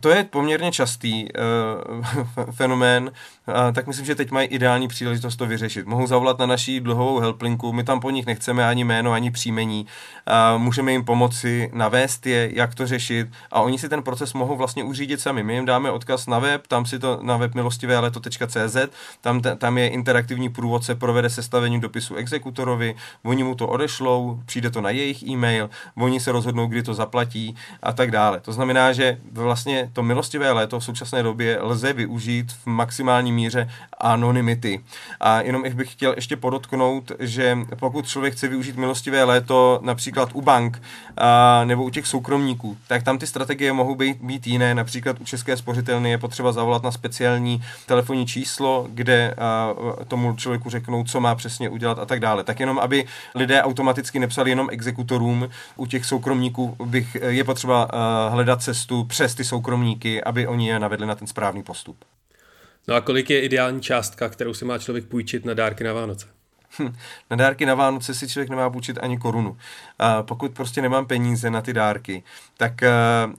To 0.00 0.10
je 0.10 0.24
poměrně 0.24 0.72
častý 0.72 1.28
uh, 1.32 2.50
fenomén, 2.50 3.10
uh, 3.48 3.54
tak 3.72 3.86
myslím, 3.86 4.06
že 4.06 4.14
teď 4.14 4.30
mají 4.30 4.48
ideální 4.48 4.88
příležitost 4.88 5.36
to 5.36 5.46
vyřešit. 5.46 5.86
Mohou 5.86 6.06
zavolat 6.06 6.38
na 6.38 6.46
naší 6.46 6.80
dluhovou 6.80 7.18
helplinku, 7.18 7.72
my 7.72 7.84
tam 7.84 8.00
po 8.00 8.10
nich 8.10 8.26
nechceme 8.26 8.66
ani 8.66 8.84
jméno, 8.84 9.12
ani 9.12 9.30
příjmení. 9.30 9.86
Uh, 10.54 10.62
můžeme 10.62 10.92
jim 10.92 11.04
pomoci 11.04 11.70
navést 11.74 12.26
je, 12.26 12.50
jak 12.54 12.74
to 12.74 12.86
řešit 12.86 13.28
a 13.50 13.60
oni 13.60 13.78
si 13.78 13.88
ten 13.88 14.02
proces 14.02 14.32
mohou 14.32 14.56
vlastně 14.56 14.84
uřídit 14.84 15.20
sami. 15.20 15.42
My 15.42 15.54
jim 15.54 15.64
dáme 15.64 15.90
odkaz 15.90 16.26
na 16.26 16.38
web, 16.38 16.66
tam 16.66 16.86
si 16.86 16.98
to 16.98 17.18
na 17.22 17.36
web 17.36 17.54
milostivéleto.cz, 17.54 18.76
tam, 19.20 19.40
tam 19.40 19.78
je 19.78 19.88
interaktivní 19.88 20.48
průvodce, 20.48 20.94
provede 20.94 21.30
sestavení 21.30 21.80
dopisu 21.80 22.14
exekutorovi, 22.14 22.94
oni 23.22 23.44
mu 23.44 23.54
to 23.54 23.68
odešlou, 23.68 24.40
přijde 24.46 24.70
to 24.70 24.80
na 24.80 24.90
jejich 24.90 25.22
e-mail, 25.22 25.70
oni 25.96 26.20
se 26.20 26.32
rozhodnou, 26.32 26.66
kdy 26.66 26.82
to 26.82 26.94
zaplatí 26.94 27.56
a 27.82 27.92
tak 27.92 28.10
dále. 28.10 28.40
To 28.40 28.52
znamená, 28.52 28.92
že 28.92 29.18
vlastně 29.32 29.85
to 29.92 30.02
milostivé 30.02 30.52
léto 30.52 30.80
v 30.80 30.84
současné 30.84 31.22
době 31.22 31.58
lze 31.60 31.92
využít 31.92 32.52
v 32.52 32.66
maximální 32.66 33.32
míře 33.32 33.70
anonymity. 34.00 34.80
A 35.20 35.40
jenom 35.40 35.62
bych 35.74 35.92
chtěl 35.92 36.12
ještě 36.16 36.36
podotknout, 36.36 37.12
že 37.18 37.58
pokud 37.78 38.08
člověk 38.08 38.34
chce 38.34 38.48
využít 38.48 38.76
milostivé 38.76 39.24
léto 39.24 39.80
například 39.82 40.28
u 40.32 40.42
bank 40.42 40.82
a, 41.16 41.64
nebo 41.64 41.84
u 41.84 41.90
těch 41.90 42.06
soukromníků, 42.06 42.76
tak 42.88 43.02
tam 43.02 43.18
ty 43.18 43.26
strategie 43.26 43.72
mohou 43.72 43.94
být, 43.94 44.16
být 44.20 44.46
jiné. 44.46 44.74
Například 44.74 45.20
u 45.20 45.24
České 45.24 45.56
spořitelny 45.56 46.10
je 46.10 46.18
potřeba 46.18 46.52
zavolat 46.52 46.82
na 46.82 46.90
speciální 46.90 47.62
telefonní 47.86 48.26
číslo, 48.26 48.86
kde 48.90 49.34
a, 49.34 49.74
tomu 50.08 50.36
člověku 50.36 50.70
řeknou, 50.70 51.04
co 51.04 51.20
má 51.20 51.34
přesně 51.34 51.68
udělat 51.68 51.98
a 51.98 52.06
tak 52.06 52.20
dále. 52.20 52.44
Tak 52.44 52.60
jenom, 52.60 52.78
aby 52.78 53.04
lidé 53.34 53.62
automaticky 53.62 54.18
nepsali 54.18 54.50
jenom 54.50 54.68
exekutorům, 54.72 55.48
u 55.76 55.86
těch 55.86 56.06
soukromníků 56.06 56.76
bych, 56.84 57.16
je 57.28 57.44
potřeba 57.44 57.82
a, 57.82 58.28
hledat 58.28 58.62
cestu 58.62 59.04
přes 59.04 59.34
ty 59.34 59.44
soukromníky 59.44 59.75
soukromníky, 59.76 60.24
aby 60.24 60.46
oni 60.46 60.68
je 60.68 60.78
navedli 60.78 61.06
na 61.06 61.14
ten 61.14 61.26
správný 61.26 61.62
postup. 61.62 62.04
No 62.88 62.94
a 62.94 63.00
kolik 63.00 63.30
je 63.30 63.40
ideální 63.40 63.80
částka, 63.80 64.28
kterou 64.28 64.54
si 64.54 64.64
má 64.64 64.78
člověk 64.78 65.04
půjčit 65.04 65.44
na 65.44 65.54
dárky 65.54 65.84
na 65.84 65.92
Vánoce? 65.92 66.26
Hm, 66.78 66.94
na 67.30 67.36
dárky 67.36 67.66
na 67.66 67.74
Vánoce 67.74 68.14
si 68.14 68.28
člověk 68.28 68.50
nemá 68.50 68.70
půjčit 68.70 68.98
ani 69.02 69.18
korunu. 69.18 69.56
A 69.98 70.22
pokud 70.22 70.52
prostě 70.52 70.82
nemám 70.82 71.06
peníze 71.06 71.50
na 71.50 71.60
ty 71.60 71.72
dárky, 71.72 72.22
tak 72.56 72.82
eh, 72.82 72.90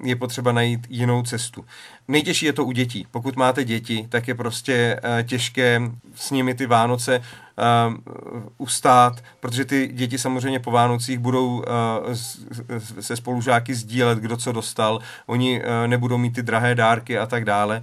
je 0.04 0.16
potřeba 0.16 0.52
najít 0.52 0.88
jinou 0.90 1.24
cestu. 1.24 1.66
Nejtěžší 2.08 2.46
je 2.46 2.54
to 2.54 2.66
u 2.66 2.72
dětí. 2.72 3.08
Pokud 3.12 3.36
máte 3.36 3.64
děti, 3.64 4.08
tak 4.10 4.28
je 4.28 4.36
prostě 4.36 5.00
eh, 5.04 5.24
těžké 5.24 5.82
s 6.16 6.32
nimi 6.32 6.54
ty 6.54 6.66
Vánoce 6.66 7.22
uh, 7.58 8.44
ustát, 8.58 9.24
protože 9.40 9.66
ty 9.66 9.88
děti 9.94 10.18
samozřejmě 10.18 10.60
po 10.60 10.72
Vánocích 10.72 11.20
budou 11.20 11.64
se 13.00 13.16
spolužáky 13.16 13.76
sdílet, 13.76 14.18
kdo 14.18 14.38
co 14.38 14.52
dostal, 14.52 15.00
oni 15.26 15.62
nebudou 15.88 16.18
mít 16.18 16.36
ty 16.36 16.44
drahé 16.44 16.76
dárky 16.76 17.20
a 17.20 17.26
tak 17.26 17.46
dále. 17.46 17.82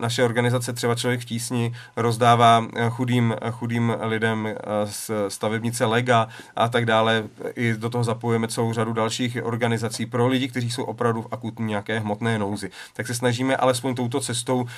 Naše 0.00 0.24
organizace 0.24 0.72
třeba 0.72 0.94
Člověk 0.94 1.20
v 1.20 1.24
tísni 1.24 1.74
rozdává 1.96 2.66
chudým, 2.90 3.34
chudým 3.50 3.96
lidem 4.00 4.48
z 4.84 5.10
stavebnice 5.28 5.84
Lega 5.84 6.28
a 6.56 6.68
tak 6.68 6.86
dále. 6.86 7.24
I 7.54 7.74
do 7.76 7.90
toho 7.90 8.01
zapojujeme 8.04 8.48
celou 8.48 8.72
řadu 8.72 8.92
dalších 8.92 9.38
organizací 9.42 10.06
pro 10.06 10.26
lidi, 10.26 10.48
kteří 10.48 10.70
jsou 10.70 10.84
opravdu 10.84 11.22
v 11.22 11.28
akutní 11.30 11.66
nějaké 11.66 11.98
hmotné 11.98 12.38
nouzi. 12.38 12.70
Tak 12.92 13.06
se 13.06 13.14
snažíme 13.14 13.56
alespoň 13.56 13.94
touto 13.94 14.20
cestou 14.20 14.60
uh, 14.60 14.68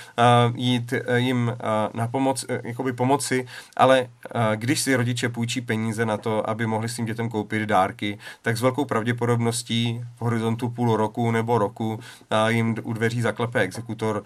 jít 0.54 0.92
uh, 0.92 1.14
jim 1.14 1.48
uh, 1.48 1.54
na 1.94 2.08
pomoc, 2.08 2.44
jakoby 2.64 2.92
pomoci, 2.92 3.46
ale 3.76 4.08
když 4.54 4.80
si 4.80 4.96
rodiče 4.96 5.28
půjčí 5.28 5.60
peníze 5.60 6.06
na 6.06 6.16
to, 6.16 6.50
aby 6.50 6.66
mohli 6.66 6.88
svým 6.88 7.06
dětem 7.06 7.28
koupit 7.28 7.62
dárky, 7.62 8.18
tak 8.42 8.56
s 8.56 8.62
velkou 8.62 8.84
pravděpodobností 8.84 10.04
v 10.16 10.20
horizontu 10.20 10.68
půl 10.68 10.96
roku 10.96 11.30
nebo 11.30 11.58
roku 11.58 12.00
jim 12.48 12.74
u 12.82 12.92
dveří 12.92 13.20
zaklepe 13.20 13.60
exekutor 13.60 14.24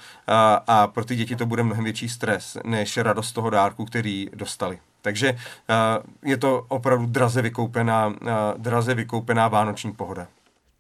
a 0.67 0.87
pro 0.87 1.05
ty 1.05 1.17
děti 1.17 1.37
to 1.37 1.47
bude 1.47 1.63
mnohem 1.63 1.85
větší 1.85 2.09
stres, 2.09 2.57
než 2.65 2.97
radost 2.97 3.33
toho 3.33 3.51
dárku, 3.51 3.85
který 3.85 4.29
dostali. 4.35 4.79
Takže 5.03 5.39
je 6.25 6.37
to 6.37 6.65
opravdu 6.69 7.07
draze 7.07 7.43
vykoupená, 7.43 8.15
draze 8.57 8.95
vykoupená 8.95 9.49
vánoční 9.49 9.93
pohoda. 9.93 10.29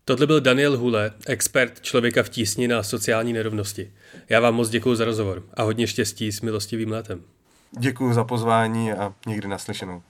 Tohle 0.04 0.26
byl 0.26 0.40
Daniel 0.40 0.78
Hule, 0.78 1.10
expert 1.26 1.80
člověka 1.80 2.22
v 2.22 2.28
tísni 2.28 2.68
na 2.68 2.82
sociální 2.82 3.32
nerovnosti. 3.32 3.92
Já 4.28 4.40
vám 4.40 4.54
moc 4.54 4.68
děkuji 4.68 4.94
za 4.94 5.04
rozhovor 5.04 5.42
a 5.54 5.62
hodně 5.62 5.86
štěstí 5.86 6.32
s 6.32 6.40
milostivým 6.40 6.90
létem. 6.90 7.22
Děkuji 7.78 8.12
za 8.12 8.24
pozvání 8.24 8.92
a 8.92 9.14
někdy 9.26 9.48
naslyšenou. 9.48 10.02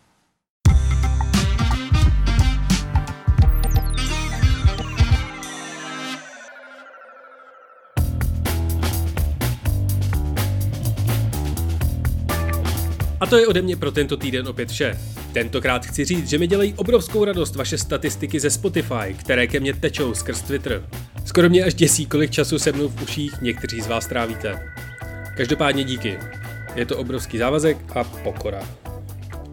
A 13.20 13.26
to 13.26 13.38
je 13.38 13.46
ode 13.46 13.62
mě 13.62 13.76
pro 13.76 13.90
tento 13.90 14.16
týden 14.16 14.48
opět 14.48 14.70
vše. 14.70 14.98
Tentokrát 15.32 15.86
chci 15.86 16.04
říct, 16.04 16.28
že 16.28 16.38
mi 16.38 16.46
dělají 16.46 16.74
obrovskou 16.76 17.24
radost 17.24 17.56
vaše 17.56 17.78
statistiky 17.78 18.40
ze 18.40 18.50
Spotify, 18.50 19.14
které 19.16 19.46
ke 19.46 19.60
mně 19.60 19.74
tečou 19.74 20.14
skrz 20.14 20.42
Twitter. 20.42 20.84
Skoro 21.24 21.48
mě 21.48 21.64
až 21.64 21.74
děsí, 21.74 22.06
kolik 22.06 22.30
času 22.30 22.58
se 22.58 22.72
mnou 22.72 22.88
v 22.88 23.02
uších 23.02 23.40
někteří 23.40 23.80
z 23.80 23.86
vás 23.86 24.06
trávíte. 24.06 24.72
Každopádně 25.36 25.84
díky. 25.84 26.18
Je 26.74 26.86
to 26.86 26.96
obrovský 26.96 27.38
závazek 27.38 27.96
a 27.96 28.04
pokora. 28.04 28.60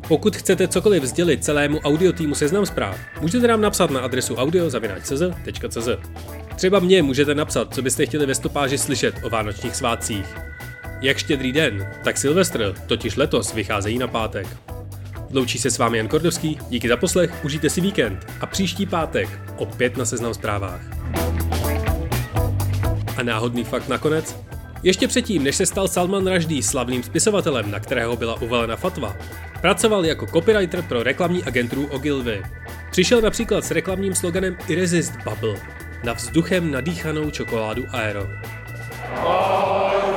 Pokud 0.08 0.36
chcete 0.36 0.68
cokoliv 0.68 1.04
vzdělit 1.04 1.44
celému 1.44 1.80
audio 1.80 2.14
týmu 2.14 2.36
seznam 2.36 2.66
zpráv, 2.66 3.00
můžete 3.22 3.48
nám 3.48 3.62
napsat 3.62 3.92
na 3.92 4.00
adresu 4.00 4.36
audio.cz. 4.36 5.90
Třeba 6.56 6.80
mě 6.80 7.04
můžete 7.04 7.36
napsat, 7.36 7.74
co 7.74 7.82
byste 7.82 8.06
chtěli 8.06 8.26
ve 8.26 8.36
stopáži 8.36 8.78
slyšet 8.78 9.16
o 9.24 9.30
vánočních 9.30 9.76
svátcích. 9.76 10.26
Jak 11.06 11.18
štědrý 11.18 11.52
den, 11.52 11.88
tak 12.04 12.18
Silvestr, 12.18 12.74
totiž 12.88 13.16
letos 13.16 13.54
vycházejí 13.54 13.98
na 13.98 14.08
pátek. 14.08 14.48
Loučí 15.34 15.58
se 15.58 15.72
s 15.72 15.78
vámi 15.78 15.98
Jan 15.98 16.08
Kordovský, 16.08 16.58
díky 16.70 16.88
za 16.88 16.98
poslech, 16.98 17.46
užijte 17.46 17.70
si 17.70 17.82
víkend 17.82 18.26
a 18.42 18.46
příští 18.46 18.86
pátek 18.86 19.30
opět 19.58 19.98
na 19.98 20.06
Seznam 20.06 20.34
zprávách. 20.34 20.82
A 23.18 23.24
náhodný 23.24 23.64
fakt 23.64 23.88
nakonec? 23.88 24.36
Ještě 24.84 25.08
předtím, 25.08 25.44
než 25.44 25.56
se 25.56 25.66
stal 25.66 25.88
Salman 25.88 26.34
Rushdie 26.34 26.64
slavným 26.64 27.04
spisovatelem, 27.04 27.72
na 27.72 27.80
kterého 27.80 28.16
byla 28.16 28.42
uvalena 28.42 28.76
fatva, 28.76 29.16
pracoval 29.62 30.06
jako 30.06 30.28
copywriter 30.28 30.82
pro 30.82 31.04
reklamní 31.04 31.44
agenturu 31.44 31.88
Ogilvy. 31.88 32.44
Přišel 32.92 33.22
například 33.22 33.66
s 33.66 33.72
reklamním 33.72 34.16
sloganem 34.16 34.58
Irresist 34.68 35.14
Bubble 35.24 35.56
na 36.04 36.14
vzduchem 36.14 36.72
nadýchanou 36.72 37.30
čokoládu 37.32 37.86
Aero. 37.92 38.28
Oh! 39.26 40.15